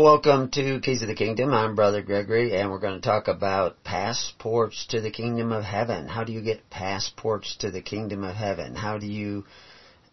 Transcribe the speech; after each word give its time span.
Welcome 0.00 0.48
to 0.52 0.80
Keys 0.80 1.02
of 1.02 1.08
the 1.08 1.14
Kingdom. 1.14 1.52
I'm 1.52 1.74
Brother 1.74 2.00
Gregory, 2.00 2.56
and 2.56 2.70
we're 2.70 2.78
going 2.78 2.98
to 2.98 3.06
talk 3.06 3.28
about 3.28 3.84
passports 3.84 4.86
to 4.88 5.02
the 5.02 5.10
kingdom 5.10 5.52
of 5.52 5.62
heaven. 5.62 6.08
How 6.08 6.24
do 6.24 6.32
you 6.32 6.40
get 6.40 6.70
passports 6.70 7.54
to 7.56 7.70
the 7.70 7.82
kingdom 7.82 8.24
of 8.24 8.34
heaven? 8.34 8.74
How 8.74 8.96
do 8.96 9.04
you 9.04 9.44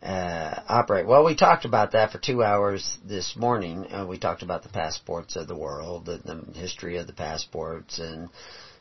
uh, 0.04 0.60
operate? 0.68 1.08
Well, 1.08 1.24
we 1.24 1.36
talked 1.36 1.64
about 1.64 1.94
that 1.94 2.12
for 2.12 2.18
two 2.18 2.44
hours 2.44 2.98
this 3.02 3.34
morning. 3.38 3.90
Uh, 3.90 4.06
we 4.06 4.18
talked 4.18 4.42
about 4.42 4.62
the 4.62 4.68
passports 4.68 5.38
of 5.38 5.48
the 5.48 5.56
world, 5.56 6.06
the, 6.06 6.18
the 6.18 6.60
history 6.60 6.98
of 6.98 7.08
the 7.08 7.14
passports, 7.14 7.98
and 7.98 8.28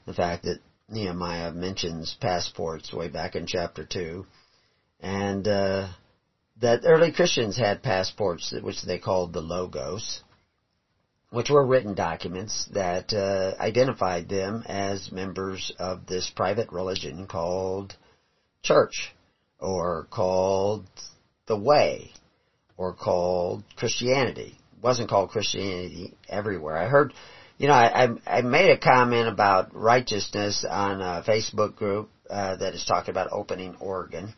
the 0.07 0.13
fact 0.13 0.43
that 0.43 0.59
Nehemiah 0.89 1.53
mentions 1.53 2.17
passports 2.21 2.93
way 2.93 3.07
back 3.07 3.37
in 3.37 3.47
chapter 3.47 3.85
two, 3.85 4.27
and 4.99 5.47
uh, 5.47 5.87
that 6.61 6.81
early 6.83 7.13
Christians 7.13 7.57
had 7.57 7.81
passports, 7.81 8.53
which 8.61 8.83
they 8.83 8.99
called 8.99 9.33
the 9.33 9.41
logos 9.41 10.23
which 11.31 11.51
were 11.51 11.67
written 11.67 11.95
documents 11.95 12.69
that 12.73 13.13
uh, 13.13 13.61
identified 13.61 14.29
them 14.29 14.63
as 14.67 15.11
members 15.11 15.73
of 15.79 16.07
this 16.07 16.31
private 16.35 16.71
religion 16.71 17.27
called 17.27 17.95
church, 18.63 19.15
or 19.59 20.07
called 20.11 20.87
the 21.47 21.57
way, 21.57 22.13
or 22.77 22.93
called 22.95 23.65
Christianity. 23.77 24.59
It 24.77 24.83
wasn't 24.83 25.09
called 25.09 25.31
Christianity 25.31 26.15
everywhere. 26.29 26.77
I 26.77 26.87
heard, 26.87 27.13
you 27.59 27.69
know, 27.69 27.75
I, 27.75 28.09
I, 28.27 28.43
made 28.43 28.71
a 28.71 28.79
comment 28.79 29.29
about 29.29 29.75
righteousness 29.75 30.65
on 30.69 31.01
a 31.01 31.25
Facebook 31.27 31.77
group 31.77 32.11
uh, 32.31 32.57
that 32.57 32.75
is 32.75 32.85
talking 32.85 33.11
about 33.11 33.29
opening 33.33 33.77
Oregon 33.81 34.35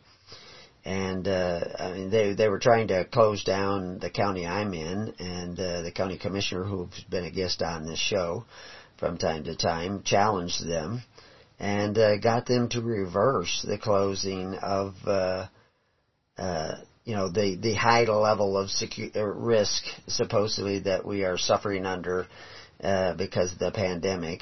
and 0.85 1.27
uh, 1.27 1.59
I 1.77 1.91
mean 1.93 2.09
they 2.09 2.33
they 2.33 2.47
were 2.47 2.59
trying 2.59 2.87
to 2.87 3.05
close 3.05 3.43
down 3.43 3.99
the 3.99 4.09
county 4.09 4.45
I'm 4.45 4.73
in, 4.73 5.13
and 5.19 5.59
uh, 5.59 5.81
the 5.81 5.91
county 5.91 6.17
commissioner, 6.17 6.63
who's 6.63 7.03
been 7.09 7.25
a 7.25 7.31
guest 7.31 7.61
on 7.61 7.85
this 7.85 7.99
show 7.99 8.45
from 8.97 9.17
time 9.17 9.43
to 9.45 9.55
time, 9.55 10.03
challenged 10.03 10.67
them 10.67 11.03
and 11.59 11.97
uh, 11.97 12.17
got 12.17 12.45
them 12.45 12.69
to 12.69 12.81
reverse 12.81 13.65
the 13.67 13.77
closing 13.77 14.55
of 14.55 14.93
uh, 15.05 15.45
uh, 16.37 16.71
you 17.03 17.13
know 17.13 17.29
the 17.29 17.57
the 17.59 17.73
high 17.73 18.03
level 18.03 18.57
of 18.57 18.69
secu- 18.69 19.15
uh, 19.15 19.23
risk 19.23 19.83
supposedly 20.07 20.79
that 20.79 21.05
we 21.05 21.23
are 21.23 21.37
suffering 21.37 21.85
under 21.85 22.27
uh, 22.81 23.13
because 23.15 23.51
of 23.51 23.59
the 23.59 23.71
pandemic 23.71 24.41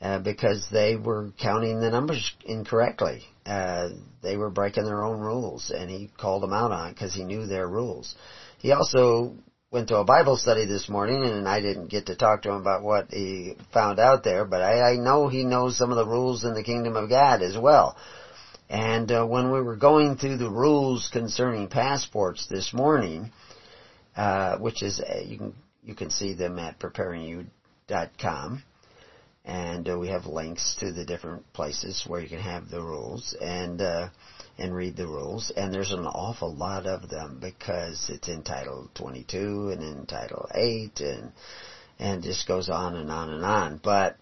uh, 0.00 0.18
because 0.20 0.66
they 0.70 0.96
were 0.96 1.32
counting 1.40 1.80
the 1.80 1.90
numbers 1.90 2.32
incorrectly. 2.44 3.22
Uh, 3.44 3.88
they 4.22 4.36
were 4.36 4.50
breaking 4.50 4.84
their 4.84 5.02
own 5.02 5.18
rules, 5.20 5.70
and 5.70 5.90
he 5.90 6.10
called 6.18 6.42
them 6.42 6.52
out 6.52 6.70
on 6.70 6.88
it 6.88 6.94
because 6.94 7.14
he 7.14 7.24
knew 7.24 7.46
their 7.46 7.66
rules. 7.66 8.14
He 8.58 8.72
also 8.72 9.34
went 9.70 9.88
to 9.88 9.96
a 9.96 10.04
Bible 10.04 10.36
study 10.36 10.66
this 10.66 10.88
morning, 10.88 11.24
and 11.24 11.48
I 11.48 11.60
didn't 11.60 11.88
get 11.88 12.06
to 12.06 12.16
talk 12.16 12.42
to 12.42 12.50
him 12.50 12.60
about 12.60 12.82
what 12.82 13.08
he 13.10 13.54
found 13.72 13.98
out 13.98 14.22
there, 14.22 14.44
but 14.44 14.62
I, 14.62 14.92
I 14.92 14.96
know 14.96 15.28
he 15.28 15.44
knows 15.44 15.76
some 15.76 15.90
of 15.90 15.96
the 15.96 16.06
rules 16.06 16.44
in 16.44 16.54
the 16.54 16.62
kingdom 16.62 16.96
of 16.96 17.08
God 17.08 17.42
as 17.42 17.56
well. 17.58 17.96
And 18.70 19.10
uh, 19.10 19.24
when 19.24 19.50
we 19.50 19.60
were 19.62 19.76
going 19.76 20.16
through 20.16 20.36
the 20.36 20.50
rules 20.50 21.08
concerning 21.12 21.68
passports 21.68 22.46
this 22.48 22.72
morning, 22.72 23.30
uh, 24.14 24.58
which 24.58 24.82
is 24.82 25.00
uh, 25.00 25.20
you 25.24 25.38
can 25.38 25.54
you 25.82 25.94
can 25.94 26.10
see 26.10 26.34
them 26.34 26.58
at 26.58 26.78
preparingyou.com 26.78 28.62
and 29.48 29.88
uh, 29.88 29.98
we 29.98 30.08
have 30.08 30.26
links 30.26 30.76
to 30.78 30.92
the 30.92 31.06
different 31.06 31.50
places 31.54 32.04
where 32.06 32.20
you 32.20 32.28
can 32.28 32.38
have 32.38 32.68
the 32.68 32.82
rules 32.82 33.34
and 33.40 33.80
uh, 33.80 34.10
and 34.58 34.74
read 34.74 34.94
the 34.94 35.06
rules. 35.06 35.50
And 35.56 35.72
there's 35.72 35.90
an 35.90 36.06
awful 36.06 36.54
lot 36.54 36.84
of 36.86 37.08
them 37.08 37.38
because 37.40 38.10
it's 38.10 38.28
in 38.28 38.42
Title 38.42 38.90
22 38.94 39.70
and 39.70 39.82
in 39.82 40.04
Title 40.04 40.46
8 40.54 41.00
and 41.00 41.32
and 41.98 42.22
just 42.22 42.46
goes 42.46 42.68
on 42.68 42.94
and 42.94 43.10
on 43.10 43.30
and 43.30 43.44
on. 43.44 43.80
But 43.82 44.18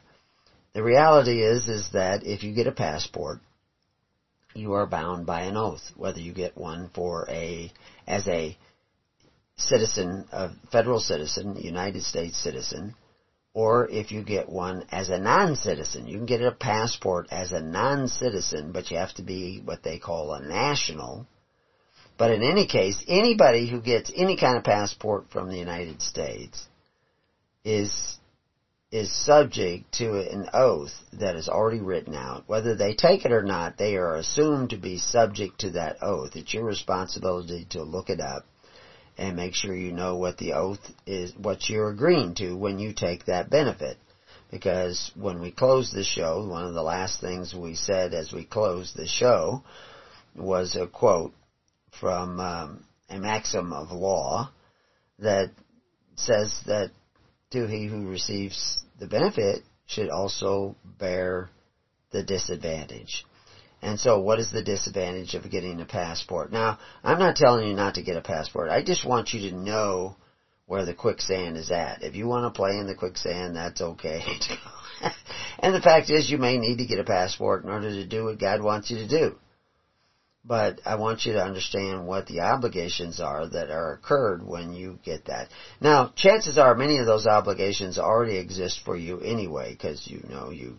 the 0.75 0.85
reality 0.85 1.43
is 1.43 1.67
is 1.67 1.91
that 1.93 2.25
if 2.25 2.45
you 2.45 2.55
get 2.55 2.69
a 2.69 2.73
passport, 2.73 3.41
you 4.55 4.75
are 4.75 4.87
bound 4.87 5.27
by 5.27 5.41
an 5.43 5.57
oath, 5.57 5.91
whether 5.97 6.21
you 6.21 6.33
get 6.33 6.57
one 6.57 6.89
for 6.95 7.27
a 7.29 7.73
as 8.07 8.29
a 8.29 8.57
citizen, 9.57 10.29
a 10.31 10.51
federal 10.71 11.01
citizen, 11.01 11.57
United 11.57 12.05
States 12.05 12.37
citizen, 12.41 12.95
or 13.57 13.89
if 13.89 14.13
you 14.13 14.23
get 14.23 14.51
one 14.51 14.85
as 14.93 15.09
a 15.09 15.19
non-citizen. 15.19 16.07
You 16.07 16.19
can 16.19 16.27
get 16.27 16.43
a 16.43 16.53
passport 16.53 17.29
as 17.31 17.53
a 17.53 17.61
non-citizen, 17.61 18.71
but 18.71 18.91
you 18.91 18.99
have 18.99 19.15
to 19.15 19.23
be 19.23 19.63
what 19.65 19.83
they 19.83 19.99
call 19.99 20.35
a 20.35 20.43
national. 20.47 21.27
But 22.19 22.33
in 22.33 22.43
any 22.43 22.67
case, 22.67 23.03
anybody 23.09 23.67
who 23.67 23.81
gets 23.81 24.13
any 24.15 24.37
kind 24.37 24.59
of 24.59 24.65
passport 24.65 25.31
from 25.31 25.49
the 25.49 25.57
United 25.57 26.03
States 26.03 26.67
is 27.65 28.19
is 28.93 29.11
subject 29.25 29.91
to 29.93 30.21
an 30.21 30.51
oath 30.53 30.93
that 31.15 31.35
is 31.35 31.49
already 31.49 31.81
written 31.81 32.15
out. 32.15 32.45
Whether 32.47 32.77
they 32.77 32.93
take 32.93 33.25
it 33.25 33.33
or 33.33 33.43
not, 33.43 33.79
they 33.79 33.97
are 33.97 34.17
assumed 34.17 34.71
to 34.71 34.77
be 34.77 34.99
subject 34.99 35.61
to 35.61 35.71
that 35.71 36.03
oath. 36.03 36.37
It's 36.37 36.53
your 36.53 36.65
responsibility 36.65 37.67
to 37.71 37.83
look 37.83 38.11
it 38.11 38.21
up 38.21 38.45
and 39.19 39.37
make 39.37 39.55
sure 39.55 39.75
you 39.75 39.93
know 39.93 40.17
what 40.17 40.39
the 40.39 40.53
oath 40.53 40.81
is, 41.07 41.35
what 41.37 41.69
you're 41.69 41.91
agreeing 41.91 42.35
to 42.35 42.55
when 42.55 42.79
you 42.79 42.93
take 42.93 43.27
that 43.27 43.51
benefit. 43.51 43.97
Because 44.51 45.11
when 45.17 45.41
we 45.41 45.51
closed 45.51 45.95
the 45.95 46.05
show, 46.05 46.47
one 46.47 46.65
of 46.67 46.75
the 46.75 46.83
last 46.83 47.21
things 47.21 47.55
we 47.55 47.75
said 47.75 48.15
as 48.15 48.33
we 48.33 48.45
closed 48.45 48.97
the 48.97 49.07
show 49.07 49.63
was 50.37 50.77
a 50.77 50.87
quote 50.87 51.33
from 51.99 52.39
um, 52.39 52.85
a 53.09 53.19
maxim 53.19 53.73
of 53.73 53.91
law 53.91 54.51
that 55.19 55.51
says 56.15 56.55
that 56.67 56.91
to 57.51 57.67
he 57.67 57.87
who 57.87 58.09
receives 58.09 58.85
the 58.99 59.07
benefit 59.07 59.63
should 59.87 60.11
also 60.11 60.77
bear 60.99 61.49
the 62.11 62.23
disadvantage. 62.23 63.25
And 63.87 64.01
so 64.01 64.19
what 64.19 64.41
is 64.41 64.51
the 64.51 64.65
disadvantage 64.65 65.35
of 65.35 65.49
getting 65.49 65.81
a 65.81 65.85
passport? 65.85 66.51
Now, 66.51 66.81
I'm 67.05 67.21
not 67.21 67.37
telling 67.37 67.69
you 67.69 67.73
not 67.73 67.95
to 67.95 68.03
get 68.03 68.17
a 68.17 68.21
passport. 68.21 68.69
I 68.69 68.83
just 68.83 69.07
want 69.07 69.33
you 69.33 69.49
to 69.49 69.57
know 69.57 70.17
where 70.67 70.85
the 70.85 70.93
quicksand 70.93 71.57
is 71.57 71.71
at. 71.71 72.03
If 72.03 72.17
you 72.17 72.27
want 72.27 72.53
to 72.53 72.57
play 72.57 72.79
in 72.79 72.89
the 72.89 72.97
quicksand, 72.97 73.55
that's 73.55 73.81
okay. 73.81 74.25
and 75.61 75.73
the 75.73 75.81
fact 75.81 76.11
is 76.11 76.29
you 76.29 76.37
may 76.37 76.59
need 76.59 76.79
to 76.79 76.85
get 76.85 76.99
a 76.99 77.05
passport 77.05 77.63
in 77.63 77.71
order 77.71 77.91
to 77.91 78.05
do 78.05 78.25
what 78.25 78.41
God 78.41 78.61
wants 78.61 78.91
you 78.91 78.97
to 78.97 79.09
do. 79.09 79.37
But 80.45 80.81
I 80.85 80.97
want 80.97 81.25
you 81.25 81.35
to 81.35 81.45
understand 81.45 82.09
what 82.09 82.27
the 82.27 82.41
obligations 82.41 83.21
are 83.21 83.47
that 83.47 83.71
are 83.71 83.93
occurred 83.93 84.45
when 84.45 84.75
you 84.75 84.99
get 85.05 85.27
that. 85.27 85.49
Now, 85.81 86.13
chances 86.17 86.59
are 86.59 86.75
many 86.75 86.99
of 86.99 87.07
those 87.07 87.27
obligations 87.27 87.99
already 87.99 88.39
exist 88.39 88.81
for 88.85 88.97
you 88.97 89.21
anyway, 89.21 89.71
because 89.75 90.09
you 90.09 90.25
know 90.29 90.51
you've 90.51 90.79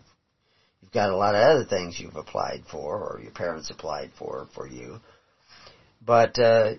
You've 0.80 0.92
got 0.92 1.10
a 1.10 1.16
lot 1.16 1.34
of 1.34 1.42
other 1.42 1.64
things 1.64 1.98
you've 1.98 2.16
applied 2.16 2.64
for, 2.70 2.96
or 2.96 3.20
your 3.20 3.32
parents 3.32 3.70
applied 3.70 4.12
for 4.18 4.48
for 4.54 4.66
you. 4.66 5.00
But 6.04 6.38
uh, 6.38 6.74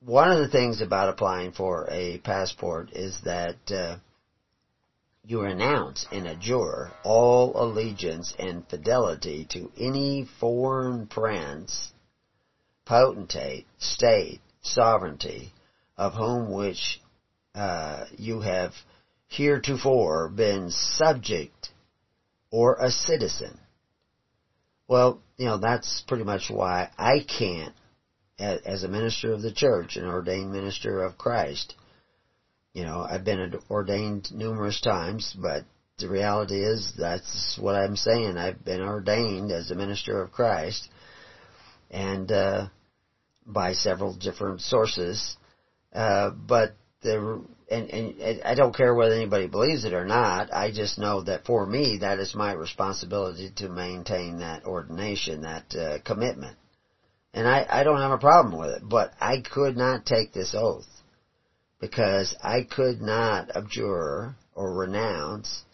one 0.00 0.30
of 0.30 0.38
the 0.38 0.48
things 0.48 0.80
about 0.80 1.08
applying 1.08 1.52
for 1.52 1.88
a 1.90 2.18
passport 2.18 2.92
is 2.92 3.20
that 3.24 3.56
uh, 3.70 3.96
you 5.24 5.42
renounce 5.42 6.06
and 6.12 6.26
adjure 6.28 6.92
all 7.02 7.60
allegiance 7.60 8.32
and 8.38 8.66
fidelity 8.68 9.46
to 9.50 9.70
any 9.76 10.28
foreign 10.38 11.06
prince, 11.08 11.92
potentate, 12.84 13.66
state, 13.78 14.40
sovereignty, 14.62 15.52
of 15.96 16.14
whom 16.14 16.52
which 16.52 17.00
uh, 17.56 18.04
you 18.16 18.40
have 18.40 18.72
heretofore 19.28 20.28
been 20.28 20.70
subject 20.70 21.70
or 22.56 22.76
a 22.76 22.90
citizen. 22.90 23.60
Well, 24.88 25.20
you 25.36 25.44
know, 25.44 25.58
that's 25.58 26.02
pretty 26.08 26.24
much 26.24 26.48
why 26.48 26.88
I 26.96 27.18
can't, 27.18 27.74
as 28.38 28.82
a 28.82 28.88
minister 28.88 29.34
of 29.34 29.42
the 29.42 29.52
church, 29.52 29.96
an 29.96 30.06
ordained 30.06 30.52
minister 30.52 31.02
of 31.02 31.18
Christ, 31.18 31.74
you 32.72 32.84
know, 32.84 33.06
I've 33.06 33.24
been 33.26 33.54
ordained 33.70 34.32
numerous 34.32 34.80
times, 34.80 35.36
but 35.38 35.64
the 35.98 36.08
reality 36.08 36.62
is 36.64 36.94
that's 36.98 37.58
what 37.60 37.74
I'm 37.74 37.94
saying. 37.94 38.38
I've 38.38 38.64
been 38.64 38.80
ordained 38.80 39.52
as 39.52 39.70
a 39.70 39.74
minister 39.74 40.22
of 40.22 40.32
Christ, 40.32 40.88
and 41.90 42.32
uh, 42.32 42.68
by 43.44 43.74
several 43.74 44.14
different 44.14 44.62
sources. 44.62 45.36
Uh, 45.92 46.30
but 46.30 46.74
the 47.02 47.44
and, 47.68 47.90
and 47.90 48.42
I 48.44 48.54
don't 48.54 48.76
care 48.76 48.94
whether 48.94 49.14
anybody 49.14 49.46
believes 49.46 49.84
it 49.84 49.92
or 49.92 50.04
not. 50.04 50.52
I 50.52 50.70
just 50.70 50.98
know 50.98 51.22
that 51.22 51.44
for 51.44 51.66
me, 51.66 51.98
that 51.98 52.18
is 52.18 52.34
my 52.34 52.52
responsibility 52.52 53.50
to 53.56 53.68
maintain 53.68 54.38
that 54.38 54.64
ordination, 54.64 55.42
that 55.42 55.74
uh, 55.74 55.98
commitment. 56.04 56.56
And 57.34 57.46
I, 57.46 57.66
I 57.68 57.82
don't 57.82 58.00
have 58.00 58.12
a 58.12 58.18
problem 58.18 58.58
with 58.58 58.70
it, 58.70 58.88
but 58.88 59.12
I 59.20 59.40
could 59.40 59.76
not 59.76 60.06
take 60.06 60.32
this 60.32 60.54
oath 60.56 60.86
because 61.80 62.34
I 62.42 62.62
could 62.62 63.02
not 63.02 63.54
abjure 63.54 64.36
or 64.54 64.74
renounce 64.74 65.64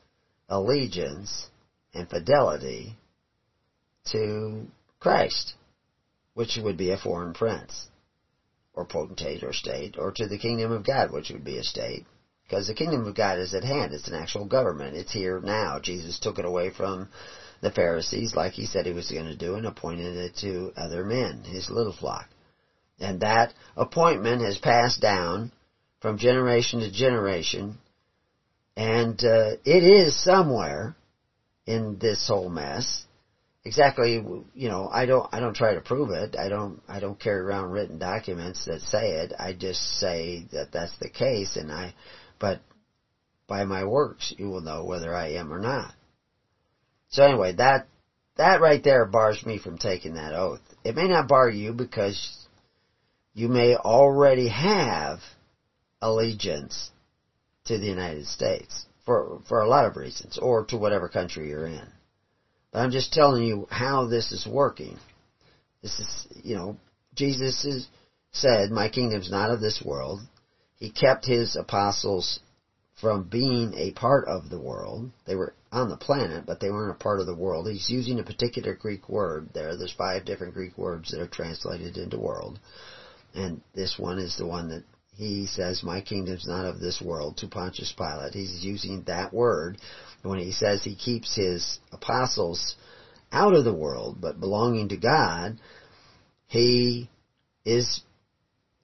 allegiance 0.48 1.48
and 1.94 2.08
fidelity 2.08 2.96
to 4.12 4.66
Christ, 4.98 5.54
which 6.34 6.58
would 6.60 6.76
be 6.76 6.90
a 6.90 6.98
foreign 6.98 7.34
prince, 7.34 7.88
or 8.74 8.84
potentate 8.84 9.42
or 9.42 9.52
state, 9.52 9.96
or 9.98 10.12
to 10.12 10.26
the 10.26 10.38
kingdom 10.38 10.72
of 10.72 10.84
God, 10.84 11.10
which 11.10 11.30
would 11.30 11.44
be 11.44 11.58
a 11.58 11.62
state. 11.62 12.04
Because 12.44 12.66
the 12.66 12.74
kingdom 12.74 13.06
of 13.06 13.14
God 13.14 13.38
is 13.38 13.54
at 13.54 13.64
hand. 13.64 13.92
It's 13.92 14.08
an 14.08 14.14
actual 14.14 14.44
government. 14.44 14.96
It's 14.96 15.12
here 15.12 15.40
now. 15.40 15.78
Jesus 15.78 16.18
took 16.18 16.38
it 16.38 16.44
away 16.44 16.70
from 16.70 17.08
the 17.60 17.70
Pharisees 17.70 18.34
like 18.34 18.52
he 18.52 18.66
said 18.66 18.86
he 18.86 18.92
was 18.92 19.10
going 19.10 19.26
to 19.26 19.36
do 19.36 19.54
and 19.54 19.66
appointed 19.66 20.16
it 20.16 20.36
to 20.38 20.72
other 20.76 21.04
men, 21.04 21.44
his 21.44 21.70
little 21.70 21.92
flock. 21.92 22.28
And 22.98 23.20
that 23.20 23.54
appointment 23.76 24.42
has 24.42 24.58
passed 24.58 25.00
down 25.00 25.52
from 26.00 26.18
generation 26.18 26.80
to 26.80 26.90
generation 26.90 27.78
and 28.76 29.22
uh, 29.22 29.56
it 29.64 29.84
is 29.84 30.22
somewhere 30.22 30.96
in 31.66 31.98
this 31.98 32.26
whole 32.28 32.48
mess 32.48 33.04
exactly 33.64 34.22
you 34.54 34.68
know 34.68 34.88
i 34.92 35.06
don't 35.06 35.28
i 35.32 35.40
don't 35.40 35.54
try 35.54 35.74
to 35.74 35.80
prove 35.80 36.10
it. 36.10 36.36
I 36.36 36.48
don't 36.48 36.82
i 36.88 37.00
don't 37.00 37.18
carry 37.18 37.40
around 37.40 37.70
written 37.70 37.98
documents 37.98 38.64
that 38.64 38.80
say 38.80 39.22
it. 39.22 39.32
I 39.38 39.52
just 39.52 39.80
say 39.98 40.46
that 40.52 40.72
that's 40.72 40.96
the 40.98 41.08
case 41.08 41.56
and 41.56 41.70
i 41.70 41.94
but 42.38 42.60
by 43.46 43.64
my 43.64 43.84
works 43.84 44.34
you 44.36 44.48
will 44.48 44.60
know 44.60 44.84
whether 44.84 45.14
i 45.14 45.32
am 45.32 45.52
or 45.52 45.60
not. 45.60 45.94
So 47.10 47.22
anyway 47.22 47.52
that 47.52 47.86
that 48.36 48.60
right 48.60 48.82
there 48.82 49.04
bars 49.04 49.44
me 49.46 49.58
from 49.58 49.78
taking 49.78 50.14
that 50.14 50.32
oath. 50.32 50.60
It 50.84 50.96
may 50.96 51.06
not 51.06 51.28
bar 51.28 51.48
you 51.48 51.72
because 51.72 52.46
you 53.34 53.48
may 53.48 53.76
already 53.76 54.48
have 54.48 55.20
allegiance 56.00 56.90
to 57.66 57.78
the 57.78 57.86
united 57.86 58.26
states 58.26 58.86
for 59.06 59.40
for 59.48 59.60
a 59.60 59.68
lot 59.68 59.86
of 59.86 59.96
reasons 59.96 60.36
or 60.36 60.64
to 60.64 60.76
whatever 60.76 61.08
country 61.08 61.48
you're 61.48 61.66
in 61.66 61.86
I'm 62.72 62.90
just 62.90 63.12
telling 63.12 63.44
you 63.44 63.66
how 63.70 64.06
this 64.06 64.32
is 64.32 64.46
working. 64.46 64.98
This 65.82 65.98
is, 65.98 66.26
you 66.42 66.54
know, 66.54 66.78
Jesus 67.14 67.64
is, 67.64 67.86
said, 68.32 68.70
my 68.70 68.88
kingdom's 68.88 69.30
not 69.30 69.50
of 69.50 69.60
this 69.60 69.82
world. 69.84 70.20
He 70.76 70.90
kept 70.90 71.26
his 71.26 71.54
apostles 71.56 72.40
from 73.00 73.28
being 73.28 73.74
a 73.74 73.92
part 73.92 74.26
of 74.26 74.48
the 74.48 74.60
world. 74.60 75.10
They 75.26 75.34
were 75.34 75.54
on 75.70 75.88
the 75.88 75.96
planet, 75.96 76.44
but 76.46 76.60
they 76.60 76.70
weren't 76.70 76.96
a 76.96 77.02
part 77.02 77.20
of 77.20 77.26
the 77.26 77.34
world. 77.34 77.68
He's 77.68 77.90
using 77.90 78.18
a 78.18 78.24
particular 78.24 78.74
Greek 78.74 79.08
word 79.08 79.48
there. 79.52 79.76
There's 79.76 79.92
five 79.92 80.24
different 80.24 80.54
Greek 80.54 80.78
words 80.78 81.10
that 81.10 81.20
are 81.20 81.26
translated 81.26 81.96
into 81.96 82.18
world. 82.18 82.58
And 83.34 83.60
this 83.74 83.98
one 83.98 84.18
is 84.18 84.36
the 84.36 84.46
one 84.46 84.68
that 84.68 84.84
he 85.16 85.46
says, 85.46 85.82
my 85.82 86.00
kingdom's 86.00 86.46
not 86.46 86.64
of 86.64 86.80
this 86.80 87.02
world 87.02 87.36
to 87.38 87.48
Pontius 87.48 87.92
Pilate. 87.92 88.34
He's 88.34 88.64
using 88.64 89.02
that 89.06 89.32
word 89.32 89.78
when 90.22 90.38
he 90.38 90.52
says 90.52 90.82
he 90.82 90.94
keeps 90.94 91.34
his 91.34 91.78
apostles 91.92 92.76
out 93.32 93.54
of 93.54 93.64
the 93.64 93.74
world 93.74 94.20
but 94.20 94.40
belonging 94.40 94.88
to 94.88 94.96
God, 94.96 95.58
he 96.46 97.08
is 97.64 98.02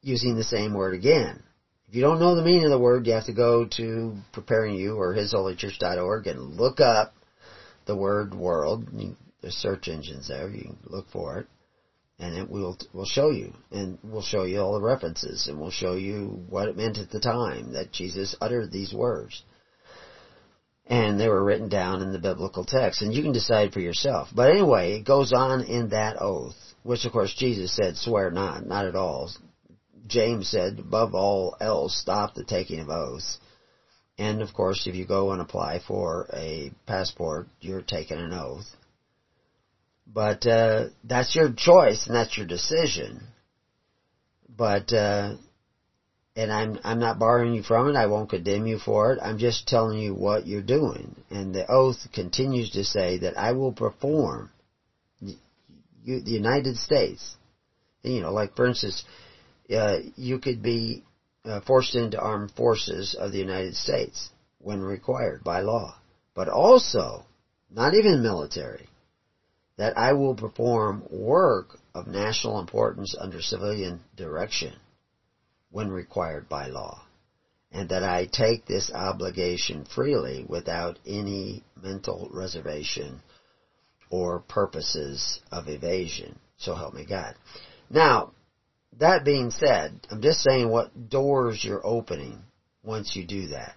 using 0.02 0.37
the 0.37 0.44
same 0.44 0.75
word 0.75 0.94
again. 0.94 1.43
If 1.88 1.94
you 1.94 2.02
don't 2.02 2.20
know 2.20 2.35
the 2.35 2.43
meaning 2.43 2.64
of 2.64 2.70
the 2.70 2.79
word, 2.79 3.06
you 3.06 3.14
have 3.14 3.26
to 3.26 3.32
go 3.32 3.67
to 3.76 4.17
Preparing 4.32 4.75
You 4.75 4.96
or 4.96 5.14
HisHolyChurch.org 5.14 6.26
and 6.26 6.56
look 6.56 6.81
up 6.81 7.14
the 7.87 7.96
word 7.96 8.35
world. 8.35 8.88
There's 9.40 9.55
search 9.55 9.88
engines 9.88 10.29
there. 10.29 10.50
You 10.50 10.62
can 10.62 10.79
look 10.85 11.08
for 11.11 11.38
it. 11.38 11.46
And 12.19 12.37
it 12.37 12.50
will, 12.50 12.76
will 12.93 13.06
show 13.06 13.31
you. 13.31 13.55
And 13.70 13.99
we'll 14.02 14.23
show 14.23 14.43
you 14.43 14.61
all 14.61 14.75
the 14.75 14.85
references. 14.85 15.46
And 15.46 15.58
we'll 15.58 15.70
show 15.70 15.94
you 15.94 16.43
what 16.49 16.69
it 16.69 16.76
meant 16.76 16.99
at 16.99 17.11
the 17.11 17.20
time 17.20 17.73
that 17.73 17.93
Jesus 17.93 18.37
uttered 18.40 18.70
these 18.70 18.93
words 18.93 19.43
and 20.88 21.20
they 21.20 21.29
were 21.29 21.44
written 21.44 21.69
down 21.69 22.02
in 22.02 22.12
the 22.12 22.19
biblical 22.19 22.64
text. 22.64 23.02
And 23.02 23.12
you 23.12 23.23
can 23.23 23.32
decide 23.32 23.73
for 23.73 23.81
yourself. 23.81 24.29
But 24.35 24.50
anyway, 24.50 24.94
it 24.94 25.05
goes 25.05 25.32
on 25.32 25.62
in 25.64 25.90
that 25.90 26.17
oath, 26.20 26.56
which 26.82 27.05
of 27.05 27.12
course 27.12 27.35
Jesus 27.35 27.76
said, 27.76 27.96
swear 27.96 28.31
not, 28.31 28.67
not 28.67 28.87
at 28.87 28.96
all. 28.96 29.31
James 30.06 30.49
said, 30.49 30.79
above 30.79 31.14
all 31.14 31.56
else, 31.61 31.94
stop 32.00 32.35
the 32.35 32.44
taking 32.44 32.81
of 32.81 32.88
oaths. 32.88 33.38
And 34.17 34.40
of 34.40 34.55
course, 34.55 34.87
if 34.87 34.94
you 34.94 35.06
go 35.06 35.32
and 35.32 35.43
apply 35.43 35.81
for 35.87 36.29
a 36.32 36.73
passport, 36.87 37.49
you're 37.61 37.82
taking 37.82 38.19
an 38.19 38.32
oath. 38.32 38.67
But 40.06 40.46
uh, 40.46 40.87
that's 41.05 41.37
your 41.37 41.52
choice 41.52 42.06
and 42.06 42.17
that's 42.17 42.37
your 42.37 42.46
decision. 42.46 43.23
But 44.49 44.93
uh, 44.93 45.37
and 46.38 46.52
I'm 46.52 46.79
I'm 46.85 47.00
not 47.00 47.19
barring 47.19 47.52
you 47.52 47.64
from 47.64 47.88
it. 47.88 47.96
I 47.96 48.06
won't 48.06 48.31
condemn 48.31 48.64
you 48.64 48.79
for 48.79 49.12
it. 49.12 49.19
I'm 49.20 49.38
just 49.38 49.67
telling 49.67 49.99
you 49.99 50.14
what 50.14 50.46
you're 50.46 50.62
doing. 50.62 51.17
And 51.31 51.52
the 51.52 51.69
oath 51.69 51.96
continues 52.14 52.70
to 52.70 52.85
say 52.85 53.19
that 53.19 53.37
I 53.37 53.52
will 53.52 53.73
perform 53.73 54.49
the 55.20 55.35
United 56.05 56.76
States. 56.76 57.37
You 58.05 58.20
know, 58.20 58.32
like 58.32 58.55
for 58.55 58.67
instance, 58.67 59.02
uh, 59.75 59.96
you 60.14 60.38
could 60.38 60.62
be 60.62 61.02
uh, 61.44 61.61
forced 61.67 61.96
into 61.96 62.20
armed 62.20 62.52
forces 62.52 63.17
of 63.19 63.32
the 63.32 63.38
United 63.38 63.75
States 63.75 64.31
when 64.61 64.81
required 64.81 65.43
by 65.43 65.58
law, 65.61 65.96
but 66.37 66.49
also 66.49 67.25
not 67.69 67.94
even 67.94 68.23
military. 68.23 68.87
That 69.76 69.99
I 69.99 70.12
will 70.12 70.37
perform 70.37 71.02
work 71.11 71.79
of 71.96 72.06
national 72.06 72.61
importance 72.61 73.17
under 73.19 73.43
civilian 73.43 74.00
direction 74.17 74.75
when 75.70 75.91
required 75.91 76.49
by 76.49 76.67
law, 76.67 77.03
and 77.70 77.88
that 77.91 78.03
I 78.03 78.26
take 78.26 78.67
this 78.67 78.91
obligation 78.93 79.85
freely 79.85 80.44
without 80.49 80.99
any 81.06 81.62
mental 81.81 82.29
reservation 82.32 83.20
or 84.11 84.41
purposes 84.41 85.41
of 85.53 85.69
evasion. 85.69 86.38
So 86.56 86.75
help 86.75 86.94
me 86.94 87.05
God. 87.05 87.35
Now, 87.91 88.32
that 88.99 89.25
being 89.25 89.50
said, 89.50 90.00
I'm 90.11 90.23
just 90.23 90.42
saying 90.42 90.69
what 90.69 91.11
doors 91.11 91.62
you're 91.62 91.87
opening 91.87 92.42
once 92.83 93.14
you 93.14 93.25
do 93.25 93.49
that. 93.49 93.76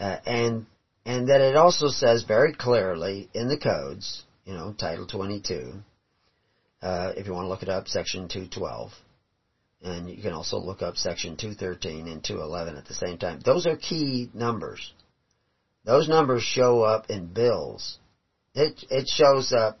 Uh, 0.00 0.16
and 0.26 0.66
and 1.04 1.28
that 1.28 1.40
it 1.40 1.56
also 1.56 1.88
says 1.88 2.22
very 2.22 2.52
clearly 2.52 3.28
in 3.34 3.48
the 3.48 3.58
codes, 3.58 4.22
you 4.44 4.54
know, 4.54 4.72
Title 4.72 5.06
22, 5.06 5.74
uh, 6.80 7.12
if 7.16 7.26
you 7.26 7.32
want 7.32 7.44
to 7.44 7.48
look 7.48 7.62
it 7.62 7.68
up, 7.68 7.88
Section 7.88 8.28
212, 8.28 8.92
and 9.82 10.08
you 10.08 10.22
can 10.22 10.32
also 10.32 10.58
look 10.58 10.82
up 10.82 10.96
section 10.96 11.36
213 11.36 12.06
and 12.06 12.22
211 12.22 12.76
at 12.76 12.86
the 12.86 12.94
same 12.94 13.18
time. 13.18 13.40
Those 13.44 13.66
are 13.66 13.76
key 13.76 14.30
numbers. 14.32 14.92
Those 15.84 16.08
numbers 16.08 16.42
show 16.42 16.82
up 16.82 17.10
in 17.10 17.26
bills. 17.26 17.98
It, 18.54 18.84
it 18.90 19.08
shows 19.08 19.52
up, 19.52 19.78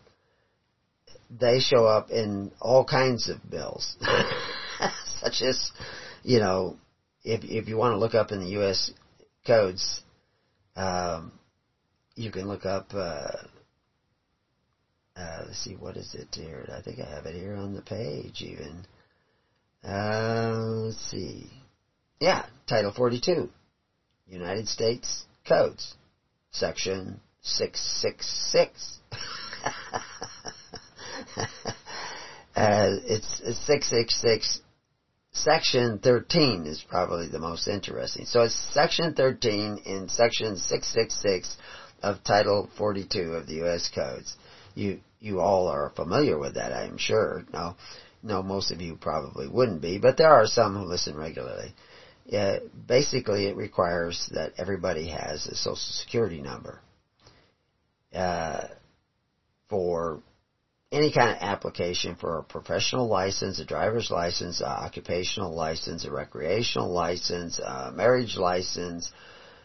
they 1.30 1.60
show 1.60 1.86
up 1.86 2.10
in 2.10 2.50
all 2.60 2.84
kinds 2.84 3.28
of 3.28 3.38
bills. 3.48 3.96
Such 5.20 5.42
as, 5.42 5.70
you 6.24 6.40
know, 6.40 6.76
if, 7.22 7.44
if 7.44 7.68
you 7.68 7.76
want 7.76 7.92
to 7.92 7.98
look 7.98 8.14
up 8.14 8.32
in 8.32 8.40
the 8.40 8.50
U.S. 8.50 8.90
codes, 9.46 10.02
um, 10.74 11.32
you 12.16 12.32
can 12.32 12.48
look 12.48 12.66
up, 12.66 12.88
uh, 12.92 13.30
uh, 15.14 15.42
let's 15.46 15.62
see, 15.62 15.74
what 15.74 15.96
is 15.96 16.14
it 16.14 16.28
here? 16.32 16.68
I 16.76 16.82
think 16.82 16.98
I 16.98 17.08
have 17.08 17.26
it 17.26 17.36
here 17.36 17.54
on 17.54 17.74
the 17.74 17.82
page 17.82 18.42
even. 18.42 18.84
Uh, 19.86 20.84
let's 20.84 21.10
see. 21.10 21.50
Yeah, 22.20 22.46
Title 22.68 22.92
42. 22.92 23.50
United 24.28 24.68
States 24.68 25.24
Codes. 25.46 25.94
Section 26.52 27.20
666. 27.42 28.98
uh, 32.56 32.90
it's, 33.04 33.40
it's 33.44 33.58
666. 33.66 34.60
Section 35.32 35.98
13 35.98 36.66
is 36.66 36.84
probably 36.88 37.26
the 37.26 37.38
most 37.38 37.66
interesting. 37.66 38.26
So 38.26 38.42
it's 38.42 38.54
Section 38.72 39.14
13 39.14 39.78
in 39.86 40.08
Section 40.08 40.56
666 40.56 41.56
of 42.02 42.22
Title 42.22 42.68
42 42.76 43.32
of 43.32 43.46
the 43.46 43.54
U.S. 43.54 43.90
Codes. 43.94 44.36
You, 44.74 45.00
you 45.20 45.40
all 45.40 45.68
are 45.68 45.90
familiar 45.96 46.38
with 46.38 46.54
that, 46.54 46.72
I'm 46.72 46.98
sure. 46.98 47.44
Now, 47.52 47.76
no, 48.22 48.42
most 48.42 48.70
of 48.70 48.80
you 48.80 48.96
probably 48.96 49.48
wouldn't 49.48 49.82
be, 49.82 49.98
but 49.98 50.16
there 50.16 50.32
are 50.32 50.46
some 50.46 50.76
who 50.76 50.84
listen 50.84 51.16
regularly. 51.16 51.74
Basically, 52.86 53.46
it 53.46 53.56
requires 53.56 54.30
that 54.32 54.52
everybody 54.58 55.08
has 55.08 55.46
a 55.46 55.56
social 55.56 55.76
security 55.76 56.40
number 56.40 56.80
uh, 58.14 58.68
for 59.68 60.22
any 60.92 61.10
kind 61.10 61.30
of 61.30 61.38
application 61.40 62.14
for 62.14 62.38
a 62.38 62.44
professional 62.44 63.08
license, 63.08 63.58
a 63.58 63.64
driver's 63.64 64.10
license, 64.10 64.60
a 64.60 64.66
occupational 64.66 65.54
license, 65.54 66.04
a 66.04 66.10
recreational 66.10 66.92
license, 66.92 67.58
a 67.58 67.90
marriage 67.92 68.36
license, 68.36 69.10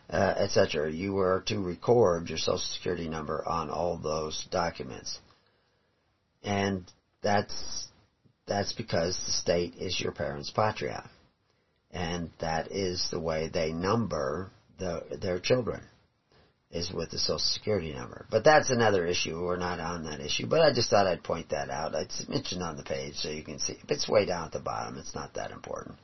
uh, 0.10 0.34
etc. 0.38 0.90
You 0.92 1.18
are 1.20 1.44
to 1.48 1.60
record 1.60 2.30
your 2.30 2.38
social 2.38 2.58
security 2.58 3.10
number 3.10 3.46
on 3.46 3.70
all 3.70 3.98
those 3.98 4.48
documents. 4.50 5.20
And 6.44 6.90
that's 7.22 7.88
that's 8.48 8.74
because 8.74 9.20
the 9.26 9.32
state 9.32 9.76
is 9.76 10.00
your 10.00 10.12
parens 10.12 10.52
patriae. 10.56 11.08
And 11.92 12.32
that 12.40 12.72
is 12.72 13.08
the 13.12 13.20
way 13.20 13.50
they 13.52 13.72
number 13.72 14.52
the, 14.80 15.18
their 15.22 15.40
children 15.40 15.82
is 16.70 16.92
with 16.92 17.12
the 17.12 17.18
social 17.18 17.40
security 17.40 17.94
number. 17.94 18.26
But 18.30 18.44
that's 18.44 18.70
another 18.70 19.06
issue. 19.06 19.42
We're 19.42 19.58
not 19.58 19.80
on 19.80 20.04
that 20.04 20.20
issue. 20.20 20.48
But 20.48 20.62
I 20.62 20.74
just 20.74 20.90
thought 20.90 21.08
I'd 21.08 21.24
point 21.24 21.50
that 21.50 21.70
out. 21.70 21.96
It's 21.96 22.28
mentioned 22.28 22.62
on 22.62 22.78
the 22.78 22.84
page 22.84 23.16
so 23.16 23.30
you 23.30 23.44
can 23.44 23.60
see. 23.60 23.78
It's 23.88 24.10
way 24.10 24.26
down 24.26 24.46
at 24.46 24.52
the 24.52 24.60
bottom. 24.60 24.98
It's 24.98 25.16
not 25.16 25.36
that 25.36 25.52
important. 25.52 25.98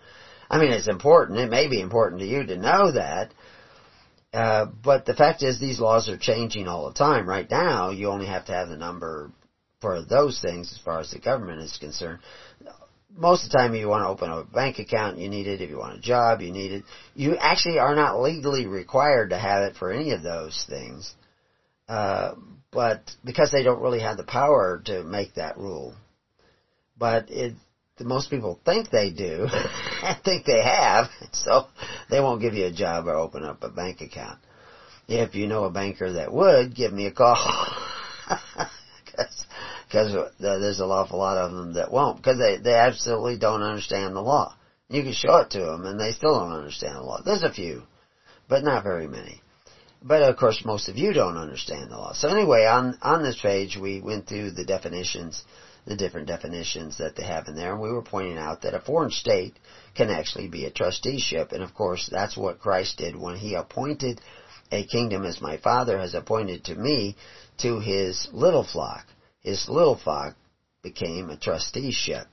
I 0.49 0.59
mean, 0.59 0.71
it's 0.71 0.87
important. 0.87 1.39
It 1.39 1.49
may 1.49 1.67
be 1.67 1.81
important 1.81 2.21
to 2.21 2.27
you 2.27 2.45
to 2.45 2.57
know 2.57 2.91
that. 2.91 3.33
Uh, 4.33 4.65
but 4.65 5.05
the 5.05 5.13
fact 5.13 5.43
is 5.43 5.59
these 5.59 5.79
laws 5.79 6.09
are 6.09 6.17
changing 6.17 6.67
all 6.67 6.87
the 6.87 6.97
time. 6.97 7.27
Right 7.27 7.49
now, 7.49 7.91
you 7.91 8.09
only 8.09 8.25
have 8.25 8.45
to 8.45 8.53
have 8.53 8.69
the 8.69 8.77
number 8.77 9.31
for 9.83 10.01
those 10.01 10.39
things 10.41 10.71
as 10.71 10.79
far 10.83 10.99
as 10.99 11.11
the 11.11 11.19
government 11.19 11.61
is 11.61 11.77
concerned 11.77 12.19
most 13.15 13.45
of 13.45 13.51
the 13.51 13.57
time 13.57 13.75
you 13.75 13.87
want 13.87 14.03
to 14.03 14.07
open 14.07 14.31
a 14.31 14.43
bank 14.43 14.79
account, 14.79 15.17
you 15.17 15.29
need 15.29 15.47
it. 15.47 15.61
If 15.61 15.69
you 15.69 15.77
want 15.77 15.97
a 15.97 16.01
job, 16.01 16.41
you 16.41 16.51
need 16.51 16.71
it. 16.71 16.83
You 17.15 17.35
actually 17.37 17.79
are 17.79 17.95
not 17.95 18.19
legally 18.19 18.65
required 18.65 19.29
to 19.29 19.37
have 19.37 19.63
it 19.63 19.75
for 19.75 19.91
any 19.91 20.11
of 20.11 20.23
those 20.23 20.65
things. 20.67 21.13
Uh, 21.87 22.33
but 22.71 23.11
because 23.23 23.51
they 23.51 23.63
don't 23.63 23.81
really 23.81 24.01
have 24.01 24.17
the 24.17 24.23
power 24.23 24.81
to 24.85 25.03
make 25.03 25.35
that 25.35 25.57
rule. 25.57 25.93
But 26.97 27.29
it, 27.29 27.53
most 27.99 28.29
people 28.29 28.59
think 28.65 28.89
they 28.89 29.11
do, 29.11 29.47
think 30.25 30.45
they 30.45 30.63
have, 30.63 31.07
so 31.33 31.65
they 32.09 32.19
won't 32.19 32.41
give 32.41 32.55
you 32.55 32.65
a 32.65 32.71
job 32.71 33.07
or 33.07 33.15
open 33.15 33.43
up 33.43 33.63
a 33.63 33.69
bank 33.69 34.01
account. 34.01 34.39
If 35.07 35.35
you 35.35 35.47
know 35.47 35.65
a 35.65 35.69
banker 35.69 36.13
that 36.13 36.31
would, 36.31 36.75
give 36.75 36.93
me 36.93 37.05
a 37.05 37.11
call. 37.11 37.35
because 39.93 40.31
there's 40.39 40.79
an 40.79 40.89
awful 40.89 41.19
lot 41.19 41.37
of 41.37 41.51
them 41.51 41.73
that 41.73 41.91
won't 41.91 42.17
because 42.17 42.39
they 42.39 42.57
they 42.57 42.73
absolutely 42.73 43.37
don't 43.37 43.61
understand 43.61 44.15
the 44.15 44.21
law. 44.21 44.55
You 44.89 45.03
can 45.03 45.13
show 45.13 45.37
it 45.37 45.51
to 45.51 45.59
them 45.59 45.85
and 45.85 45.99
they 45.99 46.13
still 46.13 46.33
don't 46.33 46.51
understand 46.51 46.95
the 46.95 47.03
law. 47.03 47.21
There's 47.23 47.43
a 47.43 47.53
few, 47.53 47.83
but 48.49 48.63
not 48.63 48.83
very 48.83 49.07
many. 49.07 49.39
But 50.01 50.23
of 50.23 50.35
course, 50.37 50.65
most 50.65 50.89
of 50.89 50.97
you 50.97 51.13
don't 51.13 51.37
understand 51.37 51.91
the 51.91 51.97
law. 51.97 52.13
So 52.13 52.27
anyway, 52.27 52.65
on 52.65 52.97
on 53.03 53.21
this 53.21 53.39
page, 53.39 53.77
we 53.77 54.01
went 54.01 54.27
through 54.27 54.51
the 54.51 54.65
definitions, 54.65 55.43
the 55.85 55.95
different 55.95 56.27
definitions 56.27 56.97
that 56.97 57.15
they 57.15 57.23
have 57.23 57.47
in 57.47 57.55
there, 57.55 57.73
and 57.73 57.81
we 57.81 57.91
were 57.91 58.01
pointing 58.01 58.39
out 58.39 58.63
that 58.63 58.73
a 58.73 58.79
foreign 58.79 59.11
state 59.11 59.57
can 59.93 60.09
actually 60.09 60.47
be 60.47 60.65
a 60.65 60.71
trusteeship, 60.71 61.51
and 61.51 61.61
of 61.61 61.75
course, 61.75 62.09
that's 62.11 62.35
what 62.35 62.59
Christ 62.59 62.97
did 62.97 63.15
when 63.15 63.35
He 63.35 63.53
appointed 63.53 64.21
a 64.71 64.85
kingdom 64.85 65.23
as 65.23 65.39
my 65.39 65.57
Father 65.57 65.99
has 65.99 66.15
appointed 66.15 66.63
to 66.65 66.75
me 66.75 67.15
to 67.59 67.79
His 67.79 68.27
little 68.33 68.63
flock 68.63 69.05
his 69.43 69.67
little 69.69 69.97
flock 69.97 70.35
became 70.81 71.29
a 71.29 71.37
trusteeship. 71.37 72.27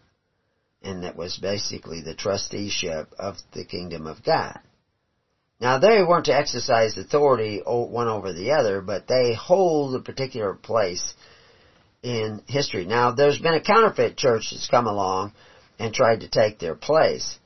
And 0.83 1.05
that 1.05 1.17
was 1.17 1.37
basically 1.37 2.01
the 2.01 2.15
trusteeship 2.15 3.13
of 3.19 3.37
the 3.53 3.65
kingdom 3.65 4.07
of 4.07 4.25
God. 4.25 4.59
Now 5.61 5.79
they 5.79 6.03
weren't 6.03 6.25
to 6.27 6.35
exercise 6.35 6.97
authority 6.97 7.61
one 7.65 8.09
over 8.09 8.33
the 8.33 8.53
other, 8.53 8.81
but 8.81 9.07
they 9.07 9.35
hold 9.35 9.95
a 9.95 10.01
particular 10.01 10.55
place 10.55 11.15
in 12.03 12.43
history. 12.47 12.87
Now 12.87 13.13
there's 13.13 13.39
been 13.39 13.55
a 13.55 13.63
counterfeit 13.63 14.17
church 14.17 14.49
that's 14.51 14.69
come 14.69 14.87
along 14.87 15.33
and 15.79 15.93
tried 15.93 16.21
to 16.21 16.29
take 16.29 16.59
their 16.59 16.75
place. 16.75 17.39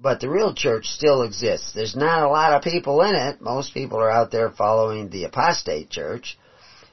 But 0.00 0.18
the 0.18 0.30
real 0.30 0.54
church 0.54 0.86
still 0.86 1.22
exists. 1.22 1.72
There's 1.74 1.94
not 1.94 2.24
a 2.24 2.30
lot 2.30 2.54
of 2.54 2.62
people 2.62 3.02
in 3.02 3.14
it. 3.14 3.40
Most 3.40 3.74
people 3.74 3.98
are 3.98 4.10
out 4.10 4.32
there 4.32 4.50
following 4.50 5.10
the 5.10 5.24
apostate 5.24 5.90
church. 5.90 6.36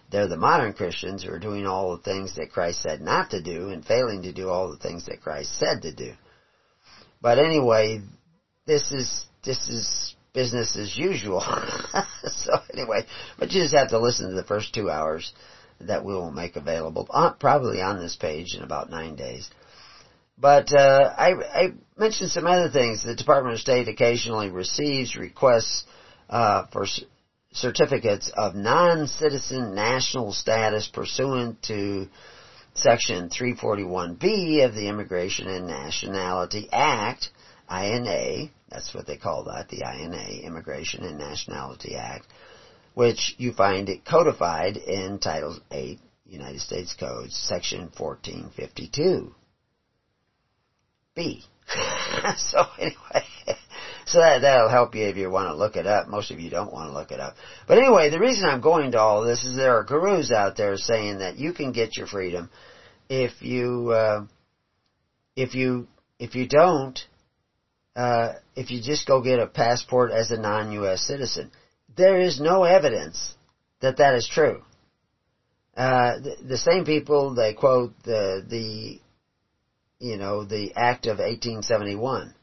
They're 0.10 0.28
the 0.28 0.38
modern 0.38 0.74
Christians 0.74 1.24
who 1.24 1.32
are 1.32 1.40
doing 1.40 1.66
all 1.66 1.96
the 1.96 2.04
things 2.04 2.36
that 2.36 2.52
Christ 2.52 2.82
said 2.82 3.02
not 3.02 3.32
to 3.32 3.42
do 3.42 3.70
and 3.70 3.86
failing 3.86 4.24
to 4.24 4.32
do 4.32 4.50
all 4.50 4.72
the 4.72 4.78
things 4.78 5.06
that 5.08 5.22
Christ 5.22 5.58
said 5.58 5.82
to 5.82 5.94
do. 5.94 6.14
But 7.22 7.40
anyway, 7.40 8.02
this 8.66 8.92
is, 8.92 9.26
this 9.44 9.68
is 9.68 10.16
business 10.34 10.78
as 10.78 10.98
usual. 10.98 11.42
so 12.24 12.54
anyway, 12.74 13.06
but 13.38 13.52
you 13.52 13.62
just 13.62 13.76
have 13.76 13.90
to 13.90 14.00
listen 14.00 14.30
to 14.30 14.36
the 14.36 14.44
first 14.44 14.74
two 14.74 14.90
hours 14.90 15.34
that 15.82 16.06
we 16.06 16.14
will 16.14 16.32
make 16.32 16.56
available, 16.56 17.08
uh, 17.10 17.34
probably 17.34 17.82
on 17.82 18.00
this 18.00 18.16
page 18.16 18.56
in 18.56 18.64
about 18.64 18.90
nine 18.90 19.16
days. 19.16 19.50
But 20.38 20.72
uh, 20.72 21.14
I, 21.18 21.34
I 21.34 21.74
mentioned 21.98 22.32
some 22.32 22.46
other 22.46 22.70
things. 22.70 23.04
The 23.04 23.16
Department 23.16 23.56
of 23.56 23.60
State 23.62 23.88
occasionally 23.88 24.50
receives 24.50 25.16
requests 25.16 25.84
uh, 26.30 26.66
for 26.72 26.86
certificates 27.54 28.32
of 28.36 28.56
non-citizen 28.56 29.74
national 29.74 30.34
status 30.34 30.88
pursuant 30.88 31.62
to 31.64 32.08
Section 32.74 33.30
341B 33.30 34.64
of 34.64 34.76
the 34.76 34.88
Immigration 34.88 35.48
and 35.48 35.68
Nationality 35.68 36.70
Act, 36.72 37.30
INA, 37.70 38.50
that's 38.70 38.94
what 38.94 39.08
they 39.08 39.18
call 39.18 39.46
that, 39.46 39.70
the 39.70 39.78
INA, 39.78 40.46
Immigration 40.46 41.04
and 41.04 41.18
Nationality 41.18 41.96
Act, 41.96 42.28
which 42.94 43.36
you 43.38 43.54
find 43.54 43.90
it 43.90 44.06
codified 44.06 44.78
in 44.78 45.20
Title 45.20 45.58
8, 45.72 46.00
United 46.26 46.62
States 46.62 46.96
Code, 47.00 47.32
Section 47.32 47.90
1452. 47.98 49.34
B. 51.16 51.44
so 52.38 52.60
anyway, 52.78 53.26
so 54.08 54.20
that, 54.20 54.40
that'll 54.42 54.70
help 54.70 54.96
you 54.96 55.04
if 55.04 55.18
you 55.18 55.30
want 55.30 55.50
to 55.50 55.56
look 55.56 55.76
it 55.76 55.86
up. 55.86 56.08
Most 56.08 56.32
of 56.32 56.40
you 56.40 56.50
don't 56.50 56.72
want 56.72 56.90
to 56.90 56.94
look 56.94 57.12
it 57.12 57.20
up. 57.20 57.36
But 57.68 57.78
anyway, 57.78 58.10
the 58.10 58.20
reason 58.20 58.48
I'm 58.48 58.62
going 58.62 58.92
to 58.92 59.00
all 59.00 59.24
this 59.24 59.44
is 59.44 59.56
there 59.56 59.76
are 59.78 59.84
gurus 59.84 60.32
out 60.32 60.56
there 60.56 60.78
saying 60.78 61.20
that 61.20 61.38
you 61.38 61.54
can 61.54 61.74
get 61.74 61.98
your 61.98 62.08
freedom 62.08 62.50
if 63.10 63.42
you, 63.42 63.92
uh, 63.92 64.26
if 65.36 65.56
you, 65.56 65.88
if 66.20 66.36
you 66.36 66.48
don't, 66.48 66.98
uh, 67.98 68.34
if 68.56 68.72
you 68.72 68.82
just 68.82 69.08
go 69.08 69.22
get 69.22 69.40
a 69.40 69.48
passport 69.48 70.12
as 70.12 70.32
a 70.32 70.38
non-U.S. 70.38 71.02
citizen. 71.02 71.52
There 71.96 72.20
is 72.20 72.40
no 72.40 72.64
evidence 72.64 73.34
that 73.82 73.98
that 73.98 74.16
is 74.16 74.28
true. 74.32 74.62
Uh, 75.76 76.20
the, 76.20 76.36
the 76.48 76.58
same 76.58 76.86
people 76.86 77.36
they 77.36 77.54
quote 77.54 77.94
the 78.04 78.44
the 78.48 79.00
you 80.00 80.18
know 80.18 80.44
the 80.44 80.74
Act 80.76 81.06
of 81.06 81.20
1871 81.20 82.34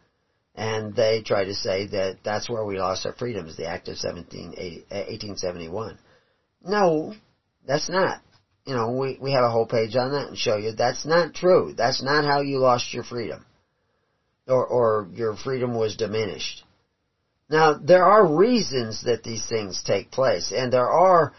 and 0.55 0.95
they 0.95 1.23
try 1.23 1.45
to 1.45 1.55
say 1.55 1.87
that 1.89 2.19
that's 2.25 2.49
where 2.49 2.65
we 2.65 2.79
lost 2.79 3.07
our 3.07 3.13
freedoms, 3.13 3.57
the 3.57 3.67
Act 3.67 3.89
of 3.89 3.97
1871. 3.97 5.91
Uh, 5.91 6.71
no, 6.71 7.15
that's 7.67 7.89
not. 7.89 8.21
You 8.65 8.75
know, 8.75 8.93
we, 8.93 9.19
we 9.21 9.33
have 9.33 9.45
a 9.45 9.51
whole 9.51 9.67
page 9.67 9.97
on 9.97 10.13
that 10.13 10.29
and 10.29 10.39
show 10.39 10.57
you 10.57 10.73
that's 10.73 11.05
not 11.05 11.35
true. 11.35 11.75
That's 11.77 12.03
not 12.03 12.25
how 12.25 12.41
you 12.41 12.59
lost 12.59 12.95
your 12.95 13.05
freedom. 13.05 13.45
Or, 14.47 14.65
or 14.65 15.09
your 15.13 15.37
freedom 15.37 15.75
was 15.75 15.97
diminished. 15.97 16.63
Now, 17.51 17.75
there 17.75 18.05
are 18.05 18.37
reasons 18.37 19.03
that 19.05 19.23
these 19.23 19.45
things 19.47 19.83
take 19.85 20.11
place, 20.11 20.53
and 20.55 20.73
there 20.73 20.89
are, 20.89 21.35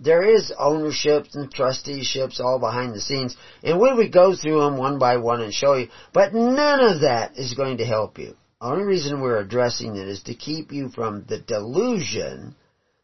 there 0.00 0.22
is 0.22 0.52
ownerships 0.58 1.34
and 1.34 1.50
trusteeships 1.52 2.40
all 2.40 2.58
behind 2.58 2.94
the 2.94 3.00
scenes, 3.00 3.36
and 3.62 3.78
we 3.80 3.92
would 3.92 4.12
go 4.12 4.34
through 4.34 4.60
them 4.60 4.76
one 4.76 4.98
by 4.98 5.16
one 5.16 5.40
and 5.40 5.54
show 5.54 5.74
you, 5.74 5.88
but 6.12 6.34
none 6.34 6.80
of 6.80 7.02
that 7.02 7.38
is 7.38 7.54
going 7.54 7.78
to 7.78 7.86
help 7.86 8.18
you 8.18 8.36
only 8.60 8.84
reason 8.84 9.20
we're 9.20 9.38
addressing 9.38 9.96
it 9.96 10.08
is 10.08 10.22
to 10.24 10.34
keep 10.34 10.72
you 10.72 10.88
from 10.88 11.24
the 11.28 11.38
delusion 11.38 12.54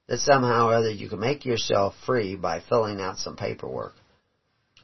that 0.08 0.20
somehow 0.20 0.68
or 0.68 0.74
other 0.74 0.90
you 0.90 1.08
can 1.08 1.20
make 1.20 1.44
yourself 1.44 1.94
free 2.06 2.36
by 2.36 2.60
filling 2.60 3.00
out 3.00 3.18
some 3.18 3.36
paperwork. 3.36 3.94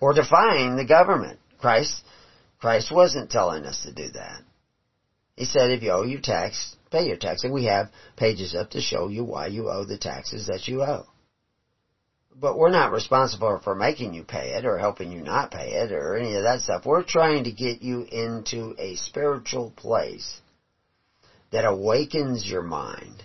Or 0.00 0.12
defying 0.12 0.76
the 0.76 0.84
government. 0.84 1.38
Christ, 1.58 2.02
Christ 2.60 2.92
wasn't 2.92 3.30
telling 3.30 3.64
us 3.64 3.82
to 3.82 3.92
do 3.92 4.10
that. 4.10 4.42
He 5.36 5.44
said 5.44 5.70
if 5.70 5.82
you 5.82 5.90
owe 5.90 6.02
your 6.02 6.20
tax, 6.20 6.76
pay 6.90 7.06
your 7.06 7.16
tax. 7.16 7.44
And 7.44 7.52
we 7.52 7.64
have 7.64 7.90
pages 8.16 8.54
up 8.54 8.70
to 8.70 8.80
show 8.80 9.08
you 9.08 9.24
why 9.24 9.46
you 9.46 9.70
owe 9.70 9.84
the 9.84 9.98
taxes 9.98 10.48
that 10.48 10.68
you 10.68 10.82
owe. 10.82 11.06
But 12.36 12.58
we're 12.58 12.70
not 12.70 12.92
responsible 12.92 13.60
for 13.64 13.74
making 13.74 14.14
you 14.14 14.22
pay 14.22 14.50
it 14.50 14.64
or 14.64 14.78
helping 14.78 15.10
you 15.10 15.22
not 15.22 15.50
pay 15.50 15.72
it 15.72 15.92
or 15.92 16.16
any 16.16 16.36
of 16.36 16.42
that 16.42 16.60
stuff. 16.60 16.84
We're 16.84 17.02
trying 17.02 17.44
to 17.44 17.52
get 17.52 17.82
you 17.82 18.02
into 18.02 18.76
a 18.78 18.94
spiritual 18.96 19.72
place 19.72 20.40
that 21.50 21.64
awakens 21.64 22.48
your 22.48 22.62
mind 22.62 23.22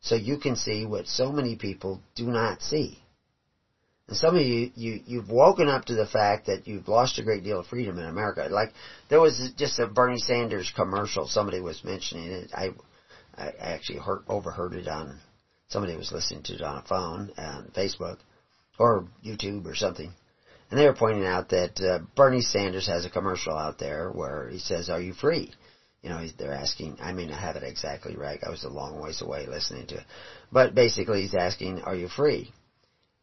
so 0.00 0.14
you 0.14 0.38
can 0.38 0.56
see 0.56 0.86
what 0.86 1.06
so 1.06 1.32
many 1.32 1.56
people 1.56 2.00
do 2.14 2.26
not 2.26 2.62
see. 2.62 2.98
And 4.08 4.16
some 4.16 4.36
of 4.36 4.42
you, 4.42 4.70
you, 4.76 5.00
you've 5.04 5.30
woken 5.30 5.68
up 5.68 5.86
to 5.86 5.94
the 5.94 6.06
fact 6.06 6.46
that 6.46 6.68
you've 6.68 6.86
lost 6.86 7.18
a 7.18 7.24
great 7.24 7.42
deal 7.42 7.58
of 7.58 7.66
freedom 7.66 7.98
in 7.98 8.06
America. 8.06 8.46
Like, 8.48 8.72
there 9.08 9.20
was 9.20 9.52
just 9.56 9.80
a 9.80 9.88
Bernie 9.88 10.18
Sanders 10.18 10.72
commercial, 10.76 11.26
somebody 11.26 11.60
was 11.60 11.82
mentioning 11.82 12.30
it. 12.30 12.50
I, 12.54 12.68
I 13.36 13.52
actually 13.58 13.98
heard, 13.98 14.22
overheard 14.28 14.74
it 14.74 14.86
on, 14.86 15.18
somebody 15.68 15.96
was 15.96 16.12
listening 16.12 16.44
to 16.44 16.54
it 16.54 16.62
on 16.62 16.78
a 16.78 16.86
phone, 16.86 17.32
on 17.36 17.72
Facebook, 17.76 18.18
or 18.78 19.08
YouTube 19.24 19.66
or 19.66 19.74
something. 19.74 20.12
And 20.70 20.78
they 20.78 20.86
were 20.86 20.94
pointing 20.94 21.26
out 21.26 21.48
that 21.50 21.80
uh, 21.80 22.04
Bernie 22.14 22.42
Sanders 22.42 22.86
has 22.86 23.04
a 23.04 23.10
commercial 23.10 23.56
out 23.56 23.78
there 23.78 24.10
where 24.10 24.48
he 24.48 24.58
says, 24.58 24.88
are 24.88 25.00
you 25.00 25.14
free? 25.14 25.52
You 26.06 26.12
know, 26.12 26.24
they're 26.38 26.52
asking, 26.52 26.98
I 27.00 27.10
may 27.10 27.26
not 27.26 27.40
have 27.40 27.56
it 27.56 27.64
exactly 27.64 28.14
right. 28.14 28.38
I 28.46 28.48
was 28.48 28.62
a 28.62 28.68
long 28.68 29.00
ways 29.00 29.20
away 29.20 29.44
listening 29.46 29.88
to 29.88 29.96
it. 29.96 30.04
But 30.52 30.72
basically 30.72 31.22
he's 31.22 31.34
asking, 31.34 31.80
are 31.80 31.96
you 31.96 32.06
free? 32.06 32.52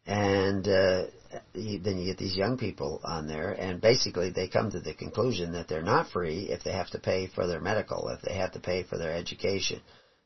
And, 0.04 0.68
uh, 0.68 1.04
then 1.54 1.96
you 1.96 2.04
get 2.04 2.18
these 2.18 2.36
young 2.36 2.58
people 2.58 3.00
on 3.02 3.26
there, 3.26 3.52
and 3.52 3.80
basically 3.80 4.28
they 4.28 4.48
come 4.48 4.70
to 4.70 4.80
the 4.80 4.92
conclusion 4.92 5.52
that 5.52 5.66
they're 5.66 5.80
not 5.80 6.08
free 6.08 6.50
if 6.50 6.62
they 6.62 6.72
have 6.72 6.90
to 6.90 6.98
pay 6.98 7.26
for 7.34 7.46
their 7.46 7.58
medical, 7.58 8.10
if 8.10 8.20
they 8.20 8.34
have 8.34 8.52
to 8.52 8.60
pay 8.60 8.82
for 8.82 8.98
their 8.98 9.14
education. 9.14 9.80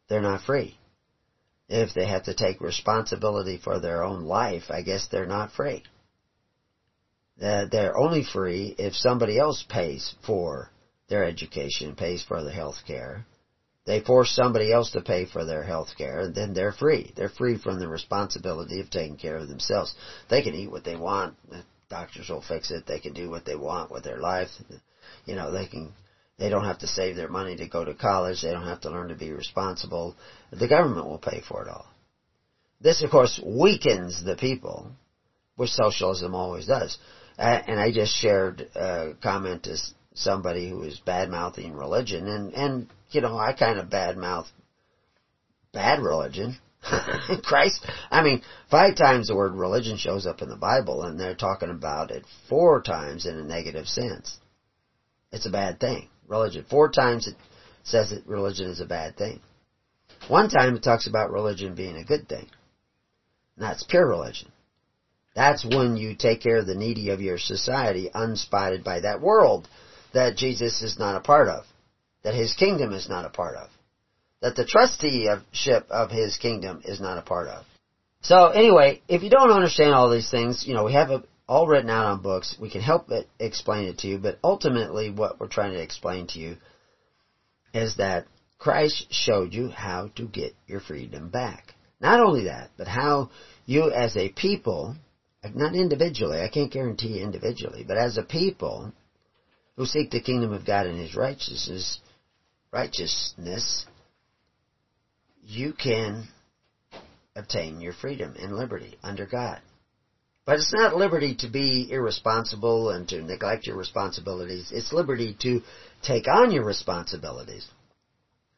They're 0.09 0.21
not 0.21 0.41
free. 0.41 0.77
If 1.69 1.95
they 1.95 2.07
have 2.07 2.25
to 2.25 2.35
take 2.35 2.61
responsibility 2.61 3.61
for 3.63 3.79
their 3.79 4.03
own 4.03 4.23
life, 4.23 4.65
I 4.69 4.83
guess 4.83 5.07
they're 5.07 5.27
not 5.27 5.53
free. 5.53 5.85
Uh, 7.41 7.67
they're 7.71 7.97
only 7.97 8.25
free 8.25 8.75
if 8.77 8.95
somebody 8.95 9.39
else 9.39 9.65
pays 9.69 10.13
for 10.27 10.73
their 11.09 11.25
education, 11.25 11.95
pays 11.95 12.23
for 12.23 12.43
their 12.43 12.53
health 12.53 12.77
care. 12.87 13.25
They 13.87 14.01
force 14.01 14.31
somebody 14.31 14.71
else 14.71 14.91
to 14.91 15.01
pay 15.01 15.25
for 15.25 15.47
their 15.47 15.63
health 15.63 15.89
care, 15.97 16.21
and 16.21 16.35
then 16.35 16.53
they're 16.53 16.73
free. 16.73 17.13
They're 17.17 17.31
free 17.31 17.57
from 17.57 17.81
the 17.81 17.89
responsibility 17.89 18.81
of 18.81 18.91
taking 18.91 19.17
care 19.17 19.37
of 19.39 19.49
themselves. 19.49 19.95
They 20.29 20.43
can 20.43 20.55
eat 20.55 20.71
what 20.71 20.85
they 20.85 20.97
want. 20.97 21.37
The 21.49 21.65
doctors 21.89 22.29
will 22.29 22.43
fix 22.43 22.71
it. 22.71 22.85
They 22.87 23.01
can 23.01 23.15
do 23.15 23.31
what 23.31 23.47
they 23.47 23.57
want 23.57 23.91
with 23.91 24.05
their 24.05 24.19
life. 24.19 24.49
You 25.25 25.37
know, 25.37 25.51
they 25.51 25.67
can, 25.67 25.95
they 26.39 26.51
don't 26.51 26.67
have 26.67 26.81
to 26.81 26.87
save 26.87 27.17
their 27.17 27.31
money 27.31 27.57
to 27.57 27.67
go 27.67 27.83
to 27.83 27.95
college. 27.95 28.43
They 28.43 28.51
don't 28.51 28.67
have 28.67 28.83
to 28.83 28.91
learn 28.91 29.09
to 29.09 29.15
be 29.15 29.33
responsible. 29.33 30.15
The 30.51 30.69
government 30.69 31.07
will 31.07 31.19
pay 31.19 31.41
for 31.49 31.63
it 31.63 31.71
all. 31.71 31.87
This, 32.83 33.03
of 33.03 33.11
course, 33.11 33.41
weakens 33.43 34.23
the 34.23 34.37
people, 34.37 34.93
which 35.57 35.71
socialism 35.71 36.35
always 36.35 36.67
does. 36.67 36.99
And 37.39 37.81
I 37.81 37.91
just 37.91 38.13
shared 38.15 38.69
a 38.75 39.15
comment 39.23 39.67
somebody 40.19 40.69
who 40.69 40.79
was 40.79 41.01
bad 41.01 41.29
mouthing 41.29 41.75
religion, 41.75 42.27
and 42.29 42.53
and 42.55 42.89
you 43.11 43.21
know 43.21 43.37
I 43.37 43.53
kind 43.53 43.79
of 43.79 43.91
bad 43.91 44.17
mouth 44.17 44.47
bad 45.73 46.01
religion. 46.01 46.57
Christ, 47.43 47.85
I 48.11 48.23
mean, 48.23 48.43
five 48.71 48.97
times 48.97 49.27
the 49.27 49.37
word 49.37 49.53
religion 49.53 49.97
shows 49.97 50.27
up 50.27 50.43
in 50.43 50.49
the 50.49 50.57
Bible, 50.57 51.03
and 51.03 51.19
they're 51.19 51.35
talking 51.35 51.71
about 51.71 52.11
it 52.11 52.25
four 52.49 52.81
times 52.83 53.27
in 53.27 53.37
a 53.37 53.45
negative 53.45 53.87
sense. 53.87 54.39
It's 55.33 55.47
a 55.47 55.51
bad 55.51 55.81
thing. 55.81 56.09
Religion. 56.27 56.65
Four 56.71 56.91
times 56.91 57.27
it 57.27 57.35
says 57.83 58.11
that 58.11 58.27
religion 58.27 58.69
is 58.69 58.81
a 58.81 58.87
bad 58.87 59.17
thing. 59.17 59.41
One 60.29 60.49
time 60.49 60.77
it 60.77 60.83
talks 60.83 61.07
about 61.07 61.31
religion 61.31 61.75
being 61.75 61.97
a 61.97 62.05
good 62.05 62.29
thing. 62.29 62.47
And 63.57 63.67
that's 63.67 63.83
pure 63.83 64.07
religion. 64.07 64.53
That's 65.35 65.65
when 65.65 65.97
you 65.97 66.15
take 66.15 66.43
care 66.43 66.59
of 66.59 66.67
the 66.67 66.75
needy 66.75 67.11
of 67.11 67.21
your 67.21 67.39
society 67.39 68.11
unspotted 68.13 68.85
by 68.85 69.01
that 69.01 69.21
world 69.21 69.69
that 70.15 70.37
Jesus 70.37 70.83
is 70.83 70.99
not 70.99 71.17
a 71.17 71.21
part 71.21 71.49
of, 71.49 71.65
that 72.23 72.35
his 72.35 72.55
kingdom 72.55 72.93
is 72.93 73.09
not 73.09 73.25
a 73.25 73.31
part 73.31 73.57
of, 73.57 73.69
that 74.41 74.57
the 74.57 74.65
trusteeship 74.65 75.87
of 75.91 76.11
his 76.11 76.37
kingdom 76.37 76.83
is 76.85 77.01
not 77.01 77.19
a 77.19 77.23
part 77.23 77.49
of. 77.49 77.65
So 78.21 78.49
anyway, 78.49 79.03
if 79.09 79.23
you 79.23 79.31
don't 79.31 79.51
understand 79.51 79.95
all 79.95 80.11
these 80.11 80.31
things, 80.31 80.65
you 80.67 80.75
know, 80.75 80.85
we 80.85 80.93
have 80.93 81.11
it 81.11 81.23
all 81.49 81.67
written 81.67 81.91
out 81.91 82.07
on 82.07 82.23
books. 82.23 82.57
We 82.61 82.71
can 82.71 82.83
help 82.83 83.11
it 83.11 83.27
explain 83.41 83.89
it 83.89 83.99
to 83.99 84.07
you, 84.07 84.19
but 84.19 84.39
ultimately 84.45 85.11
what 85.11 85.41
we're 85.41 85.49
trying 85.49 85.73
to 85.73 85.83
explain 85.83 86.27
to 86.29 86.39
you 86.39 86.57
is 87.73 87.97
that 87.97 88.27
Christ 88.59 89.07
showed 89.11 89.55
you 89.55 89.69
how 89.69 90.11
to 90.17 90.27
get 90.27 90.55
your 90.67 90.81
freedom 90.81 91.31
back. 91.31 91.75
Not 92.01 92.21
only 92.21 92.45
that, 92.45 92.71
but 92.77 92.87
how 92.87 93.31
you 93.67 93.91
as 93.91 94.17
a 94.17 94.29
people, 94.29 94.97
not 95.55 95.75
individually, 95.75 96.41
I 96.41 96.49
can't 96.49 96.73
guarantee 96.73 97.21
individually, 97.21 97.85
but 97.87 97.97
as 97.97 98.19
a 98.19 98.23
people, 98.23 98.93
who 99.79 99.87
seek 99.87 100.11
the 100.11 100.21
kingdom 100.21 100.53
of 100.53 100.67
God 100.67 100.87
and 100.87 100.99
His 100.99 101.15
righteousness, 101.15 102.01
righteousness, 102.73 103.87
you 105.47 105.73
can 105.73 106.27
obtain 107.37 107.81
your 107.81 107.93
freedom 107.93 108.35
and 108.37 108.57
liberty 108.57 108.99
under 109.05 109.25
God. 109.25 109.61
But 110.45 110.57
it's 110.57 110.75
not 110.75 110.97
liberty 110.97 111.37
to 111.37 111.49
be 111.49 111.89
irresponsible 111.93 112.91
and 112.91 113.09
to 113.09 113.23
neglect 113.23 113.69
your 113.69 113.77
responsibilities. 113.77 114.71
It's 114.73 114.93
liberty 114.93 115.37
to 115.43 115.61
take 116.03 116.27
on 116.27 116.51
your 116.51 116.65
responsibilities. 116.65 117.65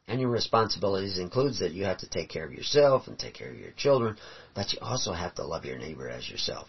And 0.09 0.21
your 0.21 0.31
responsibilities 0.31 1.19
includes 1.19 1.59
that 1.59 1.73
you 1.73 1.85
have 1.85 1.99
to 1.99 2.09
take 2.09 2.31
care 2.31 2.47
of 2.47 2.53
yourself 2.53 3.09
and 3.09 3.19
take 3.19 3.35
care 3.35 3.51
of 3.51 3.59
your 3.59 3.73
children, 3.77 4.17
but 4.55 4.73
you 4.73 4.79
also 4.81 5.13
have 5.13 5.35
to 5.35 5.45
love 5.45 5.67
your 5.67 5.77
neighbor 5.77 6.09
as 6.09 6.29
yourself. 6.31 6.67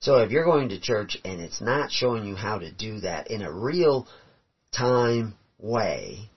So 0.00 0.18
if 0.18 0.30
you're 0.30 0.44
going 0.44 0.68
to 0.70 0.80
church 0.80 1.16
and 1.24 1.40
it's 1.40 1.60
not 1.60 1.90
showing 1.90 2.26
you 2.26 2.36
how 2.36 2.58
to 2.58 2.70
do 2.70 3.00
that 3.00 3.30
in 3.30 3.42
a 3.42 3.52
real 3.52 4.06
time 4.72 5.34
way, 5.58 6.30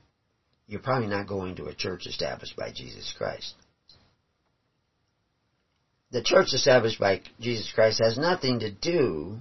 you're 0.67 0.81
probably 0.81 1.07
not 1.07 1.27
going 1.27 1.55
to 1.55 1.65
a 1.65 1.75
church 1.75 2.05
established 2.07 2.55
by 2.55 2.71
Jesus 2.71 3.13
Christ. 3.17 3.53
The 6.11 6.23
church 6.23 6.53
established 6.53 6.99
by 6.99 7.21
Jesus 7.39 7.71
Christ 7.73 8.01
has 8.03 8.17
nothing 8.17 8.59
to 8.61 8.71
do 8.71 9.39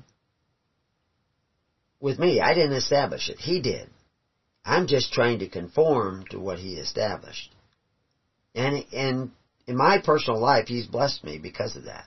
with 2.00 2.18
me. 2.18 2.40
I 2.40 2.54
didn't 2.54 2.76
establish 2.76 3.30
it. 3.30 3.38
He 3.38 3.60
did. 3.60 3.88
I'm 4.64 4.86
just 4.86 5.12
trying 5.12 5.38
to 5.38 5.48
conform 5.48 6.24
to 6.30 6.38
what 6.38 6.58
he 6.58 6.74
established. 6.74 7.54
And, 8.54 8.84
and 8.92 9.30
in 9.66 9.76
my 9.76 9.98
personal 10.04 10.40
life, 10.40 10.66
he's 10.68 10.86
blessed 10.86 11.24
me 11.24 11.38
because 11.38 11.76
of 11.76 11.84
that. 11.84 12.04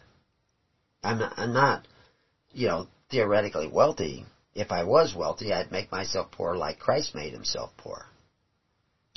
I'm 1.04 1.18
not, 1.18 1.34
I'm 1.38 1.54
not 1.54 1.88
you 2.54 2.68
know, 2.68 2.88
theoretically 3.10 3.68
wealthy. 3.68 4.26
If 4.54 4.72
I 4.72 4.84
was 4.84 5.16
wealthy, 5.16 5.54
I'd 5.54 5.72
make 5.72 5.92
myself 5.92 6.32
poor 6.32 6.56
like 6.56 6.80
Christ 6.80 7.16
made 7.16 7.34
himself 7.34 7.72
poor. 7.78 8.06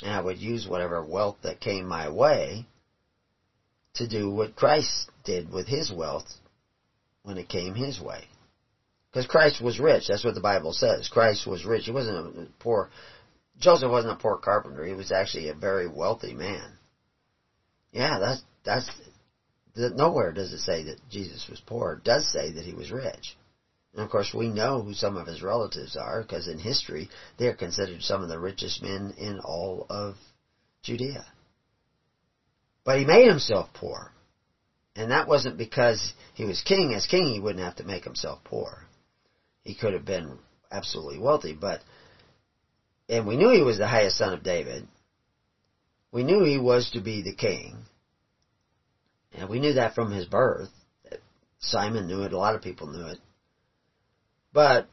And 0.01 0.11
I 0.11 0.21
would 0.21 0.37
use 0.37 0.67
whatever 0.67 1.03
wealth 1.03 1.37
that 1.43 1.59
came 1.59 1.85
my 1.85 2.09
way 2.09 2.65
to 3.95 4.07
do 4.07 4.29
what 4.29 4.55
Christ 4.55 5.09
did 5.23 5.51
with 5.51 5.67
his 5.67 5.91
wealth 5.91 6.27
when 7.23 7.37
it 7.37 7.49
came 7.49 7.75
his 7.75 7.99
way. 7.99 8.25
Because 9.11 9.27
Christ 9.27 9.61
was 9.61 9.79
rich. 9.79 10.07
That's 10.07 10.25
what 10.25 10.35
the 10.35 10.41
Bible 10.41 10.73
says. 10.73 11.07
Christ 11.07 11.47
was 11.47 11.65
rich. 11.65 11.85
He 11.85 11.91
wasn't 11.91 12.37
a 12.37 12.47
poor. 12.59 12.89
Joseph 13.59 13.89
wasn't 13.89 14.19
a 14.19 14.21
poor 14.21 14.37
carpenter. 14.37 14.85
He 14.85 14.93
was 14.93 15.11
actually 15.11 15.47
a 15.47 15.53
very 15.53 15.87
wealthy 15.87 16.33
man. 16.33 16.73
Yeah, 17.93 18.19
that's 18.19 18.43
that's 18.65 18.89
nowhere 19.75 20.31
does 20.31 20.53
it 20.53 20.59
say 20.59 20.83
that 20.83 21.09
Jesus 21.09 21.47
was 21.49 21.61
poor. 21.65 21.93
It 21.93 22.03
does 22.03 22.31
say 22.31 22.51
that 22.51 22.65
he 22.65 22.73
was 22.73 22.91
rich. 22.91 23.35
And 23.93 24.03
of 24.03 24.09
course, 24.09 24.33
we 24.33 24.49
know 24.49 24.81
who 24.81 24.93
some 24.93 25.15
of 25.15 25.27
his 25.27 25.41
relatives 25.41 25.95
are 25.95 26.21
because 26.21 26.47
in 26.47 26.59
history 26.59 27.09
they 27.37 27.47
are 27.47 27.53
considered 27.53 28.01
some 28.01 28.21
of 28.21 28.29
the 28.29 28.39
richest 28.39 28.81
men 28.81 29.13
in 29.17 29.39
all 29.39 29.85
of 29.89 30.15
Judea. 30.83 31.25
But 32.83 32.99
he 32.99 33.05
made 33.05 33.27
himself 33.27 33.69
poor. 33.73 34.11
And 34.95 35.11
that 35.11 35.27
wasn't 35.27 35.57
because 35.57 36.13
he 36.33 36.45
was 36.45 36.61
king. 36.61 36.93
As 36.93 37.05
king, 37.05 37.33
he 37.33 37.39
wouldn't 37.39 37.63
have 37.63 37.75
to 37.77 37.83
make 37.83 38.03
himself 38.03 38.39
poor. 38.43 38.85
He 39.63 39.75
could 39.75 39.93
have 39.93 40.05
been 40.05 40.37
absolutely 40.71 41.19
wealthy, 41.19 41.53
but, 41.53 41.81
and 43.09 43.25
we 43.25 43.35
knew 43.35 43.49
he 43.49 43.61
was 43.61 43.77
the 43.77 43.87
highest 43.87 44.17
son 44.17 44.33
of 44.33 44.43
David. 44.43 44.87
We 46.11 46.23
knew 46.23 46.43
he 46.43 46.57
was 46.57 46.89
to 46.91 47.01
be 47.01 47.21
the 47.21 47.33
king. 47.33 47.77
And 49.37 49.49
we 49.49 49.59
knew 49.59 49.73
that 49.73 49.95
from 49.95 50.11
his 50.11 50.25
birth. 50.25 50.69
Simon 51.59 52.07
knew 52.07 52.23
it. 52.23 52.33
A 52.33 52.37
lot 52.37 52.55
of 52.55 52.61
people 52.61 52.87
knew 52.87 53.07
it. 53.07 53.19
But 54.53 54.87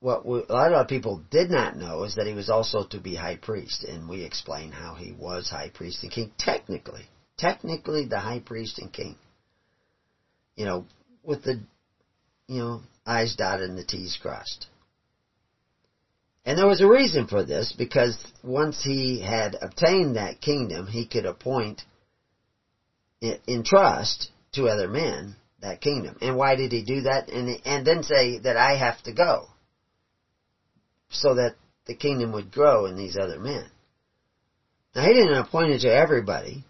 what 0.00 0.26
we, 0.26 0.42
a 0.48 0.52
lot 0.52 0.72
of 0.72 0.88
people 0.88 1.22
did 1.30 1.50
not 1.50 1.76
know 1.76 2.04
is 2.04 2.14
that 2.16 2.26
he 2.26 2.34
was 2.34 2.50
also 2.50 2.84
to 2.84 2.98
be 2.98 3.14
high 3.14 3.36
priest, 3.36 3.84
and 3.84 4.08
we 4.08 4.24
explain 4.24 4.72
how 4.72 4.94
he 4.94 5.12
was 5.12 5.48
high 5.48 5.70
priest 5.70 6.02
and 6.02 6.10
king. 6.10 6.32
Technically, 6.38 7.06
technically 7.38 8.06
the 8.06 8.18
high 8.18 8.40
priest 8.40 8.78
and 8.78 8.92
king. 8.92 9.16
You 10.56 10.64
know, 10.66 10.86
with 11.22 11.44
the, 11.44 11.60
you 12.48 12.58
know, 12.58 12.80
I's 13.06 13.34
dotted 13.36 13.68
and 13.68 13.78
the 13.78 13.84
T's 13.84 14.18
crossed. 14.20 14.66
And 16.44 16.58
there 16.58 16.66
was 16.66 16.80
a 16.80 16.88
reason 16.88 17.26
for 17.26 17.44
this 17.44 17.72
because 17.76 18.16
once 18.42 18.82
he 18.82 19.20
had 19.20 19.56
obtained 19.60 20.16
that 20.16 20.40
kingdom, 20.40 20.86
he 20.86 21.06
could 21.06 21.26
appoint 21.26 21.82
in 23.20 23.64
trust 23.64 24.30
to 24.52 24.68
other 24.68 24.88
men 24.88 25.36
that 25.60 25.80
kingdom. 25.80 26.16
And 26.20 26.36
why 26.36 26.56
did 26.56 26.72
he 26.72 26.82
do 26.82 27.02
that? 27.02 27.28
And, 27.28 27.60
and 27.64 27.86
then 27.86 28.02
say 28.02 28.38
that 28.38 28.56
I 28.56 28.76
have 28.76 29.02
to 29.02 29.12
go. 29.12 29.46
So 31.10 31.34
that 31.34 31.56
the 31.86 31.94
kingdom 31.94 32.32
would 32.32 32.52
grow 32.52 32.86
in 32.86 32.96
these 32.96 33.16
other 33.20 33.38
men. 33.38 33.64
Now 34.94 35.06
he 35.06 35.12
didn't 35.12 35.36
appoint 35.36 35.72
it 35.72 35.80
to 35.80 35.92
everybody. 35.92 36.64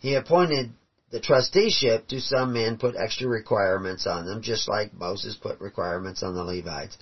He 0.00 0.14
appointed 0.14 0.72
the 1.10 1.20
trusteeship 1.20 2.08
to 2.08 2.20
some 2.20 2.52
men, 2.52 2.76
put 2.76 2.96
extra 2.96 3.28
requirements 3.28 4.06
on 4.06 4.26
them, 4.26 4.42
just 4.42 4.68
like 4.68 4.92
Moses 4.92 5.36
put 5.36 5.60
requirements 5.60 6.22
on 6.22 6.34
the 6.34 6.42
Levites. 6.42 6.98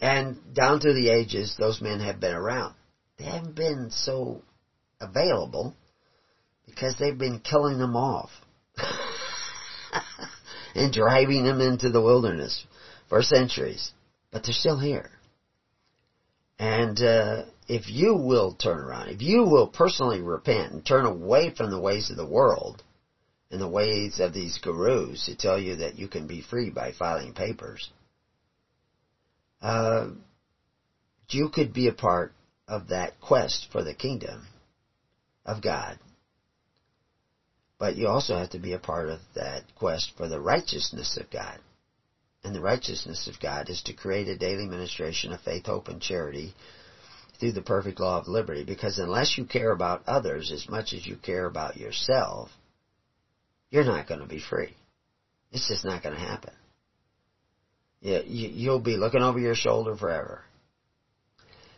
And 0.00 0.38
down 0.54 0.80
through 0.80 0.94
the 0.94 1.10
ages, 1.10 1.54
those 1.58 1.80
men 1.80 2.00
have 2.00 2.20
been 2.20 2.34
around. 2.34 2.74
They 3.18 3.24
haven't 3.24 3.54
been 3.54 3.90
so 3.90 4.42
available 5.00 5.76
because 6.66 6.96
they've 6.98 7.18
been 7.18 7.38
killing 7.38 7.78
them 7.78 7.96
off 7.96 8.30
and 10.74 10.92
driving 10.92 11.44
them 11.44 11.60
into 11.60 11.90
the 11.90 12.00
wilderness 12.00 12.64
for 13.08 13.22
centuries. 13.22 13.92
But 14.30 14.42
they're 14.44 14.52
still 14.52 14.78
here. 14.78 15.10
And 16.58 17.00
uh, 17.00 17.42
if 17.68 17.88
you 17.88 18.14
will 18.14 18.54
turn 18.54 18.78
around, 18.78 19.08
if 19.08 19.22
you 19.22 19.42
will 19.44 19.66
personally 19.66 20.20
repent 20.20 20.72
and 20.72 20.84
turn 20.84 21.04
away 21.04 21.52
from 21.54 21.70
the 21.70 21.80
ways 21.80 22.10
of 22.10 22.16
the 22.16 22.26
world 22.26 22.82
and 23.50 23.60
the 23.60 23.68
ways 23.68 24.18
of 24.20 24.32
these 24.32 24.58
gurus 24.58 25.26
who 25.26 25.34
tell 25.34 25.58
you 25.58 25.76
that 25.76 25.98
you 25.98 26.08
can 26.08 26.26
be 26.26 26.42
free 26.42 26.70
by 26.70 26.92
filing 26.92 27.32
papers. 27.32 27.90
Uh, 29.60 30.08
you 31.30 31.48
could 31.48 31.72
be 31.72 31.88
a 31.88 31.92
part 31.92 32.32
of 32.68 32.88
that 32.88 33.20
quest 33.20 33.68
for 33.72 33.82
the 33.82 33.94
kingdom 33.94 34.46
of 35.44 35.62
God. 35.62 35.98
But 37.84 37.96
you 37.96 38.08
also 38.08 38.34
have 38.34 38.48
to 38.52 38.58
be 38.58 38.72
a 38.72 38.78
part 38.78 39.10
of 39.10 39.18
that 39.34 39.62
quest 39.74 40.12
for 40.16 40.26
the 40.26 40.40
righteousness 40.40 41.18
of 41.20 41.30
God. 41.30 41.58
And 42.42 42.54
the 42.54 42.60
righteousness 42.62 43.28
of 43.28 43.38
God 43.38 43.68
is 43.68 43.82
to 43.82 43.92
create 43.92 44.26
a 44.26 44.38
daily 44.38 44.64
ministration 44.64 45.34
of 45.34 45.42
faith, 45.42 45.66
hope, 45.66 45.88
and 45.88 46.00
charity 46.00 46.54
through 47.38 47.52
the 47.52 47.60
perfect 47.60 48.00
law 48.00 48.18
of 48.18 48.26
liberty. 48.26 48.64
Because 48.64 48.98
unless 48.98 49.36
you 49.36 49.44
care 49.44 49.70
about 49.70 50.00
others 50.06 50.50
as 50.50 50.66
much 50.66 50.94
as 50.94 51.06
you 51.06 51.16
care 51.16 51.44
about 51.44 51.76
yourself, 51.76 52.48
you're 53.68 53.84
not 53.84 54.08
going 54.08 54.20
to 54.20 54.26
be 54.26 54.40
free. 54.40 54.74
It's 55.52 55.68
just 55.68 55.84
not 55.84 56.02
going 56.02 56.14
to 56.14 56.20
happen. 56.22 56.54
You'll 58.00 58.80
be 58.80 58.96
looking 58.96 59.20
over 59.20 59.38
your 59.38 59.54
shoulder 59.54 59.94
forever. 59.94 60.42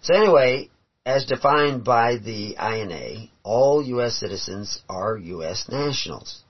So 0.03 0.14
anyway, 0.14 0.71
as 1.07 1.25
defined 1.25 1.85
by 1.85 2.16
the 2.16 2.57
INA, 2.61 3.29
all 3.45 3.81
U.S. 3.81 4.16
citizens 4.16 4.83
are 4.88 5.16
U.S. 5.16 5.66
nationals. 5.71 6.42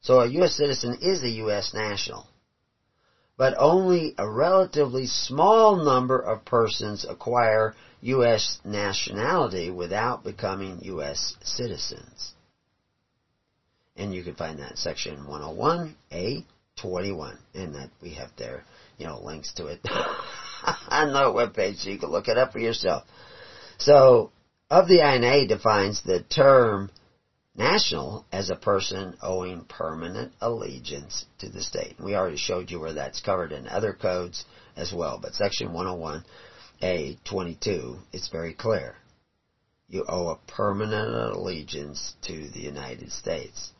So 0.00 0.20
a 0.20 0.26
U.S. 0.26 0.56
citizen 0.56 0.98
is 1.02 1.22
a 1.22 1.28
U.S. 1.44 1.74
national. 1.74 2.26
But 3.36 3.54
only 3.58 4.14
a 4.16 4.26
relatively 4.26 5.06
small 5.06 5.76
number 5.76 6.18
of 6.18 6.46
persons 6.46 7.04
acquire 7.06 7.74
U.S. 8.00 8.58
nationality 8.64 9.70
without 9.70 10.24
becoming 10.24 10.80
U.S. 10.84 11.36
citizens. 11.44 12.32
And 13.94 14.14
you 14.14 14.22
can 14.24 14.36
find 14.36 14.58
that 14.60 14.78
section 14.78 15.26
101A 15.26 16.44
21. 16.80 17.38
And 17.54 17.74
that 17.74 17.90
we 18.00 18.14
have 18.14 18.30
there, 18.38 18.64
you 18.96 19.06
know, 19.06 19.20
links 19.22 19.52
to 19.54 19.66
it 19.66 19.80
on 20.88 21.12
the 21.12 21.18
webpage 21.18 21.82
so 21.82 21.90
you 21.90 21.98
can 21.98 22.10
look 22.10 22.28
it 22.28 22.38
up 22.38 22.52
for 22.52 22.58
yourself. 22.58 23.04
So, 23.78 24.32
of 24.70 24.88
the 24.88 25.00
INA 25.00 25.46
defines 25.46 26.02
the 26.02 26.22
term 26.22 26.90
national 27.54 28.26
as 28.32 28.50
a 28.50 28.56
person 28.56 29.16
owing 29.22 29.64
permanent 29.64 30.32
allegiance 30.40 31.24
to 31.38 31.48
the 31.48 31.62
state. 31.62 31.96
We 31.98 32.14
already 32.14 32.36
showed 32.36 32.70
you 32.70 32.80
where 32.80 32.92
that's 32.92 33.20
covered 33.20 33.52
in 33.52 33.68
other 33.68 33.92
codes 33.92 34.44
as 34.76 34.92
well, 34.92 35.18
but 35.20 35.34
section 35.34 35.68
101A 35.68 37.18
22, 37.24 37.96
it's 38.12 38.28
very 38.28 38.52
clear. 38.52 38.96
You 39.88 40.04
owe 40.08 40.28
a 40.28 40.52
permanent 40.52 41.36
allegiance 41.36 42.14
to 42.22 42.48
the 42.48 42.60
United 42.60 43.12
States. 43.12 43.72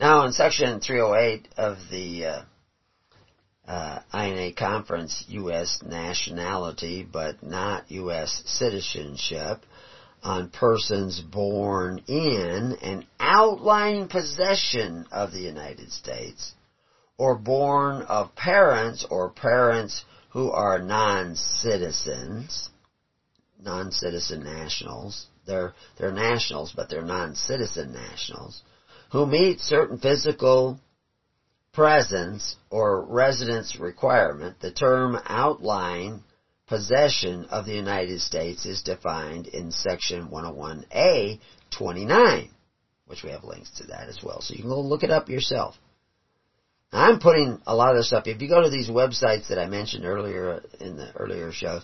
Now 0.00 0.24
in 0.24 0.32
section 0.32 0.80
308 0.80 1.48
of 1.56 1.78
the 1.90 2.26
uh, 2.26 2.42
uh, 3.72 4.02
INA 4.12 4.52
conference 4.52 5.24
U.S. 5.28 5.80
nationality 5.82 7.08
but 7.10 7.42
not 7.42 7.90
U.S. 7.90 8.42
citizenship 8.44 9.64
on 10.22 10.50
persons 10.50 11.20
born 11.20 12.02
in 12.06 12.76
an 12.82 13.06
outlying 13.18 14.08
possession 14.08 15.06
of 15.10 15.32
the 15.32 15.40
United 15.40 15.90
States 15.90 16.52
or 17.16 17.38
born 17.38 18.02
of 18.02 18.34
parents 18.34 19.06
or 19.08 19.30
parents 19.30 20.04
who 20.32 20.50
are 20.50 20.78
non-citizens, 20.78 22.68
non-citizen 23.58 24.44
nationals. 24.44 25.28
They're, 25.46 25.72
they're 25.98 26.12
nationals, 26.12 26.74
but 26.76 26.90
they're 26.90 27.00
non-citizen 27.00 27.94
nationals, 27.94 28.60
who 29.12 29.24
meet 29.24 29.60
certain 29.60 29.96
physical, 29.96 30.78
presence 31.72 32.56
or 32.70 33.04
residence 33.06 33.78
requirement, 33.78 34.60
the 34.60 34.72
term 34.72 35.18
outlying 35.26 36.22
possession 36.66 37.46
of 37.46 37.66
the 37.66 37.74
United 37.74 38.20
States 38.20 38.66
is 38.66 38.82
defined 38.82 39.46
in 39.46 39.70
section 39.70 40.28
101A 40.28 41.40
29, 41.70 42.50
which 43.06 43.22
we 43.22 43.30
have 43.30 43.44
links 43.44 43.70
to 43.78 43.86
that 43.86 44.08
as 44.08 44.20
well. 44.22 44.40
So 44.40 44.54
you 44.54 44.60
can 44.60 44.70
go 44.70 44.80
look 44.80 45.02
it 45.02 45.10
up 45.10 45.28
yourself. 45.28 45.74
I'm 46.92 47.20
putting 47.20 47.58
a 47.66 47.74
lot 47.74 47.92
of 47.92 47.96
this 47.96 48.12
up. 48.12 48.26
If 48.26 48.42
you 48.42 48.48
go 48.48 48.62
to 48.62 48.70
these 48.70 48.90
websites 48.90 49.48
that 49.48 49.58
I 49.58 49.66
mentioned 49.66 50.04
earlier 50.04 50.62
in 50.78 50.96
the 50.96 51.10
earlier 51.16 51.50
shows, 51.52 51.82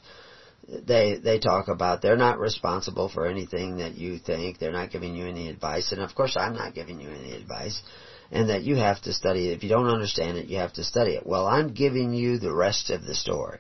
they 0.69 1.17
they 1.17 1.39
talk 1.39 1.69
about 1.69 2.03
they're 2.03 2.17
not 2.17 2.39
responsible 2.39 3.09
for 3.09 3.27
anything 3.27 3.79
that 3.79 3.95
you 3.95 4.19
think. 4.19 4.59
They're 4.59 4.71
not 4.71 4.91
giving 4.91 5.15
you 5.15 5.27
any 5.27 5.49
advice, 5.49 5.93
and 5.93 6.03
of 6.03 6.15
course, 6.15 6.37
I'm 6.39 6.55
not 6.55 6.75
giving 6.75 7.01
you 7.01 7.09
any 7.09 7.33
advice 7.33 7.81
and 8.31 8.51
that 8.51 8.63
you 8.63 8.77
have 8.77 9.01
to 9.03 9.13
study 9.13 9.49
it. 9.49 9.53
If 9.55 9.63
you 9.63 9.69
don't 9.69 9.89
understand 9.89 10.39
it, 10.39 10.47
you 10.47 10.59
have 10.59 10.75
to 10.75 10.85
study 10.85 11.13
it. 11.13 11.27
Well, 11.27 11.47
I'm 11.47 11.75
giving 11.75 12.13
you 12.13 12.39
the 12.39 12.53
rest 12.53 12.91
of 12.91 13.05
the 13.05 13.15
story. 13.15 13.59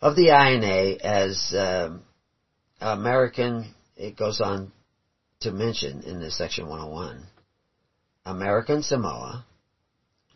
Of 0.00 0.16
the 0.16 0.28
INA 0.28 0.98
as 1.04 1.54
um, 1.56 2.02
American, 2.80 3.72
it 3.96 4.16
goes 4.16 4.40
on 4.40 4.72
to 5.40 5.52
mention 5.52 6.02
in 6.02 6.20
this 6.20 6.36
section 6.36 6.68
101, 6.68 7.24
American 8.26 8.82
Samoa, 8.82 9.44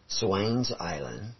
Swains 0.06 0.72
Island, 0.78 1.32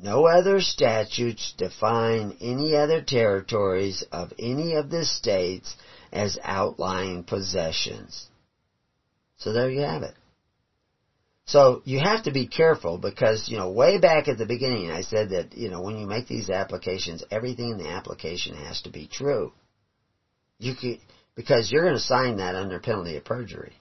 no 0.00 0.26
other 0.26 0.60
statutes 0.60 1.54
define 1.56 2.36
any 2.40 2.76
other 2.76 3.02
territories 3.02 4.04
of 4.12 4.32
any 4.38 4.74
of 4.74 4.90
the 4.90 5.04
states 5.04 5.74
as 6.12 6.38
outlying 6.42 7.24
possessions. 7.24 8.28
So 9.38 9.52
there 9.52 9.70
you 9.70 9.80
have 9.80 10.02
it. 10.02 10.14
So 11.46 11.80
you 11.84 11.98
have 11.98 12.24
to 12.24 12.30
be 12.30 12.46
careful 12.46 12.98
because, 12.98 13.48
you 13.48 13.56
know, 13.56 13.70
way 13.70 13.96
back 13.96 14.28
at 14.28 14.36
the 14.36 14.44
beginning 14.44 14.90
I 14.90 15.00
said 15.00 15.30
that, 15.30 15.56
you 15.56 15.70
know, 15.70 15.80
when 15.80 15.98
you 15.98 16.06
make 16.06 16.26
these 16.26 16.50
applications, 16.50 17.24
everything 17.30 17.70
in 17.70 17.78
the 17.78 17.88
application 17.88 18.54
has 18.54 18.82
to 18.82 18.90
be 18.90 19.08
true. 19.10 19.50
You 20.58 20.74
could, 20.74 20.98
because 21.34 21.70
you're 21.70 21.84
going 21.84 21.94
to 21.94 22.00
sign 22.00 22.36
that 22.36 22.54
under 22.54 22.78
penalty 22.78 23.16
of 23.16 23.24
perjury. 23.24 23.72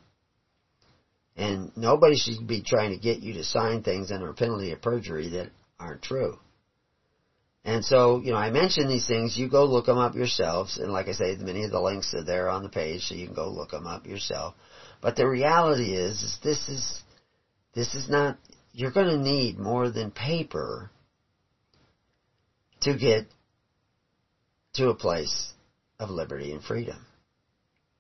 And 1.36 1.72
nobody 1.76 2.16
should 2.16 2.48
be 2.48 2.62
trying 2.62 2.92
to 2.92 2.98
get 2.98 3.20
you 3.20 3.34
to 3.34 3.44
sign 3.44 3.82
things 3.82 4.12
under 4.12 4.32
penalty 4.32 4.72
of 4.72 4.82
perjury 4.82 5.28
that 5.30 5.50
aren't 5.78 6.02
true. 6.02 6.38
And 7.66 7.84
so, 7.84 8.22
you 8.22 8.32
know, 8.32 8.38
I 8.38 8.50
mention 8.50 8.88
these 8.88 9.06
things, 9.06 9.38
you 9.38 9.50
go 9.50 9.66
look 9.66 9.88
them 9.88 9.98
up 9.98 10.16
yourselves, 10.16 10.78
and 10.78 10.94
like 10.94 11.10
I 11.10 11.12
say, 11.12 11.36
many 11.36 11.66
of 11.66 11.72
the 11.72 11.82
links 11.82 12.14
are 12.14 12.24
there 12.24 12.48
on 12.48 12.64
the 12.64 12.70
page, 12.70 13.02
so 13.02 13.14
you 13.14 13.26
can 13.26 13.36
go 13.36 13.50
look 13.50 13.72
them 13.72 13.86
up 13.86 14.08
yourself. 14.08 14.54
But 15.08 15.16
the 15.16 15.26
reality 15.26 15.94
is, 15.94 16.22
is 16.22 16.38
this 16.44 16.68
is, 16.68 17.02
this 17.74 17.96
is 17.96 18.10
not, 18.10 18.38
you're 18.74 18.92
going 18.92 19.08
to 19.08 19.18
need 19.18 19.58
more 19.58 19.90
than 19.90 20.12
paper 20.12 20.92
to 22.82 22.94
get 22.94 23.26
to 24.74 24.90
a 24.90 24.94
place 24.94 25.54
of 25.98 26.10
liberty 26.10 26.52
and 26.52 26.62
freedom. 26.62 27.06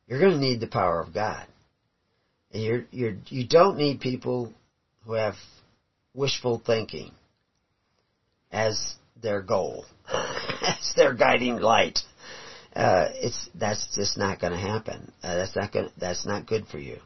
You're 0.06 0.20
going 0.20 0.34
to 0.34 0.38
need 0.38 0.60
the 0.60 0.68
power 0.68 1.00
of 1.00 1.14
God. 1.14 1.48
And 2.52 2.62
you're, 2.62 2.84
you're, 2.92 3.16
you 3.28 3.48
don't 3.48 3.78
need 3.78 4.02
people 4.02 4.54
who 5.06 5.14
have 5.14 5.36
wishful 6.14 6.62
thinking 6.66 7.14
as 8.52 8.96
their 9.16 9.40
goal, 9.40 9.86
as 10.12 10.92
their 10.98 11.14
guiding 11.14 11.56
light 11.56 12.00
uh, 12.78 13.10
it's 13.16 13.50
that's 13.56 13.96
just 13.96 14.20
not 14.20 14.40
going 14.40 14.54
to 14.54 14.60
happen. 14.60 15.12
Uh, 15.24 15.36
that's 15.36 15.56
not 15.56 15.72
going. 15.72 15.90
That's 15.98 16.26
not 16.28 16.46
good 16.46 16.68
for 16.68 16.78
you. 16.78 17.00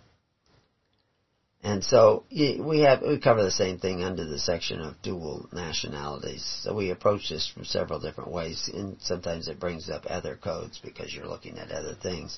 And 1.64 1.84
so 1.84 2.26
we 2.32 2.82
have 2.82 3.02
we 3.02 3.20
cover 3.20 3.44
the 3.44 3.52
same 3.52 3.78
thing 3.78 4.04
under 4.04 4.26
the 4.26 4.40
section 4.40 4.82
of 4.82 5.02
dual 5.02 5.48
nationalities. 5.54 6.44
So 6.64 6.74
we 6.74 6.90
approach 6.90 7.30
this 7.30 7.48
from 7.48 7.64
several 7.64 8.00
different 8.00 8.32
ways, 8.32 8.70
and 8.74 8.98
sometimes 9.00 9.48
it 9.48 9.60
brings 9.60 9.90
up 9.90 10.06
other 10.08 10.36
codes 10.36 10.80
because 10.84 11.14
you're 11.14 11.28
looking 11.28 11.58
at 11.58 11.72
other 11.72 11.96
things. 11.96 12.38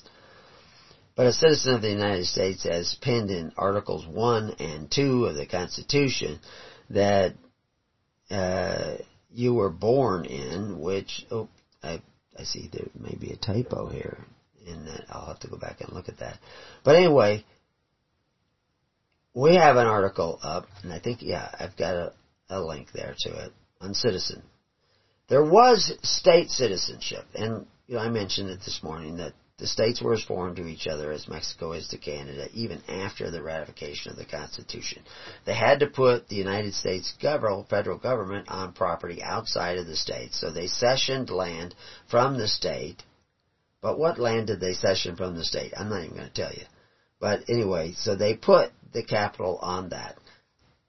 But 1.16 1.26
a 1.26 1.32
citizen 1.32 1.74
of 1.74 1.82
the 1.82 1.90
United 1.90 2.26
States, 2.26 2.66
as 2.66 2.96
penned 3.00 3.30
in 3.30 3.52
Articles 3.56 4.06
One 4.06 4.50
and 4.60 4.90
Two 4.90 5.24
of 5.24 5.34
the 5.34 5.46
Constitution, 5.46 6.38
that 6.90 7.34
uh, 8.30 8.96
you 9.32 9.54
were 9.54 9.70
born 9.70 10.24
in, 10.26 10.78
which 10.80 11.26
oh, 11.32 11.48
I 11.82 12.00
I 12.38 12.44
see 12.44 12.68
there 12.72 12.88
may 12.98 13.14
be 13.14 13.30
a 13.30 13.36
typo 13.36 13.88
here 13.88 14.24
in 14.66 14.84
that. 14.86 15.04
I'll 15.08 15.26
have 15.26 15.40
to 15.40 15.48
go 15.48 15.56
back 15.56 15.80
and 15.80 15.92
look 15.92 16.08
at 16.08 16.18
that. 16.18 16.38
But 16.84 16.96
anyway, 16.96 17.44
we 19.34 19.54
have 19.56 19.76
an 19.76 19.86
article 19.86 20.38
up, 20.42 20.66
and 20.82 20.92
I 20.92 20.98
think, 20.98 21.22
yeah, 21.22 21.48
I've 21.58 21.76
got 21.76 21.94
a, 21.94 22.12
a 22.48 22.60
link 22.60 22.88
there 22.92 23.14
to 23.20 23.44
it 23.44 23.52
on 23.80 23.94
citizen. 23.94 24.42
There 25.28 25.44
was 25.44 25.92
state 26.02 26.50
citizenship, 26.50 27.24
and 27.34 27.66
you 27.86 27.96
know, 27.96 28.00
I 28.00 28.08
mentioned 28.08 28.50
it 28.50 28.60
this 28.60 28.80
morning 28.82 29.16
that 29.16 29.32
the 29.64 29.68
states 29.68 30.02
were 30.02 30.12
as 30.12 30.22
foreign 30.22 30.54
to 30.54 30.66
each 30.66 30.86
other 30.86 31.10
as 31.10 31.26
Mexico 31.26 31.72
is 31.72 31.88
to 31.88 31.96
Canada, 31.96 32.48
even 32.52 32.82
after 32.86 33.30
the 33.30 33.42
ratification 33.42 34.10
of 34.10 34.18
the 34.18 34.26
Constitution. 34.26 35.02
They 35.46 35.54
had 35.54 35.80
to 35.80 35.86
put 35.86 36.28
the 36.28 36.36
United 36.36 36.74
States 36.74 37.14
federal 37.18 37.96
government 37.96 38.50
on 38.50 38.74
property 38.74 39.22
outside 39.22 39.78
of 39.78 39.86
the 39.86 39.96
state, 39.96 40.34
so 40.34 40.50
they 40.50 40.66
cessioned 40.66 41.30
land 41.30 41.74
from 42.10 42.36
the 42.36 42.46
state. 42.46 43.02
But 43.80 43.98
what 43.98 44.18
land 44.18 44.48
did 44.48 44.60
they 44.60 44.74
cession 44.74 45.16
from 45.16 45.34
the 45.34 45.44
state? 45.44 45.72
I'm 45.74 45.88
not 45.88 46.04
even 46.04 46.18
going 46.18 46.28
to 46.28 46.34
tell 46.34 46.52
you. 46.52 46.66
But 47.18 47.44
anyway, 47.48 47.94
so 47.96 48.14
they 48.14 48.34
put 48.34 48.70
the 48.92 49.02
capital 49.02 49.58
on 49.62 49.88
that. 49.88 50.18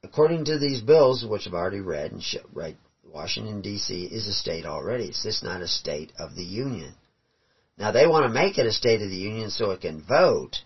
According 0.03 0.43
to 0.45 0.59
these 0.59 0.81
bills, 0.81 1.23
which 1.25 1.47
I've 1.47 1.53
already 1.53 1.79
read 1.79 2.11
and 2.11 2.21
right, 2.51 2.75
Washington 3.09 3.61
D.C. 3.61 4.03
is 4.03 4.27
a 4.27 4.33
state 4.33 4.65
already. 4.65 5.05
It's 5.05 5.23
just 5.23 5.45
not 5.45 5.61
a 5.61 5.67
state 5.69 6.11
of 6.19 6.35
the 6.35 6.43
Union. 6.43 6.93
Now 7.77 7.91
they 7.91 8.07
want 8.07 8.25
to 8.25 8.29
make 8.29 8.57
it 8.57 8.65
a 8.65 8.71
state 8.71 9.01
of 9.01 9.09
the 9.09 9.15
Union 9.15 9.49
so 9.49 9.71
it 9.71 9.81
can 9.81 10.01
vote 10.01 10.63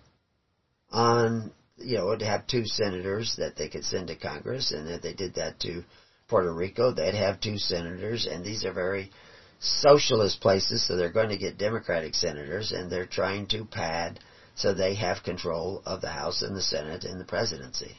on, 0.92 1.52
you 1.78 1.98
know, 1.98 2.16
to 2.16 2.26
have 2.26 2.46
two 2.48 2.66
senators 2.66 3.36
that 3.38 3.56
they 3.56 3.68
could 3.68 3.84
send 3.84 4.08
to 4.08 4.16
Congress, 4.16 4.72
and 4.72 4.88
if 4.90 5.02
they 5.02 5.14
did 5.14 5.36
that 5.36 5.60
to 5.62 5.84
Puerto 6.28 6.54
Rico, 6.54 6.92
they'd 6.92 7.16
have 7.16 7.40
two 7.40 7.58
senators, 7.58 8.28
and 8.30 8.46
these 8.46 8.64
are 8.64 8.74
very 8.74 9.12
socialist 9.60 10.40
places, 10.40 10.86
so 10.88 10.96
they're 10.96 11.12
going 11.12 11.30
to 11.30 11.38
get 11.38 11.58
Democratic 11.58 12.14
senators, 12.16 12.72
and 12.72 12.92
they're 12.92 13.06
trying 13.06 13.48
to 13.48 13.66
pad 13.66 14.20
so 14.56 14.74
they 14.74 14.94
have 14.96 15.24
control 15.24 15.82
of 15.86 16.02
the 16.02 16.10
House 16.10 16.42
and 16.42 16.56
the 16.56 16.62
Senate 16.62 17.06
and 17.06 17.20
the 17.20 17.26
presidency. 17.26 17.96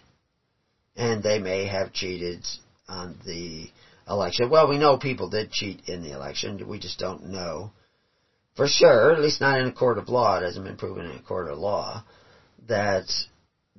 And 0.94 1.22
they 1.22 1.38
may 1.38 1.66
have 1.66 1.92
cheated 1.92 2.46
on 2.88 3.18
the 3.24 3.70
election. 4.08 4.50
Well, 4.50 4.68
we 4.68 4.78
know 4.78 4.98
people 4.98 5.30
did 5.30 5.50
cheat 5.50 5.88
in 5.88 6.02
the 6.02 6.12
election. 6.12 6.68
We 6.68 6.78
just 6.78 6.98
don't 6.98 7.28
know 7.28 7.72
for 8.56 8.66
sure, 8.66 9.12
at 9.12 9.20
least 9.20 9.40
not 9.40 9.60
in 9.60 9.66
a 9.66 9.72
court 9.72 9.98
of 9.98 10.08
law. 10.08 10.38
It 10.38 10.42
hasn't 10.42 10.64
been 10.64 10.76
proven 10.76 11.06
in 11.06 11.16
a 11.16 11.22
court 11.22 11.48
of 11.48 11.58
law 11.58 12.04
that 12.68 13.10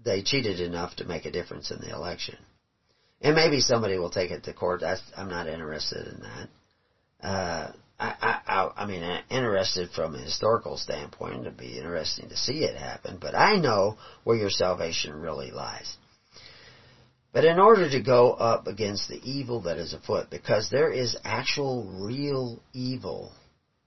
they 0.04 0.24
cheated 0.24 0.60
enough 0.60 0.96
to 0.96 1.06
make 1.06 1.26
a 1.26 1.32
difference 1.32 1.72
in 1.72 1.80
the 1.80 1.94
election. 1.94 2.38
And 3.22 3.36
maybe 3.36 3.60
somebody 3.60 3.98
will 3.98 4.10
take 4.10 4.32
it 4.32 4.44
to 4.46 4.54
court. 4.54 4.82
That's, 4.82 5.02
I'm 5.16 5.30
not 5.30 5.48
interested 5.48 6.08
in 6.08 6.22
that. 6.22 7.28
Uh, 7.28 7.72
I, 8.00 8.40
I, 8.48 8.72
I 8.78 8.86
mean, 8.88 9.04
interested 9.30 9.92
from 9.92 10.16
a 10.16 10.20
historical 10.20 10.78
standpoint. 10.78 11.42
It'd 11.42 11.58
be 11.58 11.78
interesting 11.78 12.30
to 12.30 12.36
see 12.38 12.64
it 12.64 12.76
happen, 12.76 13.20
but 13.22 13.36
I 13.36 13.58
know 13.58 13.98
where 14.24 14.38
your 14.38 14.50
salvation 14.50 15.14
really 15.14 15.52
lies. 15.52 15.98
But 17.32 17.46
in 17.46 17.60
order 17.60 17.90
to 17.90 18.02
go 18.02 18.32
up 18.32 18.66
against 18.66 19.08
the 19.08 19.22
evil 19.24 19.62
that 19.62 19.78
is 19.78 19.94
afoot, 19.94 20.32
because 20.32 20.70
there 20.70 20.92
is 20.92 21.16
actual 21.24 21.86
real 22.04 22.60
evil 22.74 23.32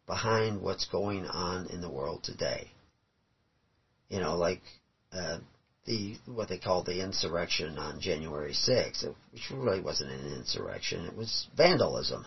behind 0.06 0.60
what's 0.60 0.86
going 0.86 1.26
on 1.26 1.66
in 1.66 1.80
the 1.80 1.90
world 1.90 2.22
today. 2.22 2.70
You 4.08 4.20
know, 4.20 4.36
like 4.36 4.60
uh, 5.12 5.38
the 5.86 6.16
what 6.26 6.48
they 6.48 6.58
call 6.58 6.82
the 6.82 7.02
insurrection 7.02 7.78
on 7.78 8.00
January 8.00 8.52
6th, 8.52 9.14
which 9.32 9.50
really 9.50 9.80
wasn't 9.80 10.10
an 10.10 10.34
insurrection; 10.36 11.06
it 11.06 11.16
was 11.16 11.46
vandalism. 11.56 12.26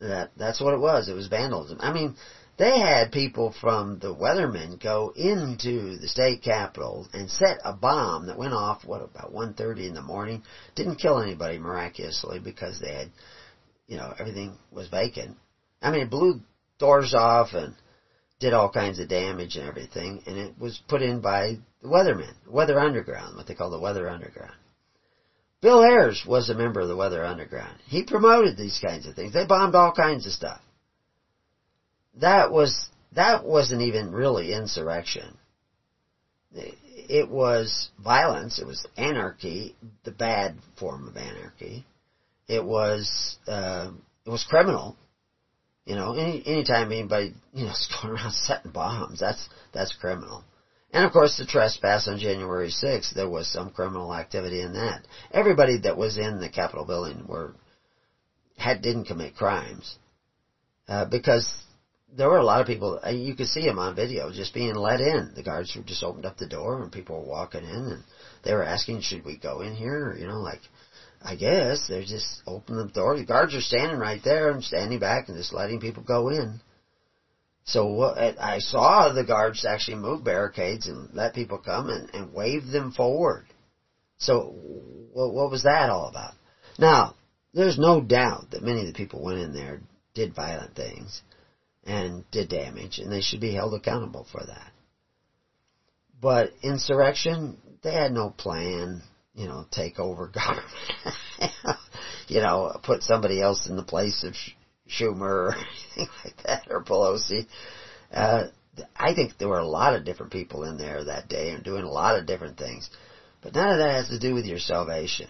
That 0.00 0.30
that's 0.36 0.60
what 0.60 0.74
it 0.74 0.80
was. 0.80 1.08
It 1.08 1.14
was 1.14 1.28
vandalism. 1.28 1.78
I 1.80 1.90
mean, 1.90 2.14
they 2.58 2.78
had 2.78 3.12
people 3.12 3.54
from 3.60 3.98
the 3.98 4.14
Weathermen 4.14 4.82
go 4.82 5.12
into 5.14 5.96
the 5.98 6.08
state 6.08 6.42
capitol 6.42 7.06
and 7.12 7.30
set 7.30 7.58
a 7.64 7.72
bomb 7.72 8.26
that 8.26 8.38
went 8.38 8.54
off 8.54 8.84
what 8.84 9.02
about 9.02 9.32
1:30 9.32 9.88
in 9.88 9.94
the 9.94 10.02
morning. 10.02 10.42
Didn't 10.74 10.96
kill 10.96 11.18
anybody 11.18 11.58
miraculously 11.58 12.38
because 12.38 12.78
they 12.78 12.94
had, 12.94 13.10
you 13.86 13.96
know, 13.96 14.14
everything 14.18 14.58
was 14.70 14.88
vacant. 14.88 15.36
I 15.82 15.90
mean, 15.90 16.02
it 16.02 16.10
blew 16.10 16.40
doors 16.78 17.14
off 17.14 17.48
and 17.52 17.74
did 18.38 18.52
all 18.52 18.70
kinds 18.70 18.98
of 18.98 19.08
damage 19.08 19.56
and 19.56 19.66
everything, 19.68 20.22
and 20.26 20.36
it 20.36 20.58
was 20.58 20.80
put 20.88 21.02
in 21.02 21.20
by 21.20 21.56
the 21.82 21.88
Weathermen, 21.88 22.34
Weather 22.48 22.78
Underground, 22.78 23.36
what 23.36 23.46
they 23.46 23.54
call 23.54 23.70
the 23.70 23.78
Weather 23.78 24.08
Underground. 24.08 24.54
Bill 25.62 25.82
Ayers 25.82 26.22
was 26.26 26.50
a 26.50 26.54
member 26.54 26.80
of 26.80 26.88
the 26.88 26.96
Weather 26.96 27.24
Underground. 27.24 27.78
He 27.86 28.04
promoted 28.04 28.56
these 28.56 28.78
kinds 28.84 29.06
of 29.06 29.14
things. 29.14 29.32
They 29.32 29.46
bombed 29.46 29.74
all 29.74 29.92
kinds 29.92 30.26
of 30.26 30.32
stuff. 30.32 30.60
That 32.20 32.50
was, 32.50 32.88
that 33.12 33.44
wasn't 33.44 33.82
even 33.82 34.12
really 34.12 34.52
insurrection. 34.52 35.38
It 36.52 37.28
was 37.28 37.90
violence. 38.02 38.58
It 38.58 38.66
was 38.66 38.86
anarchy, 38.96 39.76
the 40.04 40.10
bad 40.10 40.56
form 40.78 41.08
of 41.08 41.16
anarchy. 41.16 41.84
It 42.48 42.64
was, 42.64 43.38
uh, 43.48 43.90
it 44.24 44.30
was 44.30 44.44
criminal. 44.48 44.96
You 45.86 45.94
know, 45.94 46.14
any 46.14 46.42
anytime 46.44 46.90
anybody 46.90 47.32
you 47.54 47.64
know 47.64 47.70
is 47.80 47.88
going 48.02 48.14
around 48.14 48.32
setting 48.32 48.72
bombs, 48.72 49.20
that's 49.20 49.48
that's 49.72 49.94
criminal. 49.94 50.44
And 50.92 51.04
of 51.04 51.12
course, 51.12 51.36
the 51.36 51.46
trespass 51.46 52.08
on 52.08 52.18
January 52.18 52.70
6th, 52.70 53.14
there 53.14 53.28
was 53.28 53.48
some 53.48 53.70
criminal 53.70 54.14
activity 54.14 54.60
in 54.60 54.74
that. 54.74 55.06
Everybody 55.30 55.78
that 55.78 55.96
was 55.96 56.16
in 56.16 56.40
the 56.40 56.48
Capitol 56.48 56.84
building 56.84 57.24
were 57.26 57.54
had 58.56 58.82
didn't 58.82 59.04
commit 59.04 59.36
crimes 59.36 59.96
uh, 60.88 61.04
because 61.04 61.46
there 62.16 62.28
were 62.28 62.38
a 62.38 62.44
lot 62.44 62.60
of 62.60 62.66
people. 62.66 62.98
Uh, 63.04 63.10
you 63.10 63.34
could 63.34 63.48
see 63.48 63.64
them 63.64 63.78
on 63.78 63.94
video 63.94 64.32
just 64.32 64.54
being 64.54 64.74
let 64.74 65.00
in. 65.00 65.32
The 65.34 65.42
guards 65.42 65.76
just 65.84 66.02
opened 66.02 66.24
up 66.24 66.36
the 66.36 66.46
door 66.46 66.82
and 66.82 66.90
people 66.90 67.16
were 67.16 67.30
walking 67.30 67.64
in 67.64 67.68
and 67.70 68.02
they 68.42 68.54
were 68.54 68.64
asking, 68.64 69.02
"Should 69.02 69.24
we 69.24 69.36
go 69.36 69.60
in 69.60 69.74
here?" 69.74 70.16
You 70.18 70.26
know, 70.26 70.40
like 70.40 70.60
I 71.22 71.36
guess 71.36 71.86
they're 71.88 72.02
just 72.02 72.42
opening 72.46 72.86
the 72.86 72.92
door. 72.92 73.16
The 73.16 73.24
guards 73.24 73.54
are 73.54 73.60
standing 73.60 73.98
right 73.98 74.20
there 74.22 74.50
and 74.50 74.62
standing 74.62 74.98
back 74.98 75.28
and 75.28 75.36
just 75.36 75.52
letting 75.52 75.80
people 75.80 76.02
go 76.02 76.28
in. 76.28 76.60
So 77.64 78.04
I 78.04 78.60
saw 78.60 79.12
the 79.12 79.24
guards 79.24 79.64
actually 79.64 79.96
move 79.96 80.22
barricades 80.22 80.86
and 80.86 81.12
let 81.14 81.34
people 81.34 81.58
come 81.58 81.90
and, 81.90 82.08
and 82.14 82.32
wave 82.32 82.68
them 82.68 82.92
forward. 82.92 83.46
So 84.18 84.54
what, 85.12 85.32
what 85.32 85.50
was 85.50 85.64
that 85.64 85.90
all 85.90 86.08
about? 86.08 86.34
Now, 86.78 87.16
there's 87.54 87.78
no 87.78 88.00
doubt 88.00 88.52
that 88.52 88.62
many 88.62 88.82
of 88.82 88.86
the 88.86 88.92
people 88.92 89.22
went 89.22 89.40
in 89.40 89.52
there, 89.52 89.80
did 90.14 90.34
violent 90.34 90.76
things, 90.76 91.22
and 91.84 92.24
did 92.30 92.48
damage, 92.48 92.98
and 92.98 93.10
they 93.10 93.20
should 93.20 93.40
be 93.40 93.54
held 93.54 93.74
accountable 93.74 94.26
for 94.30 94.44
that. 94.46 94.72
But 96.20 96.52
insurrection, 96.62 97.58
they 97.82 97.92
had 97.92 98.12
no 98.12 98.30
plan, 98.30 99.02
you 99.36 99.46
know, 99.46 99.66
take 99.70 99.98
over 99.98 100.26
government. 100.34 101.54
you 102.26 102.40
know, 102.40 102.72
put 102.82 103.02
somebody 103.02 103.40
else 103.40 103.68
in 103.68 103.76
the 103.76 103.82
place 103.82 104.24
of 104.24 104.34
Schumer 104.88 105.20
or 105.20 105.54
anything 105.96 106.12
like 106.24 106.36
that, 106.44 106.66
or 106.70 106.82
Pelosi. 106.82 107.46
Uh, 108.12 108.44
I 108.94 109.14
think 109.14 109.38
there 109.38 109.48
were 109.48 109.58
a 109.58 109.66
lot 109.66 109.94
of 109.94 110.04
different 110.04 110.32
people 110.32 110.64
in 110.64 110.78
there 110.78 111.04
that 111.04 111.28
day 111.28 111.50
and 111.50 111.62
doing 111.62 111.84
a 111.84 111.90
lot 111.90 112.16
of 112.16 112.26
different 112.26 112.58
things. 112.58 112.88
But 113.42 113.54
none 113.54 113.68
of 113.68 113.78
that 113.78 113.90
has 113.90 114.08
to 114.08 114.18
do 114.18 114.34
with 114.34 114.44
your 114.44 114.58
salvation. 114.58 115.28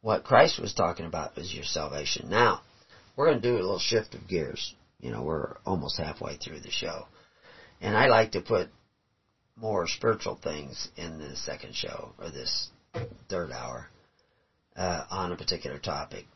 What 0.00 0.24
Christ 0.24 0.58
was 0.60 0.72
talking 0.72 1.06
about 1.06 1.36
was 1.36 1.52
your 1.52 1.64
salvation. 1.64 2.30
Now, 2.30 2.62
we're 3.16 3.26
going 3.26 3.42
to 3.42 3.48
do 3.48 3.56
a 3.56 3.60
little 3.60 3.78
shift 3.78 4.14
of 4.14 4.26
gears. 4.28 4.74
You 5.00 5.10
know, 5.10 5.22
we're 5.22 5.56
almost 5.66 5.98
halfway 5.98 6.36
through 6.36 6.60
the 6.60 6.70
show. 6.70 7.06
And 7.80 7.96
I 7.96 8.06
like 8.06 8.32
to 8.32 8.40
put 8.40 8.68
more 9.60 9.86
spiritual 9.86 10.36
things 10.42 10.88
in 10.96 11.18
the 11.18 11.36
second 11.36 11.74
show, 11.74 12.12
or 12.18 12.30
this 12.30 12.70
third 13.28 13.52
hour, 13.52 13.88
uh, 14.76 15.04
on 15.10 15.32
a 15.32 15.36
particular 15.36 15.78
topic. 15.78 16.26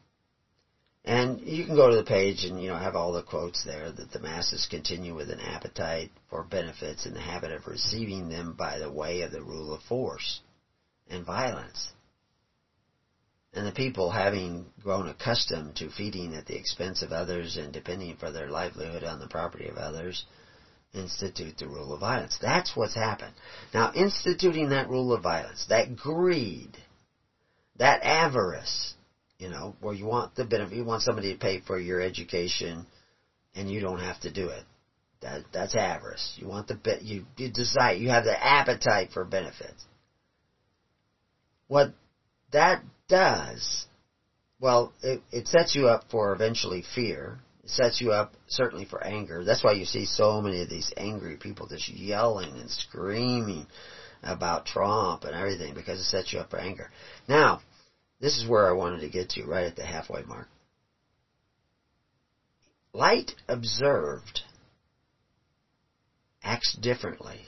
And 1.06 1.40
you 1.40 1.66
can 1.66 1.76
go 1.76 1.90
to 1.90 1.96
the 1.96 2.04
page 2.04 2.44
and, 2.44 2.62
you 2.62 2.68
know, 2.68 2.76
have 2.76 2.96
all 2.96 3.12
the 3.12 3.22
quotes 3.22 3.62
there 3.62 3.90
that 3.90 4.10
the 4.10 4.20
masses 4.20 4.66
continue 4.70 5.14
with 5.14 5.30
an 5.30 5.40
appetite 5.40 6.10
for 6.30 6.42
benefits 6.42 7.04
and 7.04 7.14
the 7.14 7.20
habit 7.20 7.52
of 7.52 7.66
receiving 7.66 8.30
them 8.30 8.54
by 8.54 8.78
the 8.78 8.90
way 8.90 9.20
of 9.20 9.30
the 9.30 9.42
rule 9.42 9.74
of 9.74 9.82
force 9.82 10.40
and 11.10 11.26
violence. 11.26 11.92
And 13.52 13.66
the 13.66 13.72
people 13.72 14.10
having 14.10 14.72
grown 14.82 15.06
accustomed 15.08 15.76
to 15.76 15.90
feeding 15.90 16.34
at 16.34 16.46
the 16.46 16.56
expense 16.56 17.02
of 17.02 17.12
others 17.12 17.56
and 17.56 17.72
depending 17.72 18.16
for 18.16 18.32
their 18.32 18.48
livelihood 18.48 19.04
on 19.04 19.20
the 19.20 19.28
property 19.28 19.68
of 19.68 19.76
others, 19.76 20.24
institute 20.94 21.59
the 21.59 21.68
rule 21.68 21.92
of 21.92 22.00
violence. 22.00 22.38
That's 22.40 22.76
what's 22.76 22.94
happened. 22.94 23.35
Now, 23.72 23.92
instituting 23.94 24.70
that 24.70 24.88
rule 24.88 25.12
of 25.12 25.22
violence, 25.22 25.66
that 25.68 25.96
greed, 25.96 26.76
that 27.78 28.02
avarice, 28.02 28.94
you 29.38 29.48
know, 29.48 29.74
where 29.80 29.94
you 29.94 30.07
want 30.07 30.35
the 30.37 30.44
benefit, 30.44 30.76
you 30.76 30.85
want 30.85 31.02
somebody 31.02 31.33
to 31.33 31.38
pay 31.38 31.61
for 31.61 31.78
your 31.78 32.00
education, 32.00 32.87
and 33.54 33.70
you 33.70 33.80
don't 33.80 34.00
have 34.00 34.20
to 34.20 34.33
do 34.33 34.48
it. 34.48 34.62
That 35.20 35.42
that's 35.52 35.74
avarice. 35.74 36.35
You 36.37 36.48
want 36.48 36.68
the 36.68 36.74
bit 36.74 37.02
you 37.02 37.24
you 37.37 37.50
desire 37.50 37.94
you 37.94 38.11
have 38.11 38.24
the 38.24 38.44
appetite 38.44 39.11
for 39.12 39.24
benefits. 39.24 39.85
What 41.66 41.94
that 42.52 42.83
does, 43.09 43.87
well, 44.61 44.92
it, 45.02 45.22
it 45.33 45.48
sets 45.48 45.74
you 45.74 45.88
up 45.88 46.04
for 46.11 46.33
eventually 46.35 46.85
fear. 46.94 47.38
Sets 47.66 48.00
you 48.00 48.12
up 48.12 48.35
certainly 48.46 48.85
for 48.85 49.03
anger. 49.03 49.42
That's 49.44 49.64
why 49.64 49.72
you 49.72 49.85
see 49.85 50.05
so 50.05 50.40
many 50.40 50.61
of 50.62 50.68
these 50.68 50.92
angry 50.96 51.37
people 51.37 51.66
just 51.66 51.88
yelling 51.88 52.53
and 52.59 52.70
screaming 52.70 53.66
about 54.22 54.66
Trump 54.66 55.24
and 55.24 55.35
everything 55.35 55.74
because 55.74 55.98
it 55.98 56.05
sets 56.05 56.33
you 56.33 56.40
up 56.40 56.50
for 56.50 56.59
anger. 56.59 56.90
Now, 57.29 57.61
this 58.20 58.37
is 58.37 58.48
where 58.48 58.68
I 58.68 58.72
wanted 58.72 59.00
to 59.00 59.09
get 59.09 59.31
to, 59.31 59.44
right 59.44 59.66
at 59.66 59.77
the 59.77 59.85
halfway 59.85 60.22
mark. 60.22 60.48
Light 62.92 63.33
observed 63.48 64.42
acts 66.42 66.74
differently 66.81 67.40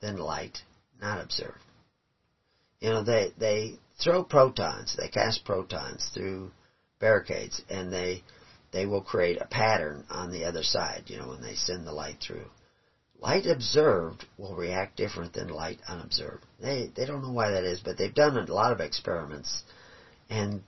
than 0.00 0.18
light 0.18 0.58
not 1.00 1.22
observed. 1.22 1.62
You 2.80 2.90
know, 2.90 3.02
they, 3.02 3.32
they 3.38 3.78
throw 4.02 4.24
photons, 4.24 4.94
they 4.96 5.08
cast 5.08 5.46
photons 5.46 6.10
through 6.12 6.50
barricades 7.00 7.62
and 7.70 7.92
they, 7.92 8.22
they 8.76 8.84
will 8.84 9.00
create 9.00 9.40
a 9.40 9.46
pattern 9.46 10.04
on 10.10 10.30
the 10.30 10.44
other 10.44 10.62
side, 10.62 11.04
you 11.06 11.16
know, 11.16 11.28
when 11.28 11.40
they 11.40 11.54
send 11.54 11.86
the 11.86 11.92
light 11.92 12.18
through. 12.20 12.44
light 13.18 13.46
observed 13.46 14.26
will 14.36 14.54
react 14.54 14.98
different 14.98 15.32
than 15.32 15.48
light 15.48 15.78
unobserved. 15.88 16.44
They 16.60 16.90
they 16.94 17.06
don't 17.06 17.22
know 17.22 17.32
why 17.32 17.52
that 17.52 17.64
is, 17.64 17.80
but 17.80 17.96
they've 17.96 18.14
done 18.14 18.36
a 18.36 18.52
lot 18.52 18.72
of 18.72 18.80
experiments, 18.80 19.62
and 20.28 20.62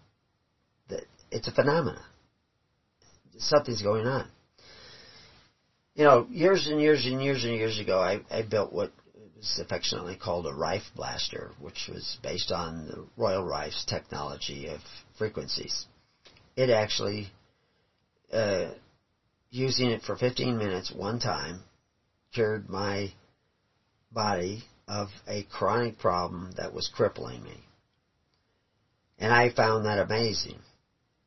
the, 0.89 1.03
it's 1.31 1.49
a 1.49 1.53
phenomena. 1.53 2.03
Something's 3.37 3.83
going 3.83 4.07
on. 4.07 4.27
You 5.95 6.05
know, 6.05 6.27
years 6.31 6.67
and 6.67 6.81
years 6.81 7.05
and 7.05 7.23
years 7.23 7.45
and 7.45 7.55
years 7.55 7.79
ago, 7.79 8.01
I, 8.01 8.21
I 8.31 8.41
built 8.41 8.73
what 8.73 8.91
was 9.37 9.61
affectionately 9.61 10.17
called 10.17 10.47
a 10.47 10.55
Rife 10.55 10.91
blaster, 10.97 11.51
which 11.61 11.91
was 11.93 12.17
based 12.23 12.53
on 12.53 12.87
the 12.87 13.05
Royal 13.19 13.45
Rife's 13.45 13.85
technology 13.85 14.69
of 14.69 14.81
frequencies. 15.19 15.87
It 16.57 16.71
actually, 16.71 17.29
uh, 18.33 18.71
using 19.51 19.91
it 19.91 20.03
for 20.03 20.17
15 20.17 20.59
minutes 20.59 20.93
one 20.93 21.19
time, 21.19 21.61
cured 22.33 22.69
my 22.69 23.13
body 24.13 24.63
of 24.87 25.09
a 25.27 25.43
chronic 25.45 25.99
problem 25.99 26.53
that 26.57 26.73
was 26.73 26.89
crippling 26.93 27.43
me. 27.43 27.65
And 29.19 29.33
I 29.33 29.51
found 29.51 29.85
that 29.85 29.99
amazing 29.99 30.59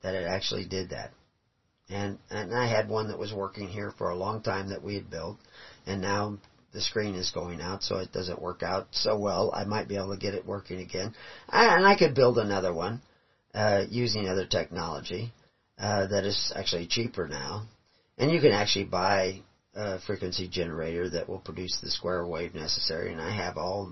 that 0.02 0.16
it 0.16 0.26
actually 0.26 0.66
did 0.66 0.90
that. 0.90 1.12
And 1.90 2.18
and 2.30 2.54
I 2.54 2.68
had 2.68 2.88
one 2.88 3.10
that 3.10 3.18
was 3.18 3.34
working 3.34 3.68
here 3.68 3.92
for 3.98 4.10
a 4.10 4.16
long 4.16 4.42
time 4.42 4.70
that 4.70 4.82
we 4.82 4.96
had 4.96 5.10
built, 5.10 5.38
and 5.86 6.02
now 6.02 6.38
the 6.72 6.80
screen 6.80 7.16
is 7.16 7.32
going 7.32 7.60
out, 7.60 7.84
so 7.84 7.98
it 7.98 8.14
doesn't 8.14 8.42
work 8.42 8.64
out 8.64 8.88
so 8.92 9.18
well. 9.18 9.52
I 9.54 9.66
might 9.66 9.90
be 9.90 9.98
able 9.98 10.14
to 10.14 10.18
get 10.18 10.34
it 10.34 10.46
working 10.46 10.80
again, 10.80 11.14
and 11.52 11.86
I 11.86 11.96
could 11.98 12.16
build 12.16 12.38
another 12.38 12.74
one 12.74 13.02
uh, 13.54 13.84
using 13.90 14.30
other 14.30 14.46
technology 14.46 15.34
uh, 15.82 16.06
that 16.06 16.26
is 16.26 16.54
actually 16.56 16.86
cheaper 16.86 17.28
now. 17.28 17.64
And 18.18 18.30
you 18.32 18.40
can 18.40 18.52
actually 18.52 18.84
buy 18.84 19.42
a 19.74 20.00
frequency 20.00 20.48
generator 20.48 21.10
that 21.10 21.28
will 21.28 21.40
produce 21.40 21.80
the 21.82 21.90
square 21.90 22.24
wave 22.24 22.54
necessary. 22.54 23.12
And 23.12 23.20
I 23.20 23.32
have 23.32 23.58
all, 23.58 23.92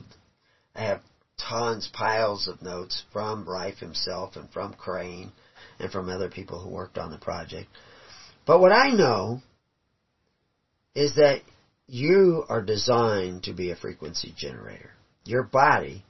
I 0.76 0.84
have 0.84 1.02
tons, 1.40 1.90
piles 1.92 2.48
of 2.48 2.62
notes 2.62 3.02
from 3.12 3.44
Rife 3.44 3.80
himself 3.80 4.36
and 4.36 4.48
from 4.52 4.74
Crane 4.74 5.32
and 5.80 5.92
from 5.92 6.10
other 6.10 6.30
people 6.30 6.60
who 6.60 6.70
worked 6.70 7.00
on 7.00 7.10
the 7.10 7.18
project. 7.18 7.68
But 8.46 8.60
what 8.60 8.72
I 8.72 8.92
know 8.92 9.40
is 10.94 11.16
that 11.16 11.42
you 11.88 12.44
are 12.50 12.62
designed 12.62 13.44
to 13.44 13.54
be 13.54 13.72
a 13.72 13.76
frequency 13.76 14.32
generator. 14.38 14.92
Your 15.26 15.42
body 15.44 16.04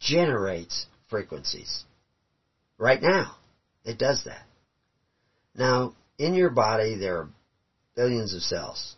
generates 0.00 0.86
frequencies. 1.08 1.84
Right 2.78 3.00
now, 3.00 3.36
it 3.84 3.96
does 3.96 4.24
that. 4.24 4.44
Now, 5.54 5.94
in 6.18 6.34
your 6.34 6.50
body, 6.50 6.96
there 6.96 7.18
are 7.18 7.28
billions 7.96 8.34
of 8.34 8.42
cells. 8.42 8.96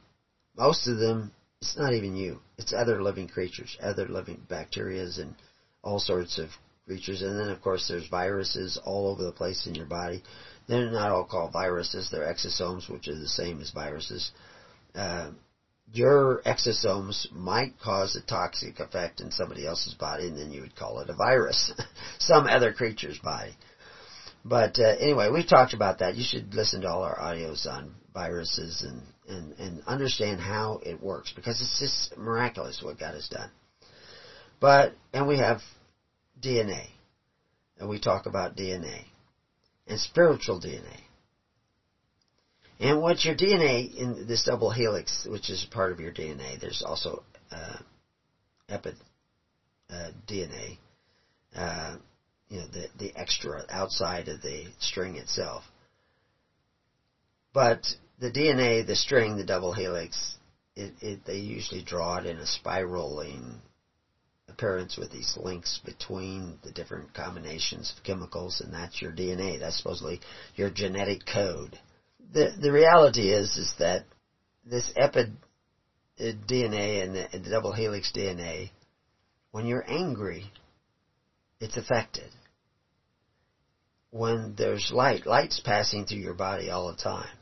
Most 0.57 0.89
of 0.89 0.99
them, 0.99 1.33
it's 1.61 1.77
not 1.77 1.93
even 1.93 2.17
you. 2.17 2.41
It's 2.59 2.73
other 2.73 3.03
living 3.03 3.29
creatures, 3.29 3.77
other 3.81 4.07
living 4.07 4.43
bacterias 4.49 5.19
and 5.19 5.35
all 5.83 5.99
sorts 5.99 6.39
of 6.39 6.49
creatures. 6.87 7.23
And 7.23 7.39
then, 7.39 7.49
of 7.49 7.61
course, 7.61 7.87
there's 7.89 8.09
viruses 8.09 8.79
all 8.85 9.09
over 9.09 9.25
the 9.25 9.33
place 9.33 9.67
in 9.67 9.75
your 9.75 9.87
body. 9.87 10.23
They're 10.69 10.91
not 10.91 11.11
all 11.11 11.25
called 11.25 11.53
viruses. 11.53 12.09
They're 12.11 12.33
exosomes, 12.33 12.91
which 12.91 13.09
are 13.09 13.19
the 13.19 13.29
same 13.29 13.61
as 13.61 13.71
viruses. 13.71 14.31
Uh, 14.95 15.31
your 15.93 16.43
exosomes 16.45 17.31
might 17.33 17.79
cause 17.81 18.17
a 18.17 18.27
toxic 18.27 18.81
effect 18.81 19.21
in 19.21 19.31
somebody 19.31 19.67
else's 19.67 19.95
body, 19.95 20.27
and 20.27 20.37
then 20.37 20.51
you 20.51 20.63
would 20.63 20.75
call 20.75 21.01
it 21.01 21.11
a 21.11 21.15
virus, 21.15 21.73
some 22.19 22.47
other 22.47 22.73
creature's 22.73 23.19
body. 23.19 23.55
But 24.49 24.79
uh, 24.79 24.95
anyway, 25.01 25.29
we've 25.29 25.49
talked 25.49 25.75
about 25.75 25.99
that. 25.99 26.15
You 26.15 26.23
should 26.25 26.55
listen 26.55 26.83
to 26.83 26.89
all 26.89 27.03
our 27.03 27.19
audios 27.19 27.67
on 27.67 27.93
viruses 28.15 28.87
and, 28.87 29.03
and, 29.29 29.59
and 29.59 29.83
understand 29.87 30.41
how 30.41 30.81
it 30.87 31.03
works 31.03 31.33
because 31.35 31.61
it's 31.61 31.81
just 31.81 32.17
miraculous 32.17 32.81
what 32.81 32.99
God 32.99 33.15
has 33.15 33.29
done. 33.29 33.51
But, 34.61 34.93
and 35.13 35.27
we 35.27 35.39
have 35.39 35.63
DNA. 36.41 36.87
And 37.79 37.89
we 37.89 37.99
talk 37.99 38.27
about 38.27 38.57
DNA. 38.57 39.03
And 39.89 39.99
spiritual 39.99 40.61
DNA. 40.61 41.01
And 42.79 43.03
what's 43.03 43.25
your 43.25 43.35
DNA 43.35 43.95
in 43.97 44.29
this 44.29 44.45
double 44.45 44.71
helix, 44.71 45.27
which 45.29 45.51
is 45.51 45.67
part 45.73 45.91
of 45.91 45.99
your 45.99 46.13
DNA, 46.13 46.61
there's 46.61 46.85
also 46.87 47.25
uh, 47.51 47.79
epi 48.69 48.91
uh, 49.91 50.11
DNA, 50.29 50.79
uh, 51.55 51.97
you 52.49 52.59
know, 52.59 52.67
the, 52.67 52.87
the 52.99 53.13
extra 53.17 53.65
outside 53.69 54.29
of 54.29 54.41
the 54.43 54.65
string 54.79 55.17
itself. 55.17 55.63
But 57.53 57.87
the 58.19 58.31
DNA, 58.31 58.87
the 58.87 58.95
string, 58.95 59.37
the 59.37 59.45
double 59.45 59.73
helix, 59.73 60.37
it, 60.75 60.93
it, 61.01 61.21
they 61.27 61.37
usually 61.39 61.83
draw 61.83 62.19
it 62.19 62.27
in 62.27 62.37
a 62.39 62.47
spiraling 62.47 63.61
appearance 64.49 64.97
with 64.97 65.11
these 65.11 65.37
links 65.37 65.81
between 65.85 66.59
the 66.63 66.71
different 66.71 67.13
combinations 67.15 67.93
of 67.97 68.03
chemicals, 68.05 68.61
and 68.61 68.73
that's 68.73 69.01
your 69.01 69.13
DNA. 69.13 69.59
That's 69.59 69.77
supposedly 69.77 70.21
your 70.55 70.71
genetic 70.71 71.27
code. 71.27 71.79
The 72.33 72.51
the 72.61 72.73
reality 72.73 73.31
is 73.33 73.57
is 73.57 73.73
that 73.79 74.05
this 74.65 74.91
epi 74.97 75.21
uh, 76.19 76.33
DNA 76.49 77.03
and 77.03 77.15
the, 77.15 77.29
and 77.33 77.45
the 77.45 77.51
double 77.51 77.73
helix 77.73 78.11
DNA, 78.15 78.71
when 79.51 79.67
you're 79.67 79.85
angry, 79.87 80.51
it's 81.61 81.77
affected. 81.77 82.31
When 84.11 84.55
there's 84.57 84.91
light, 84.93 85.27
light's 85.27 85.61
passing 85.61 86.07
through 86.07 86.19
your 86.19 86.35
body 86.35 86.71
all 86.71 86.91
the 86.91 87.03
time. 87.03 87.37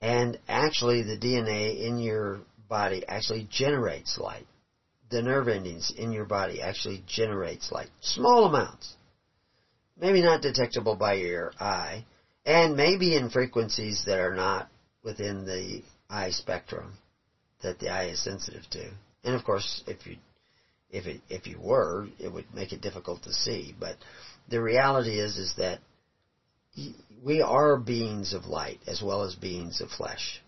And 0.00 0.38
actually 0.48 1.02
the 1.02 1.16
DNA 1.16 1.82
in 1.82 1.98
your 1.98 2.40
body 2.68 3.06
actually 3.06 3.48
generates 3.50 4.18
light. 4.18 4.46
The 5.10 5.22
nerve 5.22 5.48
endings 5.48 5.92
in 5.96 6.12
your 6.12 6.24
body 6.24 6.60
actually 6.60 7.04
generates 7.06 7.70
light. 7.70 7.90
Small 8.00 8.46
amounts. 8.46 8.96
Maybe 10.00 10.22
not 10.22 10.42
detectable 10.42 10.96
by 10.96 11.14
your 11.14 11.52
eye, 11.60 12.04
and 12.46 12.76
maybe 12.76 13.14
in 13.14 13.30
frequencies 13.30 14.02
that 14.06 14.18
are 14.18 14.34
not 14.34 14.68
within 15.04 15.44
the 15.44 15.82
eye 16.08 16.30
spectrum 16.30 16.94
that 17.62 17.78
the 17.78 17.90
eye 17.90 18.06
is 18.06 18.24
sensitive 18.24 18.68
to. 18.70 18.90
And 19.22 19.34
of 19.34 19.44
course, 19.44 19.84
if 19.86 20.06
you 20.06 20.16
if 20.92 21.06
it 21.06 21.20
if 21.28 21.46
you 21.46 21.58
were, 21.58 22.06
it 22.20 22.28
would 22.28 22.44
make 22.54 22.72
it 22.72 22.82
difficult 22.82 23.22
to 23.24 23.32
see. 23.32 23.74
But 23.78 23.96
the 24.48 24.60
reality 24.60 25.18
is 25.18 25.38
is 25.38 25.54
that 25.56 25.80
we 27.24 27.40
are 27.40 27.76
beings 27.78 28.34
of 28.34 28.46
light 28.46 28.78
as 28.86 29.02
well 29.02 29.22
as 29.22 29.34
beings 29.34 29.80
of 29.80 29.90
flesh. 29.90 30.40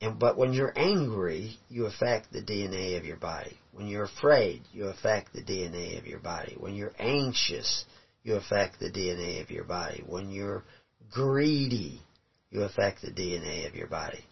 And 0.00 0.18
but 0.18 0.36
when 0.36 0.52
you're 0.52 0.78
angry, 0.78 1.56
you 1.68 1.86
affect 1.86 2.32
the 2.32 2.42
DNA 2.42 2.96
of 2.98 3.04
your 3.04 3.16
body. 3.16 3.58
When 3.72 3.88
you're 3.88 4.04
afraid, 4.04 4.62
you 4.72 4.86
affect 4.86 5.32
the 5.32 5.42
DNA 5.42 5.98
of 5.98 6.06
your 6.06 6.20
body. 6.20 6.54
When 6.58 6.74
you're 6.74 6.94
anxious, 6.98 7.84
you 8.22 8.36
affect 8.36 8.78
the 8.78 8.90
DNA 8.90 9.42
of 9.42 9.50
your 9.50 9.64
body. 9.64 10.04
When 10.06 10.30
you're 10.30 10.64
greedy, 11.10 12.02
you 12.50 12.62
affect 12.62 13.02
the 13.02 13.10
DNA 13.10 13.66
of 13.66 13.74
your 13.74 13.88
body 13.88 14.24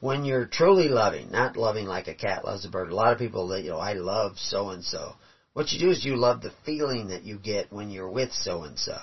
when 0.00 0.24
you're 0.24 0.46
truly 0.46 0.88
loving, 0.88 1.30
not 1.30 1.56
loving 1.56 1.86
like 1.86 2.08
a 2.08 2.14
cat 2.14 2.44
loves 2.44 2.64
a 2.64 2.68
bird. 2.68 2.90
A 2.90 2.94
lot 2.94 3.12
of 3.12 3.18
people 3.18 3.48
that, 3.48 3.62
you 3.62 3.70
know, 3.70 3.78
I 3.78 3.94
love 3.94 4.38
so 4.38 4.68
and 4.68 4.84
so. 4.84 5.14
What 5.54 5.72
you 5.72 5.78
do 5.78 5.90
is 5.90 6.04
you 6.04 6.16
love 6.16 6.42
the 6.42 6.52
feeling 6.64 7.08
that 7.08 7.22
you 7.22 7.38
get 7.38 7.72
when 7.72 7.90
you're 7.90 8.10
with 8.10 8.32
so 8.32 8.62
and 8.62 8.78
so. 8.78 8.98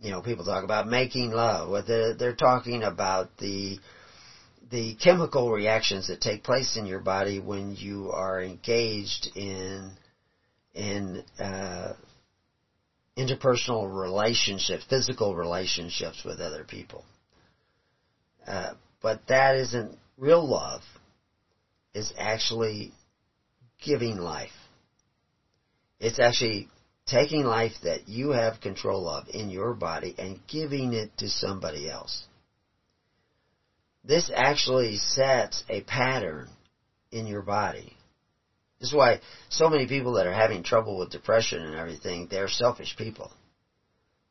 You 0.00 0.10
know, 0.10 0.22
people 0.22 0.44
talk 0.44 0.64
about 0.64 0.86
making 0.86 1.30
love. 1.30 1.68
What 1.68 1.86
they're, 1.86 2.14
they're 2.14 2.34
talking 2.34 2.82
about 2.82 3.36
the, 3.38 3.78
the 4.70 4.94
chemical 4.94 5.50
reactions 5.50 6.08
that 6.08 6.20
take 6.20 6.42
place 6.42 6.76
in 6.76 6.86
your 6.86 7.00
body 7.00 7.38
when 7.38 7.76
you 7.76 8.10
are 8.12 8.40
engaged 8.40 9.28
in, 9.34 9.92
in, 10.74 11.22
uh, 11.38 11.92
interpersonal 13.16 13.90
relationships, 13.90 14.84
physical 14.88 15.34
relationships 15.34 16.22
with 16.24 16.40
other 16.40 16.64
people. 16.64 17.04
Uh, 18.46 18.74
but 19.06 19.20
that 19.28 19.54
isn't 19.54 19.96
real 20.18 20.44
love. 20.44 20.80
It's 21.94 22.12
actually 22.18 22.90
giving 23.80 24.16
life. 24.16 24.50
It's 26.00 26.18
actually 26.18 26.68
taking 27.06 27.44
life 27.44 27.74
that 27.84 28.08
you 28.08 28.30
have 28.30 28.60
control 28.60 29.08
of 29.08 29.28
in 29.28 29.48
your 29.48 29.74
body 29.74 30.16
and 30.18 30.40
giving 30.48 30.92
it 30.92 31.16
to 31.18 31.28
somebody 31.28 31.88
else. 31.88 32.24
This 34.04 34.28
actually 34.34 34.96
sets 34.96 35.62
a 35.68 35.82
pattern 35.82 36.48
in 37.12 37.28
your 37.28 37.42
body. 37.42 37.96
This 38.80 38.88
is 38.88 38.94
why 38.96 39.20
so 39.50 39.70
many 39.70 39.86
people 39.86 40.14
that 40.14 40.26
are 40.26 40.34
having 40.34 40.64
trouble 40.64 40.98
with 40.98 41.12
depression 41.12 41.62
and 41.62 41.76
everything, 41.76 42.26
they're 42.28 42.48
selfish 42.48 42.96
people. 42.98 43.30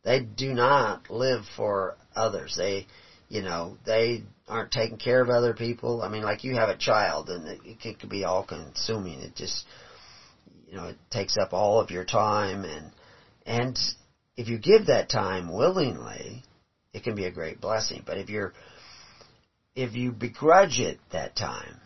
They 0.03 0.19
do 0.19 0.53
not 0.53 1.09
live 1.09 1.45
for 1.55 1.95
others. 2.13 2.55
They 2.57 2.88
you 3.30 3.41
know, 3.41 3.78
they 3.86 4.23
aren't 4.47 4.71
taking 4.71 4.97
care 4.97 5.21
of 5.21 5.30
other 5.30 5.53
people. 5.53 6.01
I 6.01 6.09
mean, 6.09 6.23
like 6.23 6.43
you 6.43 6.55
have 6.55 6.69
a 6.69 6.78
child 6.78 7.30
and 7.30 7.47
it, 7.47 7.59
it 7.84 7.99
could 7.99 8.09
be 8.09 8.23
all 8.23 8.43
consuming. 8.43 9.19
It 9.19 9.36
just, 9.36 9.65
you 10.67 10.76
know, 10.76 10.88
it 10.88 10.97
takes 11.09 11.38
up 11.38 11.53
all 11.53 11.80
of 11.80 11.91
your 11.91 12.05
time 12.05 12.63
and, 12.63 12.91
and 13.45 13.78
if 14.38 14.47
you 14.47 14.57
give 14.57 14.88
that 14.88 15.09
time 15.09 15.51
willingly, 15.51 16.43
it 16.93 17.03
can 17.03 17.15
be 17.15 17.26
a 17.26 17.32
great 17.32 17.59
blessing. 17.59 18.03
But 18.05 18.17
if 18.17 18.30
you're, 18.30 18.53
if 19.76 19.95
you 19.95 20.11
begrudge 20.11 20.80
it 20.80 20.99
that 21.11 21.36
time, 21.36 21.80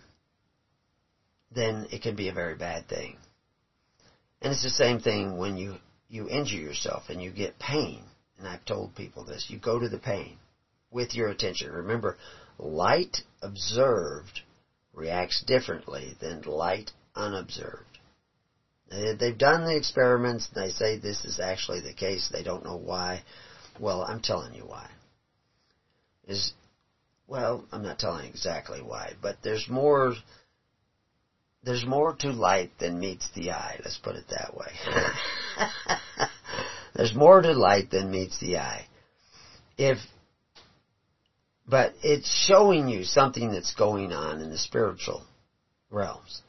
then 1.52 1.88
it 1.92 2.02
can 2.02 2.16
be 2.16 2.30
a 2.30 2.34
very 2.34 2.56
bad 2.56 2.88
thing. 2.88 3.18
And 4.42 4.54
it's 4.54 4.64
the 4.64 4.70
same 4.70 5.00
thing 5.00 5.38
when 5.38 5.58
you, 5.58 5.76
you 6.08 6.30
injure 6.30 6.58
yourself 6.58 7.04
and 7.10 7.22
you 7.22 7.32
get 7.32 7.60
pain. 7.60 8.04
And 8.38 8.48
I've 8.48 8.64
told 8.66 8.96
people 8.96 9.26
this. 9.26 9.48
You 9.50 9.60
go 9.60 9.80
to 9.80 9.90
the 9.90 9.98
pain 9.98 10.38
with 10.92 11.14
your 11.14 11.30
attention. 11.30 11.72
Remember, 11.72 12.18
light 12.58 13.22
observed 13.42 14.42
reacts 14.94 15.42
differently 15.46 16.16
than 16.20 16.42
light 16.42 16.92
unobserved. 17.16 17.86
They've 18.90 19.38
done 19.38 19.66
the 19.66 19.76
experiments. 19.76 20.48
They 20.54 20.70
say 20.70 20.98
this 20.98 21.24
is 21.24 21.40
actually 21.40 21.82
the 21.82 21.94
case. 21.94 22.28
They 22.32 22.42
don't 22.42 22.64
know 22.64 22.76
why. 22.76 23.24
Well, 23.80 24.02
I'm 24.02 24.20
telling 24.20 24.56
you 24.56 24.64
why. 24.64 24.90
Is 26.28 26.54
well, 27.28 27.64
I'm 27.72 27.84
not 27.84 28.00
telling 28.00 28.26
exactly 28.26 28.82
why, 28.82 29.14
but 29.22 29.38
there's 29.44 29.68
more 29.70 30.16
there's 31.64 31.86
more 31.86 32.14
to 32.14 32.32
light 32.32 32.72
than 32.80 33.00
meets 33.00 33.30
the 33.36 33.52
eye. 33.52 33.80
Let's 33.84 33.98
put 33.98 34.16
it 34.16 34.26
that 34.30 34.56
way. 34.56 34.72
there's 36.96 37.14
more 37.14 37.42
to 37.42 37.54
light 37.54 37.92
than 37.92 38.10
meets 38.10 38.40
the 38.40 38.58
eye. 38.58 38.88
If 39.78 40.00
but 41.70 41.94
it's 42.02 42.30
showing 42.48 42.88
you 42.88 43.04
something 43.04 43.52
that's 43.52 43.76
going 43.76 44.12
on 44.12 44.42
in 44.42 44.50
the 44.50 44.58
spiritual 44.58 45.24
realms. 45.92 46.42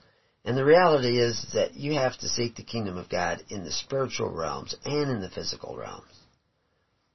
And 0.45 0.57
the 0.57 0.65
reality 0.65 1.19
is 1.19 1.47
that 1.53 1.75
you 1.75 1.95
have 1.95 2.17
to 2.19 2.29
seek 2.29 2.57
the 2.57 2.63
kingdom 2.63 2.97
of 2.97 3.11
God 3.11 3.45
in 3.51 3.65
the 3.65 3.71
spiritual 3.71 4.31
realms 4.31 4.75
and 4.85 5.11
in 5.11 5.21
the 5.21 5.29
physical 5.29 5.77
realms. 5.77 6.07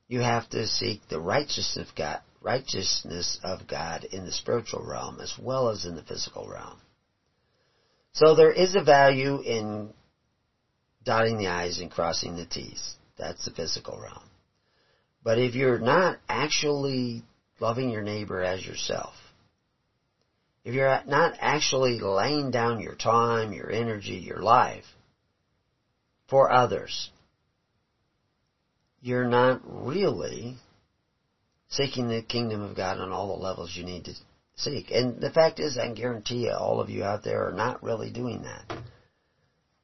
You 0.08 0.20
have 0.20 0.47
to 0.51 0.68
seek 0.68 1.01
the 1.10 1.20
righteousness 1.20 1.89
of 1.89 1.95
God, 1.95 2.22
righteousness 2.41 3.39
of 3.43 3.68
God 3.68 4.03
in 4.03 4.26
the 4.26 4.32
spiritual 4.32 4.86
realm 4.86 5.20
as 5.20 5.34
well 5.41 5.70
as 5.70 5.86
in 5.86 5.95
the 5.95 6.03
physical 6.03 6.47
realm. 6.47 6.80
So 8.14 8.36
there 8.36 8.51
is 8.51 8.76
a 8.76 8.84
value 8.84 9.41
in 9.41 9.91
dotting 11.03 11.39
the 11.39 11.47
I's 11.47 11.80
and 11.80 11.89
crossing 11.89 12.38
the 12.38 12.45
T's. 12.45 12.95
That's 13.18 13.45
the 13.45 13.51
physical 13.51 13.99
realm. 13.99 14.30
But 15.24 15.39
if 15.39 15.56
you're 15.56 15.80
not 15.80 16.20
actually 16.30 17.24
loving 17.60 17.89
your 17.89 18.01
neighbor 18.01 18.43
as 18.43 18.66
yourself, 18.66 19.14
if 20.64 20.74
you're 20.74 21.01
not 21.06 21.36
actually 21.39 21.99
laying 21.99 22.51
down 22.51 22.82
your 22.82 22.95
time, 22.95 23.53
your 23.53 23.72
energy, 23.72 24.16
your 24.16 24.41
life 24.41 24.86
for 26.28 26.51
others, 26.51 27.12
you're 29.01 29.28
not 29.28 29.62
really 29.64 30.56
seeking 31.70 32.08
the 32.08 32.24
kingdom 32.24 32.62
of 32.62 32.76
God 32.76 32.97
on 32.97 33.12
all 33.12 33.28
the 33.28 33.43
levels 33.43 33.76
you 33.76 33.84
need 33.84 34.06
to 34.06 34.14
seek. 34.56 34.89
And 34.89 35.22
the 35.22 35.30
fact 35.30 35.60
is, 35.60 35.78
I 35.78 35.93
guarantee 35.93 36.45
you, 36.45 36.53
all 36.53 36.80
of 36.80 36.89
you 36.89 37.03
out 37.03 37.24
there 37.24 37.47
are 37.47 37.53
not 37.53 37.84
really 37.84 38.12
doing 38.12 38.41
that. 38.43 38.80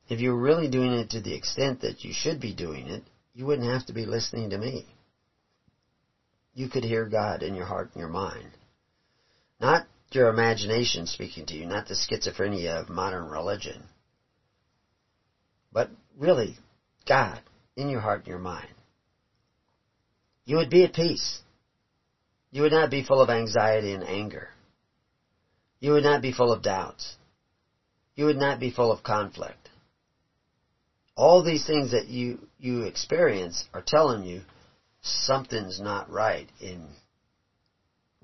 If 0.09 0.19
you're 0.19 0.35
really 0.35 0.67
doing 0.67 0.91
it 0.91 1.11
to 1.11 1.21
the 1.21 1.35
extent 1.35 1.81
that 1.81 2.03
you 2.03 2.11
should 2.13 2.41
be 2.41 2.53
doing 2.53 2.87
it, 2.87 3.03
you 3.33 3.45
wouldn't 3.45 3.71
have 3.71 3.85
to 3.85 3.93
be 3.93 4.05
listening 4.05 4.49
to 4.49 4.57
me. 4.57 4.87
You 6.53 6.67
could 6.67 6.83
hear 6.83 7.05
God 7.05 7.43
in 7.43 7.55
your 7.55 7.65
heart 7.65 7.89
and 7.93 7.99
your 7.99 8.09
mind. 8.09 8.49
Not 9.59 9.85
your 10.11 10.27
imagination 10.27 11.05
speaking 11.05 11.45
to 11.45 11.53
you, 11.53 11.65
not 11.65 11.87
the 11.87 11.93
schizophrenia 11.93 12.81
of 12.81 12.89
modern 12.89 13.29
religion. 13.29 13.83
But 15.71 15.89
really, 16.17 16.57
God 17.07 17.41
in 17.77 17.89
your 17.89 18.01
heart 18.01 18.19
and 18.19 18.27
your 18.27 18.39
mind. 18.39 18.67
You 20.45 20.57
would 20.57 20.69
be 20.69 20.83
at 20.83 20.93
peace. 20.93 21.39
You 22.51 22.63
would 22.63 22.71
not 22.71 22.89
be 22.89 23.03
full 23.03 23.21
of 23.21 23.29
anxiety 23.29 23.93
and 23.93 24.03
anger. 24.03 24.49
You 25.79 25.93
would 25.93 26.03
not 26.03 26.21
be 26.21 26.31
full 26.31 26.51
of 26.51 26.61
doubts. 26.61 27.15
You 28.15 28.25
would 28.25 28.37
not 28.37 28.59
be 28.59 28.69
full 28.69 28.91
of 28.91 29.03
conflict. 29.03 29.69
All 31.15 31.41
these 31.41 31.65
things 31.65 31.91
that 31.91 32.07
you, 32.07 32.39
you 32.59 32.83
experience 32.83 33.63
are 33.73 33.83
telling 33.85 34.23
you 34.23 34.41
something's 35.01 35.79
not 35.79 36.09
right 36.09 36.49
in, 36.59 36.89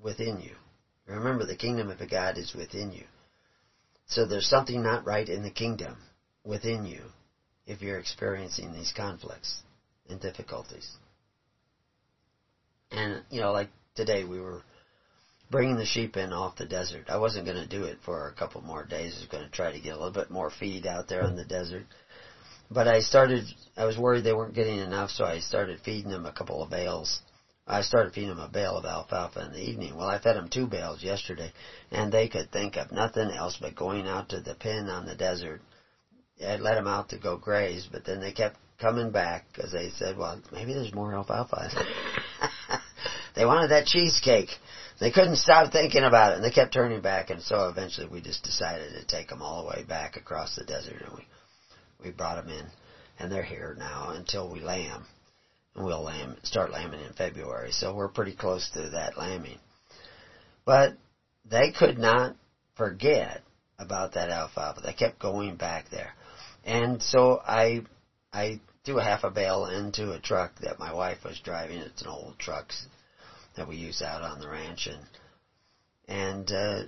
within 0.00 0.40
you. 0.40 0.54
Remember, 1.06 1.44
the 1.44 1.54
kingdom 1.54 1.90
of 1.90 2.10
God 2.10 2.36
is 2.36 2.52
within 2.54 2.92
you. 2.92 3.04
So 4.06 4.26
there's 4.26 4.48
something 4.48 4.82
not 4.82 5.04
right 5.04 5.28
in 5.28 5.42
the 5.42 5.50
kingdom 5.50 5.96
within 6.44 6.84
you 6.84 7.00
if 7.66 7.82
you're 7.82 7.98
experiencing 7.98 8.72
these 8.72 8.92
conflicts 8.94 9.62
and 10.08 10.20
difficulties. 10.20 10.88
And, 12.90 13.22
you 13.30 13.40
know, 13.40 13.52
like 13.52 13.68
today 13.94 14.24
we 14.24 14.40
were 14.40 14.62
bringing 15.50 15.76
the 15.76 15.84
sheep 15.84 16.16
in 16.16 16.32
off 16.32 16.56
the 16.56 16.64
desert. 16.64 17.04
I 17.08 17.16
wasn't 17.16 17.44
going 17.44 17.56
to 17.62 17.68
do 17.68 17.84
it 17.84 17.98
for 18.04 18.28
a 18.28 18.32
couple 18.32 18.60
more 18.62 18.84
days. 18.84 19.14
I 19.14 19.20
was 19.20 19.28
going 19.28 19.44
to 19.44 19.50
try 19.50 19.72
to 19.72 19.80
get 19.80 19.90
a 19.90 19.96
little 19.96 20.10
bit 20.10 20.30
more 20.30 20.50
feed 20.50 20.86
out 20.86 21.08
there 21.08 21.22
in 21.26 21.36
the 21.36 21.44
desert. 21.44 21.84
But 22.70 22.86
I 22.86 23.00
started, 23.00 23.44
I 23.76 23.84
was 23.84 23.96
worried 23.96 24.24
they 24.24 24.32
weren't 24.32 24.54
getting 24.54 24.78
enough, 24.78 25.10
so 25.10 25.24
I 25.24 25.40
started 25.40 25.80
feeding 25.84 26.10
them 26.10 26.26
a 26.26 26.32
couple 26.32 26.62
of 26.62 26.70
bales 26.70 27.20
I 27.70 27.82
started 27.82 28.14
feeding 28.14 28.30
them 28.30 28.40
a 28.40 28.48
bale 28.48 28.78
of 28.78 28.86
alfalfa 28.86 29.44
in 29.44 29.52
the 29.52 29.60
evening. 29.60 29.94
Well, 29.94 30.08
I 30.08 30.18
fed 30.18 30.36
them 30.36 30.48
two 30.48 30.66
bales 30.66 31.02
yesterday, 31.02 31.52
and 31.90 32.10
they 32.10 32.26
could 32.26 32.50
think 32.50 32.76
of 32.76 32.90
nothing 32.90 33.30
else 33.30 33.58
but 33.60 33.76
going 33.76 34.06
out 34.06 34.30
to 34.30 34.40
the 34.40 34.54
pen 34.54 34.88
on 34.88 35.04
the 35.04 35.14
desert. 35.14 35.60
I 36.42 36.56
let 36.56 36.76
them 36.76 36.86
out 36.86 37.10
to 37.10 37.18
go 37.18 37.36
graze, 37.36 37.86
but 37.90 38.06
then 38.06 38.20
they 38.20 38.32
kept 38.32 38.56
coming 38.80 39.10
back 39.10 39.44
because 39.52 39.70
they 39.70 39.90
said, 39.90 40.16
well, 40.16 40.40
maybe 40.50 40.72
there's 40.72 40.94
more 40.94 41.12
alfalfa. 41.12 41.68
they 43.36 43.44
wanted 43.44 43.68
that 43.68 43.84
cheesecake. 43.84 44.48
They 44.98 45.10
couldn't 45.10 45.36
stop 45.36 45.70
thinking 45.70 46.04
about 46.04 46.32
it, 46.32 46.36
and 46.36 46.44
they 46.44 46.50
kept 46.50 46.72
turning 46.72 47.02
back, 47.02 47.28
and 47.28 47.42
so 47.42 47.68
eventually 47.68 48.06
we 48.06 48.22
just 48.22 48.42
decided 48.44 48.94
to 48.94 49.04
take 49.04 49.28
them 49.28 49.42
all 49.42 49.62
the 49.62 49.68
way 49.68 49.84
back 49.86 50.16
across 50.16 50.56
the 50.56 50.64
desert, 50.64 51.02
and 51.02 51.12
we, 51.18 51.26
we 52.02 52.10
brought 52.10 52.44
them 52.44 52.52
in, 52.52 52.66
and 53.18 53.30
they're 53.30 53.42
here 53.42 53.76
now 53.78 54.10
until 54.10 54.50
we 54.50 54.60
them 54.60 55.06
and 55.78 55.86
we'll 55.86 56.02
lamb, 56.02 56.36
start 56.42 56.72
lambing 56.72 57.00
in 57.00 57.12
February. 57.12 57.70
So 57.70 57.94
we're 57.94 58.08
pretty 58.08 58.34
close 58.34 58.68
to 58.74 58.90
that 58.90 59.16
lambing. 59.16 59.58
But 60.64 60.94
they 61.48 61.70
could 61.70 61.98
not 61.98 62.34
forget 62.76 63.42
about 63.78 64.14
that 64.14 64.28
alfalfa. 64.28 64.80
They 64.80 64.92
kept 64.92 65.20
going 65.20 65.56
back 65.56 65.88
there. 65.90 66.12
And 66.64 67.00
so 67.00 67.40
I, 67.46 67.82
I 68.32 68.60
threw 68.84 68.98
a 68.98 69.04
half 69.04 69.22
a 69.22 69.30
bale 69.30 69.66
into 69.66 70.12
a 70.12 70.18
truck 70.18 70.58
that 70.62 70.80
my 70.80 70.92
wife 70.92 71.18
was 71.24 71.40
driving. 71.44 71.78
It's 71.78 72.02
an 72.02 72.08
old 72.08 72.38
truck 72.40 72.72
that 73.56 73.68
we 73.68 73.76
use 73.76 74.02
out 74.02 74.22
on 74.22 74.40
the 74.40 74.48
ranch 74.48 74.88
and, 74.88 75.06
and, 76.08 76.50
uh, 76.50 76.82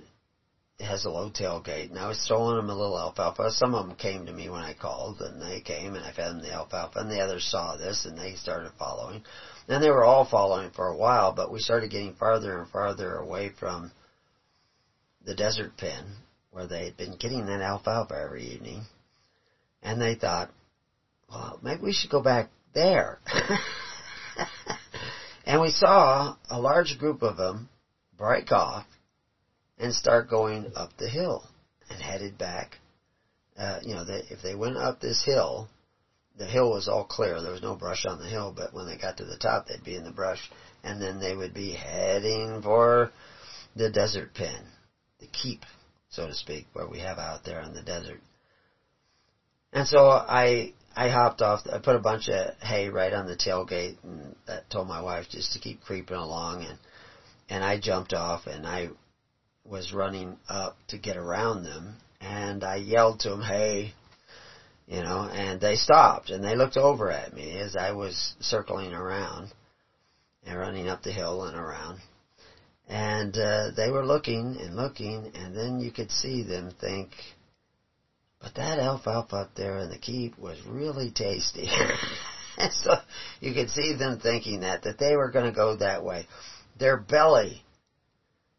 has 0.81 1.05
a 1.05 1.09
low 1.09 1.29
tailgate, 1.29 1.89
and 1.89 1.99
I 1.99 2.07
was 2.07 2.23
throwing 2.25 2.57
them 2.57 2.69
a 2.69 2.75
little 2.75 2.97
alfalfa. 2.97 3.51
Some 3.51 3.73
of 3.73 3.87
them 3.87 3.95
came 3.95 4.25
to 4.25 4.31
me 4.31 4.49
when 4.49 4.61
I 4.61 4.73
called, 4.73 5.21
and 5.21 5.41
they 5.41 5.61
came, 5.61 5.95
and 5.95 6.05
I 6.05 6.11
fed 6.11 6.29
them 6.29 6.41
the 6.41 6.53
alfalfa, 6.53 6.99
and 6.99 7.11
the 7.11 7.19
others 7.19 7.45
saw 7.45 7.75
this, 7.75 8.05
and 8.05 8.17
they 8.17 8.35
started 8.35 8.71
following. 8.77 9.23
And 9.67 9.83
they 9.83 9.89
were 9.89 10.03
all 10.03 10.25
following 10.25 10.71
for 10.71 10.87
a 10.87 10.97
while, 10.97 11.33
but 11.33 11.51
we 11.51 11.59
started 11.59 11.91
getting 11.91 12.15
farther 12.15 12.59
and 12.59 12.69
farther 12.69 13.15
away 13.15 13.51
from 13.59 13.91
the 15.25 15.35
desert 15.35 15.77
pen, 15.77 16.05
where 16.51 16.67
they 16.67 16.85
had 16.85 16.97
been 16.97 17.15
getting 17.17 17.45
that 17.45 17.61
alfalfa 17.61 18.19
every 18.23 18.45
evening. 18.45 18.83
And 19.83 20.01
they 20.01 20.15
thought, 20.15 20.51
well, 21.29 21.59
maybe 21.61 21.81
we 21.81 21.93
should 21.93 22.11
go 22.11 22.21
back 22.21 22.49
there. 22.73 23.19
and 25.45 25.61
we 25.61 25.69
saw 25.69 26.35
a 26.49 26.59
large 26.59 26.97
group 26.99 27.21
of 27.21 27.37
them 27.37 27.69
break 28.17 28.51
off 28.51 28.85
and 29.81 29.93
start 29.93 30.29
going 30.29 30.71
up 30.75 30.95
the 30.97 31.09
hill 31.09 31.43
and 31.89 31.99
headed 31.99 32.37
back. 32.37 32.77
Uh, 33.57 33.79
you 33.81 33.95
know, 33.95 34.05
they, 34.05 34.21
if 34.29 34.41
they 34.41 34.55
went 34.55 34.77
up 34.77 35.01
this 35.01 35.23
hill, 35.25 35.67
the 36.37 36.45
hill 36.45 36.71
was 36.71 36.87
all 36.87 37.03
clear. 37.03 37.41
There 37.41 37.51
was 37.51 37.63
no 37.63 37.75
brush 37.75 38.05
on 38.05 38.19
the 38.19 38.29
hill, 38.29 38.53
but 38.55 38.73
when 38.73 38.85
they 38.85 38.95
got 38.95 39.17
to 39.17 39.25
the 39.25 39.37
top, 39.37 39.67
they'd 39.67 39.83
be 39.83 39.95
in 39.95 40.03
the 40.03 40.11
brush, 40.11 40.49
and 40.83 41.01
then 41.01 41.19
they 41.19 41.35
would 41.35 41.53
be 41.53 41.73
heading 41.73 42.61
for 42.61 43.11
the 43.75 43.89
desert 43.89 44.33
pen, 44.33 44.63
the 45.19 45.27
keep, 45.27 45.61
so 46.09 46.27
to 46.27 46.33
speak, 46.35 46.67
where 46.73 46.87
we 46.87 46.99
have 46.99 47.17
out 47.17 47.43
there 47.43 47.61
in 47.61 47.73
the 47.73 47.81
desert. 47.81 48.21
And 49.73 49.87
so 49.87 50.05
I 50.07 50.73
I 50.95 51.09
hopped 51.09 51.41
off. 51.41 51.61
I 51.71 51.79
put 51.79 51.95
a 51.95 51.99
bunch 51.99 52.29
of 52.29 52.53
hay 52.61 52.89
right 52.89 53.13
on 53.13 53.25
the 53.25 53.35
tailgate, 53.35 53.97
and 54.03 54.35
I 54.47 54.59
told 54.69 54.87
my 54.87 55.01
wife 55.01 55.27
just 55.29 55.53
to 55.53 55.59
keep 55.59 55.81
creeping 55.81 56.17
along, 56.17 56.63
and 56.63 56.77
and 57.49 57.63
I 57.63 57.79
jumped 57.79 58.13
off, 58.13 58.47
and 58.47 58.65
I 58.67 58.89
was 59.65 59.93
running 59.93 60.37
up 60.49 60.75
to 60.87 60.97
get 60.97 61.17
around 61.17 61.63
them, 61.63 61.97
and 62.19 62.63
I 62.63 62.75
yelled 62.75 63.19
to 63.21 63.29
them, 63.29 63.41
"Hey!" 63.41 63.93
You 64.87 65.01
know, 65.01 65.29
and 65.31 65.61
they 65.61 65.75
stopped 65.75 66.31
and 66.31 66.43
they 66.43 66.55
looked 66.55 66.75
over 66.75 67.09
at 67.09 67.33
me 67.33 67.57
as 67.57 67.77
I 67.77 67.91
was 67.91 68.33
circling 68.41 68.93
around 68.93 69.53
and 70.45 70.57
running 70.57 70.89
up 70.89 71.01
the 71.01 71.11
hill 71.11 71.43
and 71.43 71.55
around. 71.55 71.99
And 72.89 73.37
uh, 73.37 73.71
they 73.75 73.89
were 73.89 74.05
looking 74.05 74.57
and 74.59 74.75
looking, 74.75 75.31
and 75.33 75.55
then 75.55 75.79
you 75.79 75.91
could 75.91 76.11
see 76.11 76.43
them 76.43 76.71
think, 76.81 77.09
but 78.41 78.55
that 78.55 78.79
alfalfa 78.79 79.35
up 79.35 79.55
there 79.55 79.77
in 79.77 79.89
the 79.89 79.97
keep 79.97 80.37
was 80.37 80.57
really 80.65 81.09
tasty. 81.09 81.69
and 82.57 82.73
so 82.83 82.95
you 83.39 83.53
could 83.53 83.69
see 83.69 83.93
them 83.93 84.19
thinking 84.19 84.61
that, 84.61 84.81
that 84.83 84.97
they 84.97 85.15
were 85.15 85.29
going 85.29 85.45
to 85.45 85.55
go 85.55 85.75
that 85.75 86.03
way. 86.03 86.25
Their 86.77 86.97
belly 86.97 87.63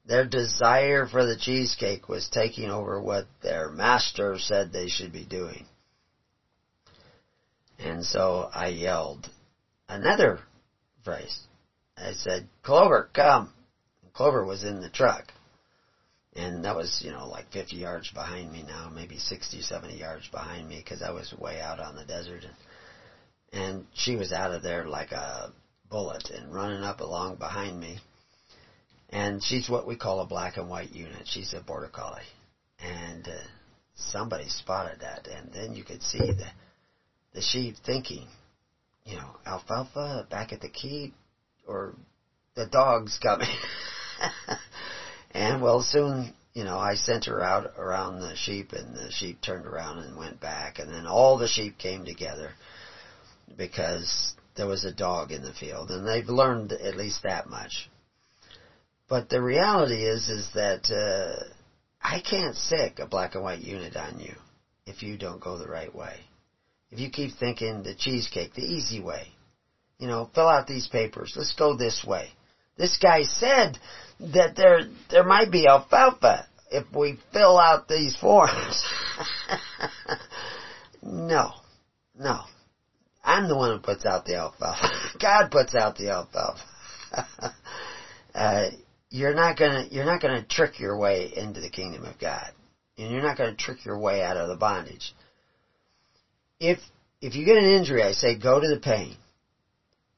Their 0.05 0.27
desire 0.27 1.07
for 1.07 1.25
the 1.25 1.37
cheesecake 1.37 2.09
was 2.09 2.29
taking 2.29 2.71
over 2.71 3.01
what 3.01 3.27
their 3.43 3.71
master 3.71 4.39
said 4.39 4.73
they 4.73 4.89
should 4.89 5.13
be 5.13 5.25
doing. 5.25 5.67
And 7.79 8.05
so 8.05 8.49
I 8.53 8.69
yelled 8.69 9.29
another 9.89 10.41
phrase. 11.05 11.41
I 11.97 12.13
said, 12.13 12.49
Clover, 12.63 13.11
come. 13.13 13.53
Clover 14.13 14.45
was 14.45 14.65
in 14.65 14.81
the 14.81 14.91
truck. 14.91 15.33
And 16.35 16.65
that 16.65 16.75
was, 16.75 17.03
you 17.05 17.13
know, 17.13 17.29
like 17.29 17.53
50 17.53 17.77
yards 17.77 18.11
behind 18.11 18.51
me 18.51 18.63
now, 18.63 18.91
maybe 18.93 19.19
60, 19.19 19.61
70 19.61 19.97
yards 19.97 20.27
behind 20.29 20.69
me 20.69 20.79
because 20.79 21.03
I 21.03 21.11
was 21.11 21.33
way 21.39 21.61
out 21.61 21.79
on 21.79 21.95
the 21.95 22.05
desert. 22.05 22.45
And, 22.45 23.63
and 23.63 23.87
she 23.93 24.17
was 24.17 24.33
out 24.33 24.53
of 24.53 24.63
there 24.63 24.87
like 24.87 25.13
a 25.13 25.53
bullet 25.91 26.31
and 26.31 26.55
running 26.55 26.83
up 26.83 27.01
along 27.01 27.37
behind 27.37 27.79
me. 27.79 27.99
And 29.13 29.45
she's 29.45 29.69
what 29.69 29.87
we 29.87 29.95
call 29.95 30.21
a 30.21 30.27
black 30.27 30.57
and 30.57 30.71
white 30.71 30.93
unit. 30.93 31.27
She's 31.27 31.53
a 31.53 31.61
border 31.61 31.89
collie. 31.89 32.23
And 32.81 33.29
uh, 33.29 33.43
somebody 33.95 34.49
spotted 34.49 35.01
that. 35.01 35.29
And 35.29 35.53
then 35.53 35.75
you 35.75 35.85
could 35.85 36.03
see 36.03 36.19
the, 36.19 36.47
the 37.35 37.43
sheep 37.43 37.77
thinking, 37.85 38.27
you 39.05 39.17
know, 39.17 39.37
alfalfa 39.47 40.27
back 40.31 40.53
at 40.53 40.63
the 40.63 40.69
keep 40.71 41.15
or 41.69 41.95
the 42.55 42.67
dog's 42.67 43.19
coming. 43.19 43.55
and 45.33 45.61
well, 45.61 45.83
soon, 45.83 46.33
you 46.55 46.65
know, 46.65 46.79
I 46.79 46.95
sent 46.95 47.27
her 47.27 47.43
out 47.43 47.73
around 47.77 48.21
the 48.21 48.35
sheep 48.35 48.73
and 48.73 48.97
the 48.97 49.11
sheep 49.11 49.43
turned 49.43 49.67
around 49.67 49.99
and 49.99 50.17
went 50.17 50.41
back 50.41 50.79
and 50.79 50.91
then 50.91 51.07
all 51.07 51.37
the 51.37 51.49
sheep 51.49 51.77
came 51.77 52.07
together 52.07 52.53
because 53.59 54.35
there 54.57 54.67
was 54.67 54.85
a 54.85 54.93
dog 54.93 55.33
in 55.33 55.43
the 55.43 55.53
field 55.53 55.91
and 55.91 56.07
they've 56.07 56.29
learned 56.29 56.73
at 56.73 56.97
least 56.97 57.23
that 57.25 57.49
much. 57.49 57.91
But 59.09 59.29
the 59.29 59.43
reality 59.43 60.05
is, 60.05 60.29
is 60.29 60.49
that, 60.55 60.91
uh, 60.91 61.45
I 62.03 62.21
can't 62.21 62.57
sic 62.57 62.99
a 62.99 63.07
black 63.07 63.35
and 63.35 63.45
white 63.45 63.61
unit 63.61 63.97
on 63.97 64.19
you 64.19 64.35
if 64.87 65.03
you 65.03 65.17
don't 65.17 65.41
go 65.41 65.57
the 65.57 65.69
right 65.69 65.95
way. 65.95 66.21
If 66.91 66.99
you 66.99 67.09
keep 67.09 67.33
thinking 67.39 67.83
the 67.83 67.95
cheesecake, 67.95 68.55
the 68.55 68.63
easy 68.63 69.01
way, 69.01 69.29
you 69.99 70.09
know, 70.09 70.29
fill 70.35 70.49
out 70.49 70.67
these 70.67 70.89
papers. 70.89 71.33
Let's 71.37 71.55
go 71.55 71.75
this 71.75 72.05
way. 72.05 72.31
This 72.77 72.99
guy 72.99 73.23
said 73.23 73.79
that 74.21 74.57
there 74.57 74.83
there 75.11 75.25
might 75.25 75.51
be 75.51 75.67
alfalfa 75.67 76.47
if 76.71 76.85
we 76.93 77.19
fill 77.33 77.59
out 77.59 77.87
these 77.87 78.17
forms. 78.17 78.85
no, 81.03 81.53
no. 82.19 82.41
I'm 83.25 83.47
the 83.47 83.57
one 83.57 83.71
who 83.71 83.79
puts 83.79 84.05
out 84.05 84.25
the 84.25 84.37
alfalfa. 84.37 84.89
God 85.21 85.51
puts 85.51 85.75
out 85.75 85.97
the 85.97 86.11
alfalfa. 86.11 86.61
uh, 88.35 88.67
you're 89.13 89.35
not 89.35 89.59
gonna 89.59 89.87
you're 89.91 90.07
not 90.07 90.23
gonna 90.23 90.43
trick 90.43 90.81
your 90.81 90.97
way 90.97 91.31
into 91.37 91.61
the 91.61 91.69
kingdom 91.69 92.05
of 92.07 92.19
God, 92.19 92.51
and 92.97 93.11
you're 93.11 93.21
not 93.21 93.37
gonna 93.37 93.55
trick 93.55 93.85
your 93.85 93.99
way 93.99 94.23
out 94.23 94.39
of 94.39 94.49
the 94.49 94.57
bondage. 94.57 95.15
If 96.59 96.79
if 97.21 97.35
you 97.35 97.45
get 97.45 97.59
an 97.59 97.71
injury, 97.71 98.03
I 98.03 98.13
say 98.13 98.35
go 98.35 98.59
to 98.59 98.69
the 98.69 98.81
pain. 98.81 99.17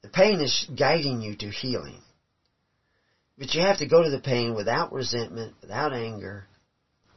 The 0.01 0.07
pain 0.07 0.39
is 0.39 0.65
guiding 0.77 1.21
you 1.21 1.35
to 1.35 1.49
healing. 1.49 1.99
But 3.37 3.53
you 3.53 3.61
have 3.61 3.79
to 3.79 3.85
go 3.85 4.01
to 4.01 4.09
the 4.09 4.19
pain 4.19 4.55
without 4.55 4.93
resentment, 4.93 5.55
without 5.61 5.91
anger, 5.91 6.45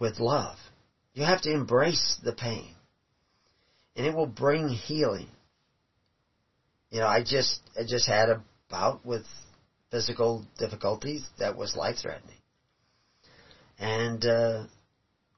with 0.01 0.19
love. 0.19 0.57
You 1.15 1.23
have 1.23 1.43
to 1.43 1.53
embrace 1.53 2.17
the 2.25 2.33
pain. 2.33 2.75
And 3.95 4.05
it 4.05 4.15
will 4.15 4.27
bring 4.27 4.69
healing. 4.69 5.29
You 6.91 7.01
know, 7.01 7.07
I 7.07 7.23
just 7.23 7.61
I 7.79 7.83
just 7.89 8.09
had 8.09 8.31
a 8.31 8.43
bout 8.69 9.07
with 9.07 9.25
physical 9.91 10.45
difficulties 10.59 11.25
that 11.39 11.57
was 11.57 11.77
life 11.77 11.97
threatening. 12.01 12.37
And 13.79 14.25
uh 14.25 14.65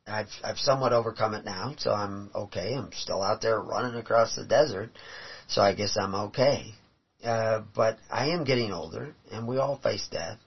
I've 0.07 0.30
I've 0.42 0.59
somewhat 0.59 0.92
overcome 0.92 1.34
it 1.34 1.44
now, 1.44 1.74
so 1.78 1.92
I'm 1.92 2.30
okay. 2.34 2.74
I'm 2.74 2.90
still 2.92 3.22
out 3.22 3.40
there 3.40 3.61
running 3.61 3.94
across 3.98 4.34
the 4.34 4.44
desert, 4.44 4.90
so 5.48 5.62
I 5.62 5.74
guess 5.74 5.96
I'm 5.96 6.14
okay. 6.14 6.74
Uh, 7.24 7.61
but 7.74 7.98
I 8.11 8.28
am 8.28 8.44
getting 8.44 8.72
older, 8.72 9.14
and 9.30 9.46
we 9.46 9.59
all 9.59 9.78
face 9.82 10.07
death. 10.11 10.38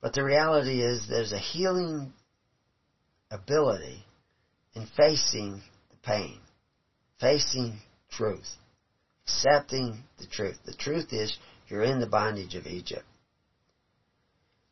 But 0.00 0.14
the 0.14 0.24
reality 0.24 0.80
is, 0.80 1.06
there's 1.08 1.32
a 1.32 1.38
healing 1.38 2.12
ability 3.30 4.04
in 4.74 4.86
facing 4.96 5.62
the 5.90 5.96
pain, 6.02 6.38
facing 7.20 7.78
truth, 8.10 8.48
accepting 9.26 10.02
the 10.18 10.26
truth. 10.26 10.56
The 10.64 10.74
truth 10.74 11.12
is, 11.12 11.36
you're 11.68 11.82
in 11.82 12.00
the 12.00 12.06
bondage 12.06 12.54
of 12.54 12.66
Egypt. 12.66 13.04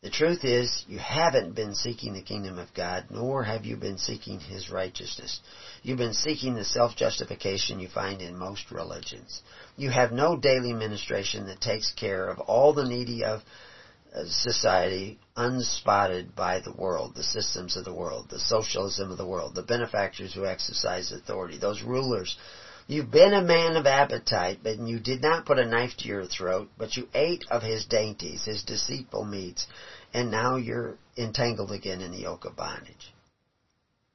The 0.04 0.10
truth 0.10 0.44
is, 0.44 0.84
you 0.86 0.98
haven't 0.98 1.54
been 1.54 1.74
seeking 1.74 2.12
the 2.12 2.20
kingdom 2.20 2.58
of 2.58 2.74
God, 2.74 3.06
nor 3.08 3.42
have 3.42 3.64
you 3.64 3.78
been 3.78 3.96
seeking 3.96 4.38
His 4.38 4.68
righteousness. 4.68 5.40
You've 5.82 5.96
been 5.96 6.12
seeking 6.12 6.54
the 6.54 6.64
self-justification 6.66 7.80
you 7.80 7.88
find 7.88 8.20
in 8.20 8.36
most 8.36 8.70
religions. 8.70 9.40
You 9.78 9.88
have 9.88 10.12
no 10.12 10.36
daily 10.36 10.74
ministration 10.74 11.46
that 11.46 11.62
takes 11.62 11.90
care 11.92 12.28
of 12.28 12.38
all 12.38 12.74
the 12.74 12.84
needy 12.84 13.24
of 13.24 13.40
uh, 14.14 14.24
society 14.26 15.18
unspotted 15.38 16.36
by 16.36 16.60
the 16.60 16.74
world, 16.74 17.14
the 17.14 17.22
systems 17.22 17.74
of 17.74 17.86
the 17.86 17.94
world, 17.94 18.26
the 18.28 18.38
socialism 18.38 19.10
of 19.10 19.16
the 19.16 19.26
world, 19.26 19.54
the 19.54 19.62
benefactors 19.62 20.34
who 20.34 20.44
exercise 20.44 21.12
authority, 21.12 21.56
those 21.56 21.80
rulers 21.80 22.36
You've 22.86 23.10
been 23.10 23.32
a 23.32 23.42
man 23.42 23.76
of 23.76 23.86
appetite, 23.86 24.58
but 24.62 24.78
you 24.78 25.00
did 25.00 25.22
not 25.22 25.46
put 25.46 25.58
a 25.58 25.64
knife 25.64 25.96
to 25.98 26.08
your 26.08 26.26
throat, 26.26 26.68
but 26.76 26.96
you 26.96 27.08
ate 27.14 27.44
of 27.50 27.62
his 27.62 27.86
dainties, 27.86 28.44
his 28.44 28.62
deceitful 28.62 29.24
meats, 29.24 29.66
and 30.12 30.30
now 30.30 30.56
you're 30.56 30.98
entangled 31.16 31.72
again 31.72 32.02
in 32.02 32.10
the 32.10 32.18
yoke 32.18 32.44
of 32.44 32.56
bondage. 32.56 33.12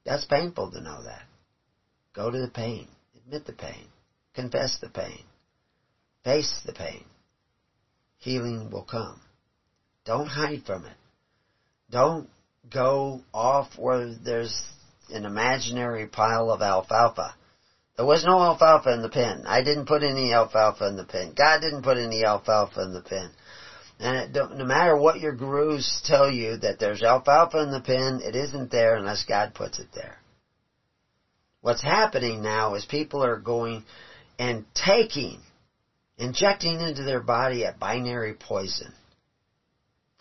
That's 0.05 0.26
painful 0.26 0.72
to 0.72 0.82
know 0.82 1.03
that. 1.03 1.24
Go 2.13 2.30
to 2.30 2.39
the 2.39 2.47
pain. 2.47 2.88
Admit 3.17 3.45
the 3.45 3.53
pain. 3.53 3.88
Confess 4.36 4.78
the 4.80 4.89
pain. 4.89 5.24
Face 6.24 6.61
the 6.63 6.74
pain. 6.74 7.05
Healing 8.20 8.70
will 8.70 8.84
come. 8.84 9.20
Don't 10.05 10.28
hide 10.28 10.63
from 10.65 10.86
it. 10.86 10.97
Don't 11.89 12.30
go 12.72 13.22
off 13.34 13.78
where 13.78 14.13
there's 14.13 14.63
an 15.09 15.26
imaginary 15.26 16.05
pile 16.05 16.51
of 16.51 16.61
alfalfa 16.61 17.34
there 18.00 18.06
was 18.06 18.24
no 18.24 18.39
alfalfa 18.39 18.93
in 18.93 19.02
the 19.02 19.10
pen. 19.10 19.43
I 19.45 19.62
didn't 19.62 19.88
put 19.88 20.04
any 20.04 20.32
alfalfa 20.32 20.88
in 20.88 20.95
the 20.95 21.04
pen. 21.04 21.34
God 21.38 21.60
didn't 21.60 21.82
put 21.82 21.97
any 21.97 22.24
alfalfa 22.24 22.82
in 22.82 22.93
the 22.93 23.02
pen. 23.02 23.30
And 24.00 24.34
no 24.34 24.64
matter 24.64 24.95
what 24.95 25.20
your 25.20 25.36
gurus 25.36 26.02
tell 26.06 26.32
you 26.32 26.56
that 26.60 26.80
there's 26.80 27.04
alfalfa 27.04 27.58
in 27.58 27.72
the 27.72 27.82
pen, 27.82 28.22
it 28.24 28.38
isn't 28.38 28.72
there 28.72 28.95
unless 28.95 29.26
God 29.26 29.54
puts 29.54 29.80
it 29.80 29.89
there. 29.93 30.18
What's 31.60 31.84
happening 31.84 32.41
now 32.41 32.76
is 32.76 32.86
people 32.86 33.22
are 33.22 33.36
going 33.36 33.84
and 34.39 34.64
taking, 34.74 35.41
injecting 36.18 36.80
into 36.80 37.04
their 37.04 37.20
body 37.20 37.64
a 37.64 37.76
binary 37.78 38.34
poison, 38.34 38.93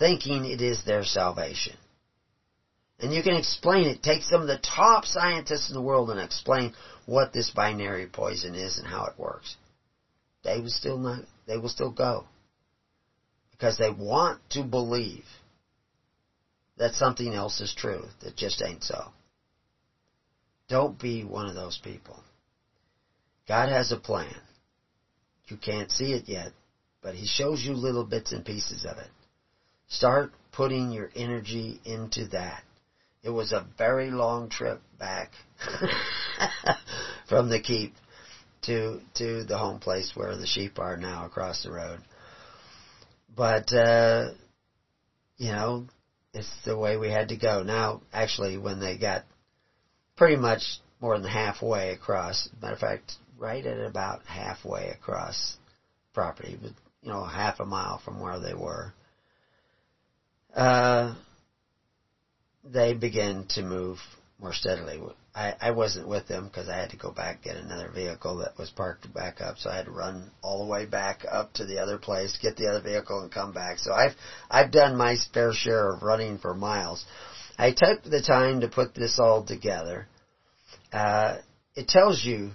thinking 0.00 0.46
it 0.46 0.60
is 0.60 0.82
their 0.84 1.04
salvation. 1.04 1.76
And 3.00 3.14
you 3.14 3.22
can 3.22 3.34
explain 3.34 3.86
it. 3.86 4.02
Take 4.02 4.22
some 4.22 4.40
of 4.40 4.48
the 4.48 4.58
top 4.58 5.04
scientists 5.04 5.68
in 5.68 5.74
the 5.74 5.80
world 5.80 6.10
and 6.10 6.18
explain 6.18 6.72
what 7.06 7.32
this 7.32 7.50
binary 7.50 8.06
poison 8.06 8.54
is 8.54 8.78
and 8.78 8.86
how 8.86 9.04
it 9.04 9.18
works. 9.18 9.56
They 10.42 10.58
will 10.58 10.70
still 10.70 10.98
not, 10.98 11.24
they 11.46 11.56
will 11.56 11.68
still 11.68 11.90
go. 11.90 12.24
Because 13.52 13.78
they 13.78 13.90
want 13.90 14.40
to 14.50 14.62
believe 14.62 15.24
that 16.76 16.94
something 16.94 17.34
else 17.34 17.60
is 17.60 17.74
true 17.74 18.04
that 18.20 18.36
just 18.36 18.62
ain't 18.62 18.84
so. 18.84 19.10
Don't 20.68 20.98
be 20.98 21.24
one 21.24 21.46
of 21.46 21.54
those 21.54 21.78
people. 21.82 22.22
God 23.48 23.68
has 23.68 23.90
a 23.90 23.96
plan. 23.96 24.40
You 25.46 25.56
can't 25.56 25.90
see 25.90 26.12
it 26.12 26.28
yet, 26.28 26.52
but 27.02 27.14
He 27.14 27.26
shows 27.26 27.62
you 27.62 27.72
little 27.72 28.04
bits 28.04 28.32
and 28.32 28.44
pieces 28.44 28.84
of 28.84 28.98
it. 28.98 29.08
Start 29.88 30.32
putting 30.52 30.92
your 30.92 31.10
energy 31.16 31.80
into 31.84 32.26
that. 32.28 32.62
It 33.22 33.30
was 33.30 33.52
a 33.52 33.66
very 33.76 34.10
long 34.10 34.48
trip 34.48 34.80
back 34.98 35.30
from 37.28 37.48
the 37.48 37.60
keep 37.60 37.94
to 38.62 39.00
to 39.14 39.44
the 39.44 39.58
home 39.58 39.80
place 39.80 40.12
where 40.14 40.36
the 40.36 40.46
sheep 40.46 40.78
are 40.78 40.96
now 40.96 41.26
across 41.26 41.62
the 41.62 41.70
road. 41.70 42.00
But 43.34 43.72
uh 43.72 44.30
you 45.36 45.52
know, 45.52 45.86
it's 46.34 46.50
the 46.64 46.76
way 46.76 46.96
we 46.96 47.10
had 47.10 47.28
to 47.28 47.36
go. 47.36 47.62
Now, 47.62 48.02
actually, 48.12 48.58
when 48.58 48.80
they 48.80 48.98
got 48.98 49.24
pretty 50.16 50.36
much 50.36 50.62
more 51.00 51.18
than 51.18 51.30
halfway 51.30 51.90
across, 51.90 52.48
matter 52.60 52.74
of 52.74 52.80
fact, 52.80 53.12
right 53.38 53.64
at 53.64 53.78
about 53.78 54.22
halfway 54.26 54.88
across 54.88 55.56
property, 56.12 56.58
but 56.60 56.72
you 57.02 57.10
know, 57.10 57.24
half 57.24 57.60
a 57.60 57.64
mile 57.64 58.00
from 58.04 58.20
where 58.20 58.40
they 58.40 58.54
were, 58.54 58.92
uh, 60.54 61.14
they 62.64 62.94
began 62.94 63.46
to 63.50 63.62
move 63.62 63.98
more 64.40 64.52
steadily. 64.52 65.00
I, 65.34 65.54
I 65.60 65.70
wasn't 65.72 66.08
with 66.08 66.28
them 66.28 66.46
because 66.46 66.68
I 66.68 66.76
had 66.76 66.90
to 66.90 66.96
go 66.96 67.10
back 67.10 67.42
get 67.42 67.56
another 67.56 67.90
vehicle 67.90 68.38
that 68.38 68.56
was 68.58 68.70
parked 68.70 69.12
back 69.12 69.40
up, 69.40 69.58
so 69.58 69.70
I 69.70 69.76
had 69.76 69.86
to 69.86 69.90
run 69.90 70.30
all 70.42 70.64
the 70.64 70.70
way 70.70 70.86
back 70.86 71.24
up 71.30 71.52
to 71.54 71.64
the 71.64 71.78
other 71.78 71.98
place, 71.98 72.38
get 72.40 72.56
the 72.56 72.68
other 72.68 72.80
vehicle, 72.80 73.20
and 73.20 73.32
come 73.32 73.52
back. 73.52 73.78
So 73.78 73.92
I've 73.92 74.14
I've 74.50 74.70
done 74.70 74.96
my 74.96 75.16
fair 75.34 75.52
share 75.52 75.92
of 75.92 76.02
running 76.02 76.38
for 76.38 76.54
miles. 76.54 77.04
I 77.58 77.72
took 77.72 78.04
the 78.04 78.22
time 78.22 78.60
to 78.60 78.68
put 78.68 78.94
this 78.94 79.18
all 79.18 79.44
together. 79.44 80.06
Uh, 80.92 81.38
it 81.74 81.88
tells 81.88 82.24
you, 82.24 82.52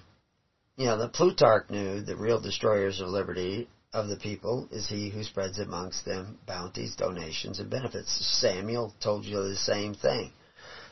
you 0.77 0.85
know, 0.85 0.97
that 0.97 1.13
Plutarch 1.13 1.69
knew 1.69 2.01
the 2.01 2.15
real 2.15 2.39
destroyers 2.39 3.01
of 3.01 3.09
liberty 3.09 3.67
of 3.93 4.07
the 4.07 4.17
people 4.17 4.67
is 4.71 4.87
he 4.87 5.09
who 5.09 5.23
spreads 5.23 5.59
amongst 5.59 6.03
them 6.03 6.39
bounties, 6.47 6.95
donations, 6.95 7.59
and 7.59 7.69
benefits. 7.69 8.11
Samuel 8.41 8.93
told 9.01 9.23
you 9.23 9.37
the 9.43 9.55
same 9.55 9.93
thing. 9.93 10.31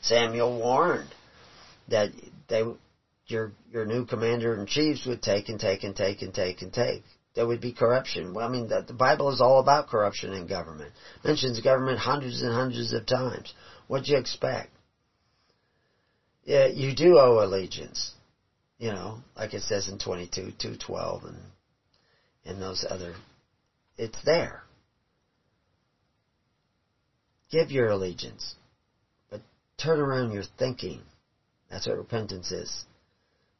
Samuel 0.01 0.59
warned 0.59 1.09
that 1.87 2.09
they, 2.47 2.63
your, 3.27 3.51
your 3.71 3.85
new 3.85 4.05
commander 4.05 4.59
in 4.59 4.67
chiefs 4.67 5.05
would 5.07 5.21
take 5.21 5.49
and 5.49 5.59
take 5.59 5.83
and 5.83 5.95
take 5.95 6.21
and 6.21 6.33
take 6.33 6.61
and 6.61 6.71
take. 6.71 7.03
There 7.33 7.47
would 7.47 7.61
be 7.61 7.71
corruption. 7.71 8.33
Well, 8.33 8.47
I 8.47 8.51
mean, 8.51 8.67
the, 8.67 8.81
the 8.81 8.93
Bible 8.93 9.31
is 9.31 9.41
all 9.41 9.59
about 9.59 9.87
corruption 9.87 10.33
in 10.33 10.47
government. 10.47 10.91
Mentions 11.23 11.59
government 11.61 11.97
hundreds 11.97 12.41
and 12.41 12.53
hundreds 12.53 12.93
of 12.93 13.05
times. 13.05 13.53
What'd 13.87 14.07
you 14.07 14.17
expect? 14.17 14.69
Yeah, 16.43 16.67
you 16.67 16.93
do 16.93 17.17
owe 17.17 17.43
allegiance. 17.43 18.11
You 18.77 18.91
know, 18.91 19.19
like 19.35 19.53
it 19.53 19.61
says 19.61 19.87
in 19.87 19.99
22, 19.99 20.53
212 20.59 21.23
and 21.25 21.37
and 22.45 22.61
those 22.61 22.85
other, 22.89 23.13
it's 23.97 24.17
there. 24.23 24.63
Give 27.51 27.69
your 27.69 27.89
allegiance, 27.89 28.55
but 29.29 29.41
turn 29.77 29.99
around 29.99 30.31
your 30.31 30.45
thinking. 30.57 31.01
That's 31.69 31.85
what 31.85 31.97
repentance 31.97 32.51
is. 32.51 32.85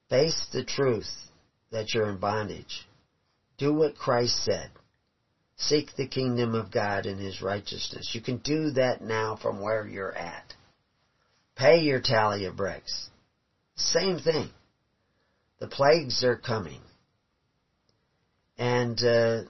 Face 0.10 0.46
the 0.52 0.64
truth 0.64 1.10
that 1.72 1.94
you're 1.94 2.10
in 2.10 2.18
bondage. 2.18 2.88
Do 3.58 3.74
what 3.74 3.96
Christ 3.96 4.44
said. 4.44 4.70
Seek 5.58 5.96
the 5.96 6.08
kingdom 6.08 6.56
of 6.56 6.72
God 6.72 7.06
and 7.06 7.20
His 7.20 7.42
righteousness. 7.42 8.12
You 8.14 8.22
can 8.22 8.38
do 8.38 8.72
that 8.72 9.02
now 9.02 9.36
from 9.36 9.62
where 9.62 9.86
you're 9.86 10.16
at. 10.16 10.54
Pay 11.56 11.82
your 11.82 12.00
tally 12.00 12.46
of 12.46 12.56
bricks. 12.56 13.10
Same 13.76 14.20
thing. 14.20 14.50
The 15.60 15.68
plagues 15.68 16.24
are 16.24 16.36
coming 16.36 16.82
and 18.62 19.04
uh, 19.04 19.42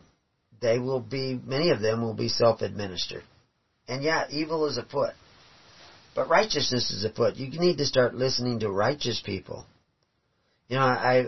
they 0.61 0.79
will 0.79 1.01
be 1.01 1.37
many 1.45 1.71
of 1.71 1.81
them 1.81 2.01
will 2.01 2.13
be 2.13 2.29
self-administered. 2.29 3.23
And 3.89 4.03
yeah, 4.03 4.25
evil 4.29 4.67
is 4.67 4.77
afoot, 4.77 5.15
but 6.15 6.29
righteousness 6.29 6.91
is 6.91 7.03
afoot. 7.03 7.35
You 7.35 7.49
need 7.59 7.79
to 7.79 7.85
start 7.85 8.15
listening 8.15 8.61
to 8.61 8.71
righteous 8.71 9.21
people. 9.23 9.65
You 10.69 10.77
know, 10.77 10.83
I 10.83 11.25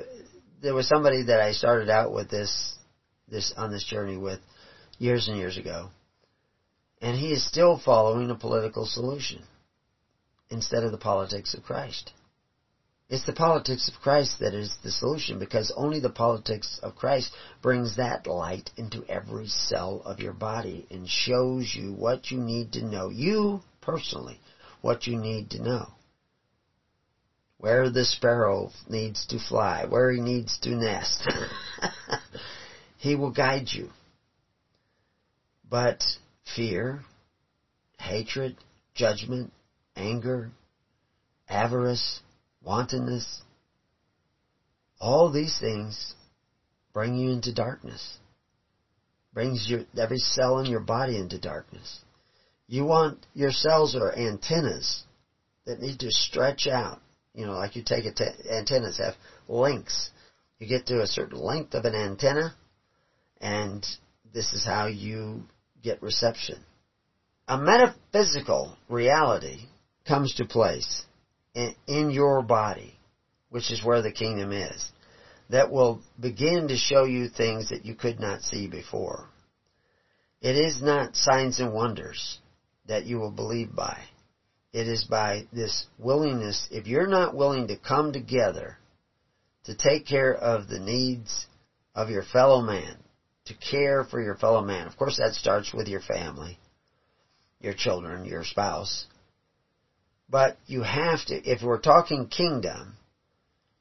there 0.61 0.73
was 0.73 0.87
somebody 0.87 1.23
that 1.23 1.41
I 1.41 1.51
started 1.51 1.89
out 1.89 2.13
with 2.13 2.29
this 2.29 2.73
this 3.27 3.53
on 3.57 3.69
this 3.69 3.83
journey 3.83 4.15
with 4.15 4.39
years 4.97 5.27
and 5.27 5.37
years 5.37 5.57
ago, 5.57 5.89
and 7.01 7.17
he 7.17 7.33
is 7.33 7.45
still 7.45 7.77
following 7.83 8.29
a 8.29 8.35
political 8.35 8.85
solution 8.85 9.43
instead 10.49 10.85
of 10.85 10.93
the 10.93 10.97
politics 10.97 11.53
of 11.53 11.63
Christ. 11.63 12.13
It's 13.13 13.27
the 13.27 13.31
politics 13.31 13.87
of 13.87 14.01
Christ 14.01 14.39
that 14.39 14.55
is 14.55 14.75
the 14.81 14.89
solution 14.89 15.37
because 15.37 15.71
only 15.77 15.99
the 15.99 16.09
politics 16.09 16.79
of 16.81 16.95
Christ 16.95 17.31
brings 17.61 17.97
that 17.97 18.25
light 18.25 18.71
into 18.75 19.05
every 19.07 19.45
cell 19.45 20.01
of 20.03 20.19
your 20.19 20.33
body 20.33 20.87
and 20.89 21.07
shows 21.07 21.75
you 21.75 21.93
what 21.93 22.31
you 22.31 22.39
need 22.39 22.73
to 22.73 22.83
know. 22.83 23.09
You 23.09 23.61
personally, 23.81 24.39
what 24.81 25.05
you 25.05 25.15
need 25.15 25.51
to 25.51 25.61
know. 25.61 25.89
Where 27.59 27.91
the 27.91 28.03
sparrow 28.03 28.71
needs 28.89 29.27
to 29.27 29.37
fly, 29.37 29.85
where 29.87 30.11
he 30.11 30.19
needs 30.19 30.57
to 30.63 30.69
nest. 30.71 31.23
he 32.97 33.13
will 33.13 33.29
guide 33.29 33.67
you. 33.71 33.89
But 35.69 36.03
fear, 36.55 37.03
hatred, 37.99 38.57
judgment, 38.95 39.53
anger, 39.95 40.49
avarice, 41.47 42.19
wantonness, 42.63 43.41
all 44.99 45.31
these 45.31 45.57
things 45.59 46.15
bring 46.93 47.15
you 47.15 47.31
into 47.31 47.53
darkness. 47.53 48.17
Brings 49.33 49.67
your 49.67 49.85
every 49.97 50.19
cell 50.19 50.59
in 50.59 50.67
your 50.67 50.79
body 50.79 51.17
into 51.17 51.39
darkness. 51.39 51.99
You 52.67 52.85
want 52.85 53.25
your 53.33 53.51
cells 53.51 53.95
are 53.95 54.15
antennas 54.15 55.03
that 55.65 55.81
need 55.81 55.99
to 55.99 56.11
stretch 56.11 56.67
out. 56.67 57.01
You 57.33 57.47
know, 57.47 57.53
like 57.53 57.75
you 57.75 57.83
take 57.83 58.05
a 58.05 58.53
antennas 58.53 58.99
have 58.99 59.15
links. 59.47 60.11
You 60.59 60.67
get 60.67 60.85
to 60.87 61.01
a 61.01 61.07
certain 61.07 61.39
length 61.39 61.73
of 61.73 61.85
an 61.85 61.95
antenna, 61.95 62.55
and 63.41 63.85
this 64.33 64.53
is 64.53 64.63
how 64.63 64.85
you 64.85 65.43
get 65.81 66.01
reception. 66.01 66.63
A 67.47 67.57
metaphysical 67.57 68.77
reality 68.87 69.65
comes 70.07 70.35
to 70.35 70.45
place 70.45 71.03
in 71.55 72.09
your 72.09 72.41
body, 72.41 72.99
which 73.49 73.71
is 73.71 73.83
where 73.83 74.01
the 74.01 74.11
kingdom 74.11 74.51
is, 74.51 74.91
that 75.49 75.71
will 75.71 76.01
begin 76.19 76.67
to 76.67 76.75
show 76.75 77.03
you 77.03 77.27
things 77.27 77.69
that 77.69 77.85
you 77.85 77.93
could 77.93 78.19
not 78.19 78.41
see 78.41 78.67
before. 78.67 79.27
It 80.41 80.55
is 80.55 80.81
not 80.81 81.15
signs 81.15 81.59
and 81.59 81.73
wonders 81.73 82.39
that 82.87 83.05
you 83.05 83.17
will 83.19 83.31
believe 83.31 83.75
by. 83.75 83.97
It 84.73 84.87
is 84.87 85.03
by 85.03 85.45
this 85.53 85.85
willingness, 85.99 86.67
if 86.71 86.87
you're 86.87 87.07
not 87.07 87.35
willing 87.35 87.67
to 87.67 87.77
come 87.77 88.11
together 88.11 88.77
to 89.65 89.75
take 89.75 90.07
care 90.07 90.33
of 90.33 90.67
the 90.67 90.79
needs 90.79 91.45
of 91.93 92.09
your 92.09 92.23
fellow 92.23 92.61
man, 92.61 92.97
to 93.45 93.53
care 93.53 94.03
for 94.03 94.19
your 94.19 94.35
fellow 94.35 94.61
man, 94.61 94.87
of 94.87 94.97
course 94.97 95.17
that 95.17 95.33
starts 95.33 95.71
with 95.73 95.87
your 95.87 96.01
family, 96.01 96.57
your 97.59 97.73
children, 97.73 98.25
your 98.25 98.43
spouse, 98.43 99.05
but 100.33 100.57
you 100.65 100.81
have 100.81 101.23
to, 101.27 101.35
if 101.47 101.61
we're 101.61 101.79
talking 101.79 102.25
kingdom, 102.25 102.95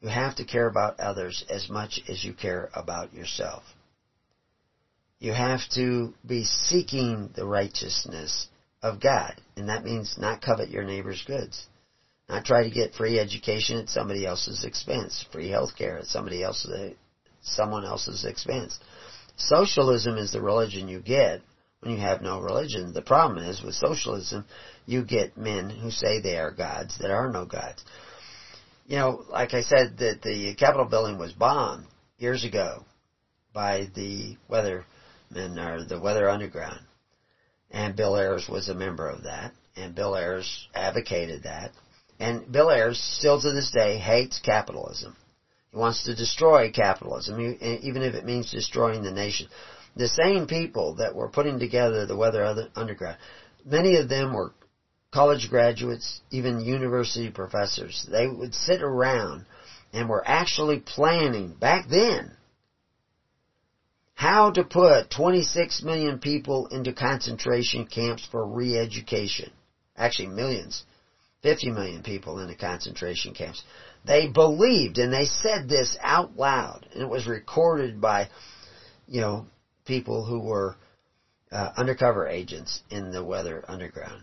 you 0.02 0.10
have 0.10 0.36
to 0.36 0.44
care 0.44 0.68
about 0.68 1.00
others 1.00 1.42
as 1.48 1.70
much 1.70 1.98
as 2.10 2.22
you 2.22 2.34
care 2.34 2.68
about 2.74 3.14
yourself. 3.14 3.62
You 5.18 5.32
have 5.32 5.60
to 5.76 6.12
be 6.26 6.44
seeking 6.44 7.30
the 7.34 7.46
righteousness 7.46 8.48
of 8.82 9.00
God, 9.00 9.40
and 9.56 9.70
that 9.70 9.82
means 9.82 10.18
not 10.18 10.42
covet 10.42 10.68
your 10.68 10.84
neighbor's 10.84 11.24
goods. 11.26 11.68
Not 12.28 12.44
try 12.44 12.64
to 12.64 12.70
get 12.70 12.92
free 12.92 13.18
education 13.18 13.78
at 13.78 13.88
somebody 13.88 14.26
else's 14.26 14.62
expense, 14.62 15.24
free 15.32 15.48
health 15.48 15.70
care 15.78 16.00
at 16.00 16.06
somebody 16.06 16.42
else's, 16.42 16.92
someone 17.40 17.86
else's 17.86 18.26
expense. 18.26 18.78
Socialism 19.38 20.18
is 20.18 20.32
the 20.32 20.42
religion 20.42 20.86
you 20.86 21.00
get 21.00 21.40
when 21.80 21.94
you 21.94 22.00
have 22.00 22.20
no 22.20 22.40
religion. 22.40 22.92
The 22.92 23.00
problem 23.00 23.42
is 23.42 23.62
with 23.62 23.74
socialism, 23.74 24.44
you 24.86 25.04
get 25.04 25.36
men 25.36 25.70
who 25.70 25.90
say 25.90 26.20
they 26.20 26.36
are 26.36 26.50
gods 26.50 26.98
that 26.98 27.10
are 27.10 27.30
no 27.30 27.44
gods. 27.44 27.84
You 28.86 28.96
know, 28.96 29.24
like 29.28 29.54
I 29.54 29.62
said, 29.62 29.98
that 29.98 30.22
the 30.22 30.54
Capitol 30.54 30.86
building 30.86 31.18
was 31.18 31.32
bombed 31.32 31.86
years 32.18 32.44
ago 32.44 32.84
by 33.54 33.88
the 33.94 34.36
weathermen 34.50 34.84
or 35.34 35.84
the 35.84 36.00
Weather 36.00 36.28
Underground, 36.28 36.80
and 37.70 37.96
Bill 37.96 38.16
Ayers 38.16 38.48
was 38.48 38.68
a 38.68 38.74
member 38.74 39.08
of 39.08 39.22
that, 39.22 39.52
and 39.76 39.94
Bill 39.94 40.16
Ayers 40.16 40.68
advocated 40.74 41.44
that, 41.44 41.70
and 42.18 42.50
Bill 42.50 42.70
Ayers 42.70 43.00
still 43.18 43.40
to 43.40 43.52
this 43.52 43.70
day 43.70 43.98
hates 43.98 44.38
capitalism. 44.40 45.16
He 45.70 45.78
wants 45.78 46.04
to 46.04 46.14
destroy 46.14 46.70
capitalism, 46.70 47.40
even 47.40 48.02
if 48.02 48.14
it 48.14 48.26
means 48.26 48.50
destroying 48.50 49.02
the 49.02 49.10
nation. 49.10 49.48
The 49.96 50.08
same 50.08 50.46
people 50.46 50.96
that 50.96 51.14
were 51.14 51.30
putting 51.30 51.58
together 51.58 52.04
the 52.04 52.16
Weather 52.16 52.68
Underground, 52.74 53.16
many 53.64 53.96
of 53.96 54.08
them 54.08 54.34
were 54.34 54.52
college 55.12 55.48
graduates, 55.50 56.20
even 56.30 56.60
university 56.60 57.30
professors. 57.30 58.06
They 58.10 58.26
would 58.26 58.54
sit 58.54 58.82
around 58.82 59.44
and 59.92 60.08
were 60.08 60.26
actually 60.26 60.80
planning 60.80 61.54
back 61.54 61.88
then 61.88 62.32
how 64.14 64.50
to 64.52 64.64
put 64.64 65.10
26 65.10 65.82
million 65.82 66.18
people 66.18 66.66
into 66.68 66.92
concentration 66.92 67.86
camps 67.86 68.26
for 68.30 68.46
re-education. 68.46 69.50
Actually 69.96 70.28
millions. 70.28 70.84
50 71.42 71.70
million 71.70 72.02
people 72.02 72.38
into 72.38 72.54
concentration 72.54 73.34
camps. 73.34 73.62
They 74.04 74.28
believed 74.28 74.98
and 74.98 75.12
they 75.12 75.24
said 75.24 75.68
this 75.68 75.96
out 76.00 76.36
loud 76.36 76.86
and 76.92 77.02
it 77.02 77.08
was 77.08 77.26
recorded 77.26 78.00
by, 78.00 78.28
you 79.08 79.20
know, 79.20 79.46
people 79.84 80.24
who 80.24 80.40
were 80.40 80.76
uh, 81.50 81.70
undercover 81.76 82.28
agents 82.28 82.80
in 82.90 83.10
the 83.10 83.24
Weather 83.24 83.64
Underground 83.66 84.22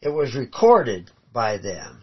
it 0.00 0.08
was 0.08 0.34
recorded 0.34 1.10
by 1.32 1.58
them 1.58 2.02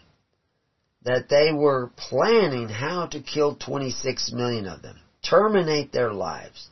that 1.03 1.27
they 1.29 1.51
were 1.51 1.91
planning 1.97 2.69
how 2.69 3.07
to 3.07 3.21
kill 3.21 3.55
26 3.55 4.31
million 4.31 4.65
of 4.67 4.81
them, 4.81 4.99
terminate 5.21 5.91
their 5.91 6.13
lives. 6.13 6.69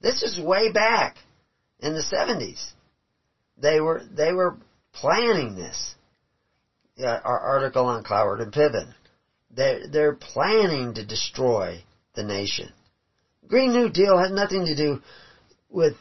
This 0.00 0.22
is 0.22 0.38
way 0.38 0.70
back 0.70 1.16
in 1.80 1.94
the 1.94 2.02
70s. 2.02 2.72
They 3.56 3.80
were, 3.80 4.02
they 4.10 4.32
were 4.32 4.56
planning 4.92 5.54
this. 5.54 5.94
our 7.02 7.40
article 7.40 7.86
on 7.86 8.02
Cloward 8.02 8.40
and 8.40 8.52
Piven. 8.52 8.94
They're, 9.50 9.86
they're 9.88 10.12
planning 10.12 10.94
to 10.94 11.04
destroy 11.04 11.82
the 12.14 12.22
nation. 12.22 12.72
Green 13.46 13.72
New 13.72 13.88
Deal 13.88 14.18
had 14.18 14.30
nothing 14.30 14.66
to 14.66 14.76
do 14.76 15.00
with 15.70 15.94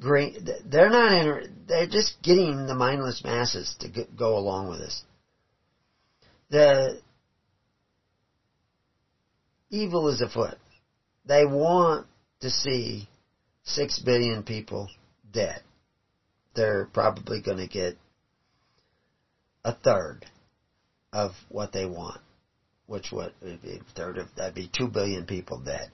green. 0.00 0.46
They're 0.66 0.90
not 0.90 1.12
in. 1.12 1.56
They're 1.66 1.86
just 1.86 2.22
getting 2.22 2.66
the 2.66 2.74
mindless 2.74 3.22
masses 3.24 3.74
to 3.80 4.06
go 4.16 4.36
along 4.36 4.68
with 4.68 4.80
this. 4.80 5.02
The 6.50 7.00
evil 9.70 10.08
is 10.08 10.20
afoot. 10.20 10.58
They 11.26 11.44
want 11.44 12.06
to 12.40 12.50
see 12.50 13.08
six 13.62 13.98
billion 13.98 14.42
people 14.42 14.88
dead. 15.32 15.62
They're 16.54 16.84
probably 16.92 17.40
going 17.40 17.58
to 17.58 17.66
get 17.66 17.96
a 19.64 19.74
third 19.74 20.26
of 21.12 21.32
what 21.48 21.72
they 21.72 21.86
want, 21.86 22.20
which 22.86 23.10
would 23.10 23.32
be 23.40 23.80
a 23.80 23.94
third 23.94 24.18
of 24.18 24.28
that'd 24.36 24.54
be 24.54 24.70
two 24.76 24.88
billion 24.88 25.24
people 25.26 25.58
dead, 25.58 25.90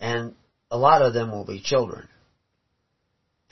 and 0.00 0.34
a 0.70 0.78
lot 0.78 1.02
of 1.02 1.12
them 1.12 1.30
will 1.30 1.44
be 1.44 1.60
children. 1.60 2.08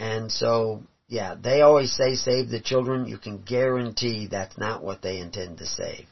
And 0.03 0.33
so, 0.33 0.83
yeah, 1.07 1.37
they 1.41 1.61
always 1.61 1.93
say 1.93 2.17
save 2.17 2.49
the 2.49 2.61
children. 2.61 3.07
You 3.07 3.19
can 3.19 3.41
guarantee 3.43 4.27
that's 4.27 4.59
not 4.59 4.83
what 4.83 5.01
they 5.01 5.21
intend 5.21 5.59
to 5.59 5.67
save. 5.67 6.07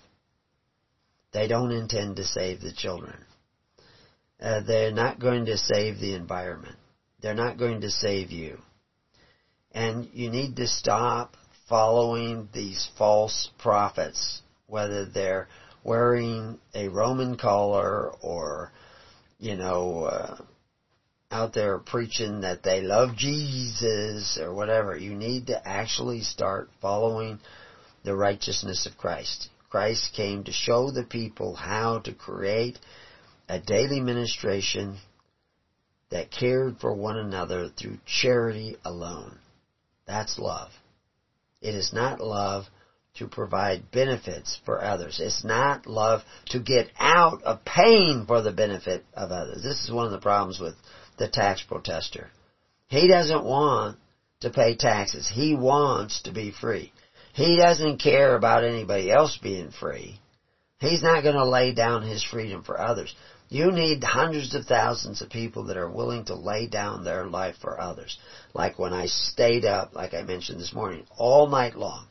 They 1.33 1.49
don't 1.49 1.73
intend 1.73 2.15
to 2.17 2.25
save 2.25 2.61
the 2.61 2.73
children. 2.73 3.17
Uh, 4.41 4.61
they're 4.61 4.93
not 4.93 5.19
going 5.19 5.47
to 5.47 5.57
save 5.57 5.99
the 5.99 6.15
environment. 6.15 6.77
They're 7.21 7.35
not 7.35 7.59
going 7.59 7.81
to 7.81 7.91
save 7.91 8.31
you. 8.31 8.59
And 9.73 10.09
you 10.13 10.31
need 10.31 10.55
to 10.57 10.69
stop 10.69 11.37
following 11.69 12.49
these 12.55 12.89
false 12.97 13.51
prophets, 13.59 14.41
whether 14.69 15.05
they're 15.05 15.49
wearing 15.83 16.61
a 16.77 16.87
Roman 16.87 17.37
collar 17.37 18.13
or, 18.23 18.71
you 19.41 19.57
know, 19.57 20.05
uh, 20.05 20.37
out 21.31 21.55
there 21.55 21.79
preaching 21.79 22.41
that 22.41 22.63
they 22.63 22.81
love 22.81 23.17
Jesus 23.17 24.39
or 24.41 24.53
whatever. 24.53 24.97
You 24.97 25.15
need 25.15 25.47
to 25.47 25.69
actually 25.69 26.23
start 26.23 26.71
following 26.83 27.39
the 28.05 28.17
righteousness 28.17 28.87
of 28.87 28.99
Christ. 28.99 29.49
Christ 29.69 30.13
came 30.15 30.45
to 30.45 30.53
show 30.53 30.91
the 30.91 31.05
people 31.05 31.55
how 31.55 32.01
to 32.01 32.13
create 32.13 32.79
a 33.49 33.61
daily 33.61 34.01
ministration 34.01 34.97
that 36.11 36.33
cared 36.33 36.79
for 36.81 36.93
one 36.93 37.17
another 37.17 37.69
through 37.69 37.99
charity 38.05 38.77
alone. 38.85 39.39
That's 40.07 40.39
love. 40.39 40.71
It 41.63 41.77
is 41.77 41.93
not 41.93 42.21
love 42.21 42.65
to 43.15 43.29
provide 43.29 43.91
benefits 43.93 44.59
for 44.65 44.83
others. 44.83 45.21
It's 45.23 45.45
not 45.45 45.87
love 45.87 46.23
to 46.47 46.59
get 46.59 46.89
out 46.99 47.43
of 47.43 47.65
paying 47.65 48.25
for 48.27 48.43
the 48.43 48.53
benefit 48.53 49.05
of 49.15 49.31
others. 49.31 49.63
This 49.63 49.85
is 49.85 49.93
one 49.93 50.07
of 50.07 50.13
the 50.13 50.19
problems 50.19 50.59
with 50.59 50.75
the 51.21 51.29
tax 51.29 51.63
protester. 51.63 52.31
He 52.89 53.07
doesn't 53.07 53.45
want 53.45 53.99
to 54.41 54.51
pay 54.51 54.75
taxes. 54.75 55.31
He 55.33 55.55
wants 55.55 56.23
to 56.23 56.33
be 56.33 56.51
free. 56.51 56.93
He 57.35 57.57
doesn't 57.57 58.03
care 58.03 58.35
about 58.35 58.65
anybody 58.65 59.13
else 59.13 59.39
being 59.41 59.71
free. 59.71 60.19
He's 60.79 61.03
not 61.03 61.23
going 61.23 61.37
to 61.37 61.45
lay 61.45 61.73
down 61.73 62.03
his 62.03 62.25
freedom 62.25 62.65
for 62.65 62.81
others. 62.81 63.15
You 63.51 63.71
need 63.71 64.03
hundreds 64.03 64.55
of 64.55 64.65
thousands 64.65 65.21
of 65.21 65.29
people 65.29 65.65
that 65.67 65.77
are 65.77 65.91
willing 65.91 66.25
to 66.25 66.35
lay 66.35 66.67
down 66.67 67.05
their 67.05 67.27
life 67.27 67.57
for 67.61 67.79
others. 67.79 68.17
Like 68.55 68.79
when 68.79 68.95
I 68.95 69.07
stayed 69.07 69.67
up, 69.67 69.95
like 69.95 70.15
I 70.15 70.23
mentioned 70.23 70.59
this 70.59 70.73
morning, 70.73 71.05
all 71.19 71.49
night 71.49 71.77
long. 71.77 72.07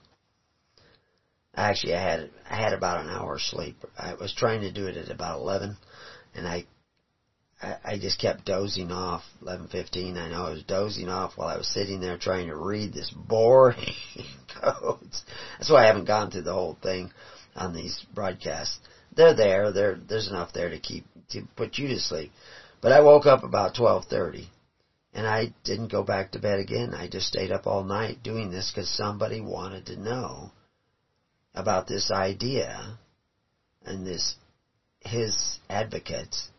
Actually, 1.55 1.95
I 1.95 2.01
had 2.01 2.29
I 2.47 2.55
had 2.55 2.73
about 2.73 3.01
an 3.01 3.09
hour 3.09 3.39
sleep. 3.39 3.83
I 3.97 4.13
was 4.13 4.33
trying 4.33 4.61
to 4.61 4.71
do 4.71 4.85
it 4.85 4.97
at 4.97 5.09
about 5.09 5.39
eleven, 5.39 5.77
and 6.35 6.47
I 6.47 6.65
I, 7.61 7.97
just 7.97 8.19
kept 8.19 8.45
dozing 8.45 8.89
off. 8.91 9.21
Eleven 9.41 9.67
fifteen, 9.67 10.17
I 10.17 10.29
know 10.29 10.45
I 10.45 10.51
was 10.51 10.63
dozing 10.63 11.09
off 11.09 11.33
while 11.35 11.49
I 11.49 11.57
was 11.57 11.67
sitting 11.67 11.99
there 11.99 12.15
trying 12.15 12.47
to 12.47 12.55
read 12.55 12.93
this 12.93 13.09
boring 13.09 13.93
codes. 14.61 15.23
That's 15.57 15.69
why 15.69 15.83
I 15.83 15.87
haven't 15.87 16.05
gone 16.05 16.31
through 16.31 16.43
the 16.43 16.53
whole 16.53 16.77
thing 16.81 17.11
on 17.55 17.73
these 17.73 18.05
broadcasts. 18.13 18.79
They're 19.13 19.33
there. 19.33 19.71
There, 19.71 19.97
there's 20.07 20.29
enough 20.29 20.53
there 20.53 20.69
to 20.69 20.79
keep 20.79 21.03
to 21.31 21.41
put 21.57 21.77
you 21.77 21.89
to 21.89 21.99
sleep. 21.99 22.31
But 22.81 22.93
I 22.93 23.01
woke 23.01 23.25
up 23.25 23.43
about 23.43 23.75
twelve 23.75 24.05
thirty, 24.05 24.49
and 25.13 25.27
I 25.27 25.51
didn't 25.65 25.91
go 25.91 26.01
back 26.01 26.31
to 26.31 26.39
bed 26.39 26.59
again. 26.59 26.93
I 26.93 27.09
just 27.09 27.27
stayed 27.27 27.51
up 27.51 27.67
all 27.67 27.83
night 27.83 28.23
doing 28.23 28.51
this 28.51 28.71
because 28.71 28.89
somebody 28.89 29.41
wanted 29.41 29.87
to 29.87 29.99
know 29.99 30.51
about 31.53 31.87
this 31.87 32.09
idea 32.09 32.97
and 33.83 34.07
this 34.07 34.35
his 35.01 35.59
advocates 35.69 36.49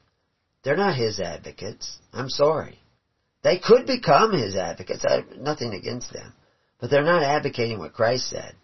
they're 0.62 0.76
not 0.76 0.94
his 0.94 1.20
advocates. 1.20 1.98
I'm 2.12 2.28
sorry. 2.28 2.78
They 3.42 3.56
could 3.56 3.86
become 3.86 4.32
his 4.32 4.54
advocates. 4.54 5.04
I 5.04 5.14
have 5.16 5.36
nothing 5.36 5.72
against 5.72 6.12
them. 6.12 6.34
But 6.78 6.90
they're 6.90 7.02
not 7.02 7.22
advocating 7.22 7.78
what 7.78 7.92
Christ 7.92 8.28
said. 8.28 8.54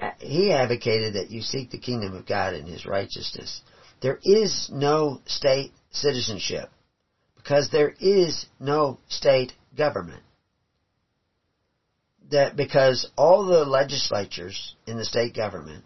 Uh, 0.00 0.10
he 0.18 0.52
advocated 0.52 1.14
that 1.14 1.30
you 1.30 1.40
seek 1.40 1.70
the 1.70 1.78
kingdom 1.78 2.14
of 2.14 2.26
God 2.26 2.54
and 2.54 2.68
his 2.68 2.86
righteousness. 2.86 3.60
There 4.00 4.18
is 4.22 4.68
no 4.70 5.20
state 5.26 5.72
citizenship 5.90 6.68
because 7.36 7.68
there 7.70 7.94
is 7.98 8.46
no 8.60 8.98
state 9.08 9.52
government. 9.76 10.22
That 12.30 12.56
because 12.56 13.08
all 13.16 13.46
the 13.46 13.64
legislatures 13.64 14.76
in 14.86 14.98
the 14.98 15.04
state 15.04 15.34
government 15.34 15.84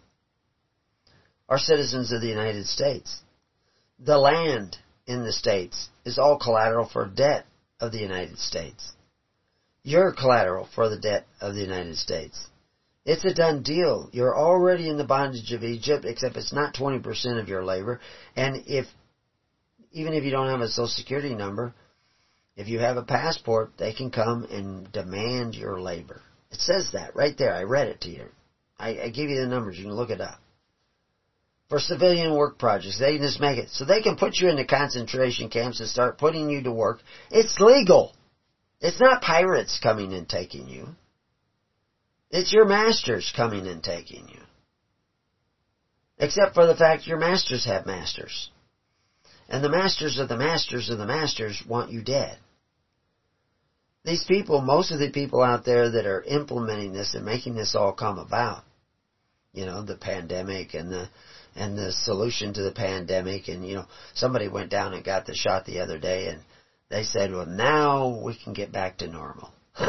are 1.49 1.57
citizens 1.57 2.11
of 2.11 2.21
the 2.21 2.27
United 2.27 2.67
States 2.67 3.22
the 3.99 4.17
land 4.17 4.77
in 5.07 5.23
the 5.23 5.31
States 5.31 5.89
is 6.05 6.17
all 6.17 6.37
collateral 6.39 6.87
for 6.87 7.05
debt 7.07 7.45
of 7.79 7.91
the 7.91 7.99
United 7.99 8.37
States. 8.37 8.93
You're 9.83 10.13
collateral 10.13 10.67
for 10.73 10.89
the 10.89 10.99
debt 10.99 11.25
of 11.41 11.55
the 11.55 11.61
United 11.61 11.97
States. 11.97 12.47
It's 13.05 13.25
a 13.25 13.33
done 13.33 13.63
deal. 13.63 14.09
You're 14.13 14.37
already 14.37 14.89
in 14.89 14.97
the 14.97 15.03
bondage 15.03 15.51
of 15.51 15.63
Egypt, 15.63 16.05
except 16.05 16.37
it's 16.37 16.53
not 16.53 16.73
20% 16.73 17.41
of 17.41 17.49
your 17.49 17.65
labor. 17.65 17.99
And 18.35 18.63
if, 18.65 18.85
even 19.91 20.13
if 20.13 20.23
you 20.23 20.31
don't 20.31 20.49
have 20.49 20.61
a 20.61 20.69
social 20.69 20.87
security 20.87 21.35
number, 21.35 21.73
if 22.55 22.69
you 22.69 22.79
have 22.79 22.95
a 22.95 23.03
passport, 23.03 23.73
they 23.77 23.91
can 23.91 24.09
come 24.09 24.45
and 24.45 24.89
demand 24.93 25.55
your 25.55 25.81
labor. 25.81 26.21
It 26.51 26.61
says 26.61 26.91
that 26.93 27.15
right 27.15 27.37
there. 27.37 27.53
I 27.53 27.63
read 27.63 27.87
it 27.87 28.01
to 28.01 28.09
you. 28.09 28.27
I, 28.79 29.01
I 29.01 29.09
give 29.09 29.29
you 29.29 29.41
the 29.41 29.47
numbers. 29.47 29.77
You 29.77 29.85
can 29.85 29.95
look 29.95 30.09
it 30.09 30.21
up 30.21 30.39
for 31.73 31.79
civilian 31.79 32.35
work 32.35 32.59
projects. 32.59 32.99
They 32.99 33.17
just 33.17 33.39
make 33.39 33.57
it 33.57 33.69
so 33.71 33.83
they 33.83 34.03
can 34.03 34.15
put 34.15 34.35
you 34.35 34.47
into 34.47 34.63
concentration 34.63 35.49
camps 35.49 35.79
and 35.79 35.89
start 35.89 36.19
putting 36.19 36.47
you 36.51 36.61
to 36.61 36.71
work. 36.71 36.99
It's 37.31 37.59
legal. 37.59 38.13
It's 38.79 39.01
not 39.01 39.23
pirates 39.23 39.79
coming 39.81 40.13
and 40.13 40.29
taking 40.29 40.67
you. 40.67 40.89
It's 42.29 42.53
your 42.53 42.65
masters 42.65 43.33
coming 43.35 43.65
and 43.65 43.81
taking 43.81 44.29
you. 44.29 44.41
Except 46.19 46.53
for 46.53 46.67
the 46.67 46.75
fact 46.75 47.07
your 47.07 47.17
masters 47.17 47.65
have 47.65 47.87
masters. 47.87 48.51
And 49.49 49.63
the 49.63 49.69
masters 49.69 50.19
of 50.19 50.29
the 50.29 50.37
masters 50.37 50.91
of 50.91 50.99
the 50.99 51.07
masters 51.07 51.59
want 51.67 51.91
you 51.91 52.03
dead. 52.03 52.37
These 54.05 54.25
people, 54.25 54.61
most 54.61 54.91
of 54.91 54.99
the 54.99 55.09
people 55.09 55.41
out 55.41 55.65
there 55.65 55.89
that 55.89 56.05
are 56.05 56.21
implementing 56.21 56.93
this 56.93 57.15
and 57.15 57.25
making 57.25 57.55
this 57.55 57.73
all 57.73 57.93
come 57.93 58.19
about, 58.19 58.63
you 59.53 59.65
know, 59.65 59.81
the 59.81 59.97
pandemic 59.97 60.75
and 60.75 60.91
the 60.91 61.09
and 61.55 61.77
the 61.77 61.91
solution 61.91 62.53
to 62.53 62.61
the 62.61 62.71
pandemic. 62.71 63.47
And, 63.47 63.67
you 63.67 63.75
know, 63.75 63.85
somebody 64.13 64.47
went 64.47 64.69
down 64.69 64.93
and 64.93 65.03
got 65.03 65.25
the 65.25 65.35
shot 65.35 65.65
the 65.65 65.79
other 65.79 65.97
day 65.97 66.27
and 66.27 66.41
they 66.89 67.03
said, 67.03 67.31
well, 67.31 67.45
now 67.45 68.21
we 68.23 68.35
can 68.35 68.53
get 68.53 68.71
back 68.71 68.97
to 68.97 69.07
normal. 69.07 69.51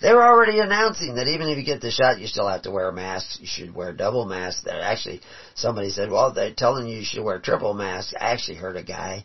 they 0.00 0.12
were 0.12 0.24
already 0.24 0.58
announcing 0.58 1.14
that 1.14 1.28
even 1.28 1.48
if 1.48 1.56
you 1.56 1.64
get 1.64 1.80
the 1.80 1.90
shot, 1.90 2.18
you 2.18 2.26
still 2.26 2.48
have 2.48 2.62
to 2.62 2.72
wear 2.72 2.88
a 2.88 2.92
mask. 2.92 3.40
You 3.40 3.46
should 3.46 3.74
wear 3.74 3.92
double 3.92 4.24
masks. 4.24 4.64
That 4.64 4.82
actually, 4.82 5.20
somebody 5.54 5.90
said, 5.90 6.10
well, 6.10 6.32
they're 6.32 6.54
telling 6.54 6.88
you 6.88 6.98
you 6.98 7.04
should 7.04 7.22
wear 7.22 7.38
triple 7.38 7.74
masks. 7.74 8.14
I 8.18 8.32
actually 8.32 8.56
heard 8.56 8.76
a 8.76 8.82
guy 8.82 9.24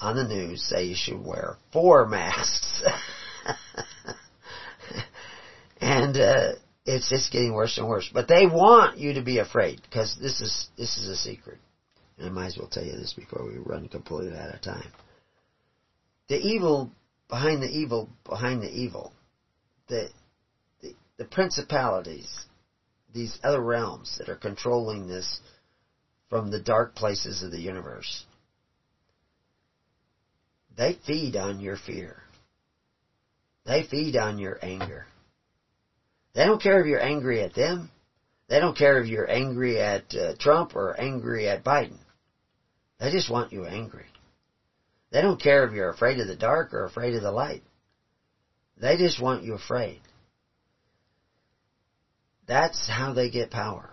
on 0.00 0.16
the 0.16 0.24
news 0.24 0.62
say 0.62 0.84
you 0.84 0.96
should 0.96 1.22
wear 1.22 1.56
four 1.72 2.06
masks. 2.08 2.82
and, 5.80 6.16
uh, 6.16 6.52
it's 6.88 7.10
just 7.10 7.30
getting 7.30 7.52
worse 7.52 7.76
and 7.76 7.86
worse. 7.86 8.08
But 8.12 8.28
they 8.28 8.46
want 8.46 8.96
you 8.96 9.14
to 9.14 9.22
be 9.22 9.38
afraid 9.38 9.82
because 9.82 10.16
this 10.20 10.40
is 10.40 10.68
this 10.76 10.96
is 10.96 11.08
a 11.08 11.16
secret. 11.16 11.58
And 12.16 12.26
I 12.26 12.30
might 12.30 12.46
as 12.46 12.58
well 12.58 12.68
tell 12.68 12.84
you 12.84 12.92
this 12.92 13.12
before 13.12 13.46
we 13.46 13.58
run 13.58 13.88
completely 13.88 14.36
out 14.36 14.54
of 14.54 14.62
time. 14.62 14.90
The 16.28 16.38
evil 16.38 16.90
behind 17.28 17.62
the 17.62 17.68
evil 17.68 18.08
behind 18.24 18.62
the 18.62 18.70
evil, 18.70 19.12
the 19.88 20.08
the, 20.80 20.94
the 21.18 21.26
principalities, 21.26 22.46
these 23.12 23.38
other 23.44 23.60
realms 23.60 24.16
that 24.18 24.30
are 24.30 24.36
controlling 24.36 25.06
this 25.06 25.40
from 26.30 26.50
the 26.50 26.60
dark 26.60 26.94
places 26.94 27.42
of 27.42 27.50
the 27.50 27.60
universe. 27.60 28.24
They 30.74 30.98
feed 31.06 31.36
on 31.36 31.60
your 31.60 31.76
fear. 31.76 32.22
They 33.66 33.82
feed 33.82 34.16
on 34.16 34.38
your 34.38 34.58
anger. 34.62 35.06
They 36.38 36.44
don't 36.44 36.62
care 36.62 36.78
if 36.78 36.86
you're 36.86 37.02
angry 37.02 37.42
at 37.42 37.52
them. 37.52 37.90
They 38.48 38.60
don't 38.60 38.76
care 38.76 39.02
if 39.02 39.08
you're 39.08 39.28
angry 39.28 39.80
at 39.80 40.14
uh, 40.14 40.34
Trump 40.38 40.76
or 40.76 40.94
angry 40.96 41.48
at 41.48 41.64
Biden. 41.64 41.98
They 43.00 43.10
just 43.10 43.28
want 43.28 43.50
you 43.50 43.66
angry. 43.66 44.06
They 45.10 45.20
don't 45.20 45.42
care 45.42 45.66
if 45.66 45.72
you're 45.72 45.88
afraid 45.88 46.20
of 46.20 46.28
the 46.28 46.36
dark 46.36 46.72
or 46.72 46.84
afraid 46.84 47.16
of 47.16 47.22
the 47.22 47.32
light. 47.32 47.64
They 48.80 48.96
just 48.96 49.20
want 49.20 49.42
you 49.42 49.54
afraid. 49.54 50.00
That's 52.46 52.88
how 52.88 53.14
they 53.14 53.30
get 53.30 53.50
power. 53.50 53.90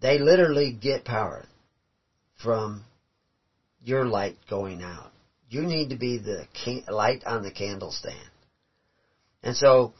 They 0.00 0.18
literally 0.18 0.70
get 0.70 1.04
power 1.04 1.44
from 2.40 2.84
your 3.82 4.04
light 4.04 4.36
going 4.48 4.80
out. 4.80 5.10
You 5.48 5.62
need 5.62 5.88
to 5.88 5.96
be 5.96 6.18
the 6.18 6.46
light 6.86 7.24
on 7.26 7.42
the 7.42 7.50
candle 7.50 7.90
stand. 7.90 8.30
And 9.42 9.56
so, 9.56 9.92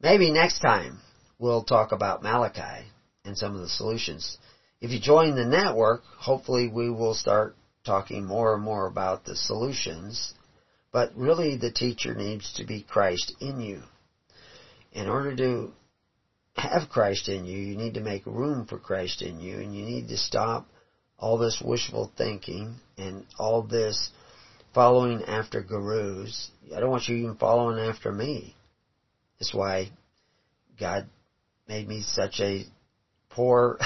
maybe 0.00 0.32
next 0.32 0.58
time 0.58 0.98
we'll 1.40 1.64
talk 1.64 1.90
about 1.90 2.22
Malachi 2.22 2.86
and 3.24 3.36
some 3.36 3.54
of 3.56 3.62
the 3.62 3.68
solutions. 3.68 4.38
If 4.80 4.90
you 4.90 5.00
join 5.00 5.34
the 5.34 5.44
network, 5.44 6.02
hopefully 6.18 6.68
we 6.68 6.90
will 6.90 7.14
start 7.14 7.56
talking 7.84 8.24
more 8.24 8.54
and 8.54 8.62
more 8.62 8.86
about 8.86 9.24
the 9.24 9.34
solutions, 9.34 10.34
but 10.92 11.16
really 11.16 11.56
the 11.56 11.72
teacher 11.72 12.14
needs 12.14 12.52
to 12.54 12.64
be 12.64 12.82
Christ 12.82 13.34
in 13.40 13.60
you. 13.60 13.82
In 14.92 15.08
order 15.08 15.34
to 15.36 15.72
have 16.56 16.90
Christ 16.90 17.28
in 17.28 17.46
you, 17.46 17.58
you 17.58 17.76
need 17.76 17.94
to 17.94 18.00
make 18.00 18.26
room 18.26 18.66
for 18.66 18.78
Christ 18.78 19.22
in 19.22 19.40
you, 19.40 19.58
and 19.58 19.74
you 19.74 19.84
need 19.84 20.08
to 20.08 20.16
stop 20.16 20.66
all 21.18 21.38
this 21.38 21.62
wishful 21.64 22.12
thinking 22.16 22.76
and 22.98 23.24
all 23.38 23.62
this 23.62 24.10
following 24.74 25.22
after 25.24 25.62
gurus. 25.62 26.50
I 26.74 26.80
don't 26.80 26.90
want 26.90 27.08
you 27.08 27.16
even 27.16 27.36
following 27.36 27.78
after 27.78 28.12
me. 28.12 28.56
That's 29.38 29.54
why 29.54 29.90
God 30.78 31.06
made 31.70 31.86
me 31.86 32.02
such 32.02 32.40
a 32.40 32.64
poor 33.30 33.78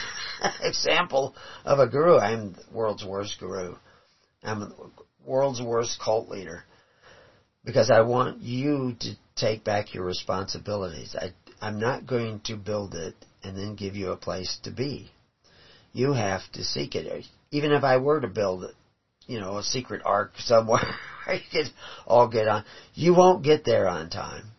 example 0.62 1.34
of 1.64 1.78
a 1.78 1.88
guru. 1.88 2.18
I'm 2.18 2.52
the 2.52 2.62
world's 2.70 3.06
worst 3.06 3.40
guru. 3.40 3.74
I'm 4.42 4.60
the 4.60 4.74
world's 5.24 5.62
worst 5.62 5.98
cult 5.98 6.28
leader. 6.28 6.62
Because 7.64 7.90
I 7.90 8.02
want 8.02 8.42
you 8.42 8.94
to 9.00 9.14
take 9.34 9.64
back 9.64 9.94
your 9.94 10.04
responsibilities. 10.04 11.16
I, 11.18 11.32
I'm 11.62 11.80
not 11.80 12.06
going 12.06 12.40
to 12.44 12.56
build 12.56 12.94
it 12.94 13.14
and 13.42 13.56
then 13.56 13.76
give 13.76 13.96
you 13.96 14.10
a 14.10 14.16
place 14.16 14.58
to 14.64 14.70
be. 14.70 15.10
You 15.94 16.12
have 16.12 16.42
to 16.52 16.62
seek 16.62 16.94
it. 16.94 17.24
Even 17.50 17.72
if 17.72 17.82
I 17.82 17.96
were 17.96 18.20
to 18.20 18.28
build 18.28 18.64
it, 18.64 18.74
you 19.26 19.40
know, 19.40 19.56
a 19.56 19.62
secret 19.62 20.02
ark 20.04 20.32
somewhere, 20.36 20.96
you 21.32 21.38
could 21.50 21.72
all 22.06 22.28
get 22.28 22.46
on. 22.46 22.64
You 22.92 23.14
won't 23.14 23.42
get 23.42 23.64
there 23.64 23.88
on 23.88 24.10
time 24.10 24.51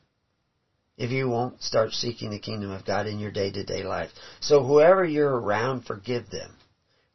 if 0.97 1.09
you 1.09 1.27
won't 1.27 1.61
start 1.61 1.91
seeking 1.91 2.29
the 2.29 2.39
kingdom 2.39 2.71
of 2.71 2.85
God 2.85 3.07
in 3.07 3.19
your 3.19 3.31
day 3.31 3.51
to 3.51 3.63
day 3.63 3.83
life. 3.83 4.11
So 4.41 4.63
whoever 4.63 5.03
you're 5.03 5.39
around, 5.39 5.85
forgive 5.85 6.29
them. 6.29 6.55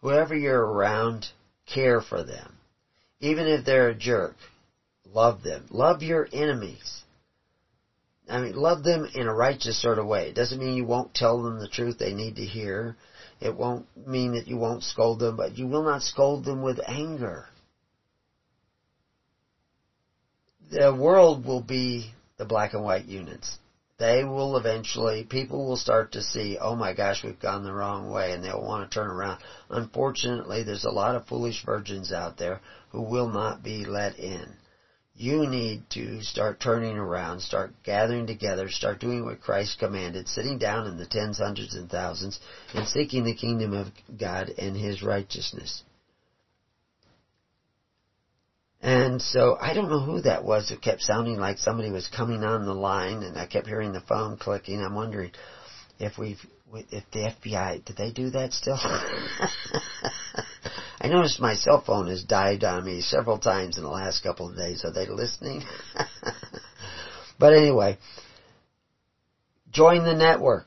Whoever 0.01 0.35
you're 0.35 0.65
around, 0.65 1.27
care 1.67 2.01
for 2.01 2.23
them. 2.23 2.57
Even 3.21 3.47
if 3.47 3.65
they're 3.65 3.89
a 3.89 3.95
jerk, 3.95 4.37
love 5.05 5.43
them. 5.43 5.67
Love 5.71 6.03
your 6.03 6.29
enemies. 6.33 7.03
I 8.29 8.41
mean, 8.41 8.55
love 8.55 8.83
them 8.83 9.09
in 9.15 9.27
a 9.27 9.35
righteous 9.35 9.81
sort 9.81 9.99
of 9.99 10.07
way. 10.07 10.29
It 10.29 10.35
doesn't 10.35 10.59
mean 10.59 10.75
you 10.75 10.85
won't 10.85 11.15
tell 11.15 11.43
them 11.43 11.59
the 11.59 11.69
truth 11.69 11.99
they 11.99 12.13
need 12.13 12.37
to 12.37 12.45
hear. 12.45 12.95
It 13.41 13.55
won't 13.55 13.87
mean 13.97 14.33
that 14.33 14.49
you 14.49 14.57
won't 14.57 14.83
scold 14.83 15.21
them, 15.21 15.37
but 15.37 15.57
you 15.57 15.67
will 15.67 15.83
not 15.83 16.03
scold 16.03 16.45
them 16.45 16.63
with 16.63 16.79
anger. 16.87 17.47
The 20.71 20.93
world 20.93 21.47
will 21.47 21.63
be 21.63 22.13
the 22.37 22.45
black 22.45 22.75
and 22.75 22.85
white 22.85 23.07
units 23.07 23.57
they 23.99 24.23
will 24.23 24.57
eventually, 24.57 25.25
people 25.25 25.67
will 25.67 25.77
start 25.77 26.13
to 26.13 26.23
see, 26.23 26.57
oh 26.61 26.77
my 26.77 26.93
gosh, 26.95 27.25
we've 27.25 27.41
gone 27.41 27.65
the 27.65 27.73
wrong 27.73 28.11
way, 28.11 28.33
and 28.33 28.45
they'll 28.45 28.63
want 28.63 28.89
to 28.89 28.95
turn 28.95 29.09
around. 29.09 29.41
Unfortunately, 29.69 30.63
there's 30.63 30.85
a 30.85 30.91
lot 30.91 31.17
of 31.17 31.27
foolish 31.27 31.65
virgins 31.65 32.13
out 32.13 32.37
there 32.37 32.61
who 32.91 33.03
will 33.03 33.29
not 33.29 33.63
be 33.63 33.85
let 33.85 34.19
in. 34.19 34.57
You 35.17 35.49
need 35.49 35.91
to 35.91 36.23
start 36.23 36.61
turning 36.61 36.97
around, 36.97 37.41
start 37.41 37.73
gathering 37.83 38.29
together, 38.29 38.69
start 38.69 39.01
doing 39.01 39.25
what 39.25 39.41
Christ 39.41 39.81
commanded, 39.81 40.29
sitting 40.29 40.59
down 40.59 40.87
in 40.87 40.97
the 40.97 41.07
tens, 41.07 41.39
hundreds, 41.39 41.75
and 41.75 41.91
thousands, 41.91 42.39
and 42.73 42.87
seeking 42.87 43.25
the 43.25 43.35
kingdom 43.35 43.73
of 43.73 43.89
God 44.17 44.55
and 44.59 44.77
His 44.77 45.03
righteousness. 45.03 45.83
And 48.81 49.21
so 49.21 49.59
I 49.61 49.75
don't 49.75 49.91
know 49.91 50.01
who 50.01 50.21
that 50.21 50.45
was 50.45 50.71
It 50.71 50.81
kept 50.81 51.03
sounding 51.03 51.39
like 51.39 51.59
somebody 51.59 51.91
was 51.91 52.07
coming 52.09 52.45
on 52.45 52.65
the 52.65 52.75
line 52.75 53.25
and 53.25 53.37
I 53.37 53.47
kept 53.47 53.67
hearing 53.67 53.93
the 53.93 54.01
phone 54.01 54.37
clicking. 54.37 54.81
I'm 54.81 54.95
wondering 54.95 55.33
if 55.99 56.17
we've, 56.17 56.39
if 56.73 57.05
the 57.13 57.33
FBI, 57.43 57.85
did 57.85 57.97
they 57.97 58.13
do 58.13 58.31
that 58.31 58.53
still? 58.53 58.79
I 61.01 61.09
noticed 61.09 61.41
my 61.41 61.55
cell 61.55 61.83
phone 61.85 62.07
has 62.09 62.23
died 62.23 62.63
on 62.63 62.85
me 62.85 63.01
several 63.01 63.39
times 63.39 63.79
in 63.79 63.83
the 63.85 63.91
last 63.91 64.23
couple 64.23 64.49
of 64.49 64.57
days. 64.57 64.85
Are 64.85 64.93
they 64.93 65.07
listening? 65.07 65.65
but 67.39 67.53
anyway, 67.53 67.99
join 69.73 70.05
the 70.05 70.15
network. 70.15 70.67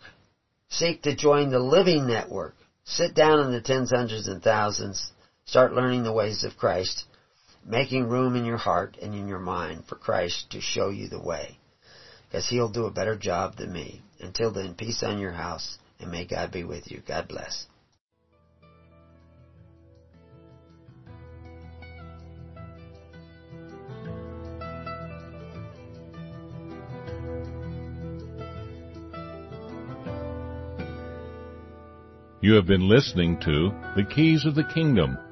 Seek 0.70 1.04
to 1.04 1.16
join 1.16 1.50
the 1.50 1.60
living 1.60 2.08
network. 2.08 2.56
Sit 2.84 3.14
down 3.14 3.40
in 3.46 3.52
the 3.52 3.62
tens, 3.62 3.92
hundreds, 3.92 4.28
and 4.28 4.42
thousands. 4.42 5.12
Start 5.46 5.74
learning 5.74 6.04
the 6.04 6.12
ways 6.12 6.44
of 6.44 6.58
Christ 6.58 7.06
making 7.66 8.08
room 8.08 8.36
in 8.36 8.46
your 8.46 8.58
heart 8.58 8.98
and 9.02 9.14
in 9.14 9.28
your 9.28 9.40
mind 9.40 9.86
for 9.88 9.96
Christ 9.96 10.52
to 10.52 10.62
show 10.62 10.90
you 10.90 11.08
the 11.08 11.22
way. 11.22 11.58
Because 12.28 12.48
He'll 12.48 12.70
do 12.70 12.86
a 12.86 12.92
better 12.92 13.16
job 13.16 13.58
than 13.58 13.74
me. 13.74 14.02
Until 14.20 14.52
then, 14.52 14.76
peace 14.76 15.04
on 15.04 15.20
your 15.20 15.32
house, 15.32 15.78
and 16.00 16.12
may 16.12 16.26
God 16.26 16.52
be 16.52 16.64
with 16.64 16.90
you. 16.92 17.02
God 17.06 17.28
bless. 17.28 17.66
You 32.44 32.54
have 32.54 32.66
been 32.66 32.90
listening 32.90 33.40
to 33.42 33.70
The 33.96 34.04
Keys 34.04 34.46
of 34.46 34.56
the 34.56 34.64
Kingdom 34.64 35.16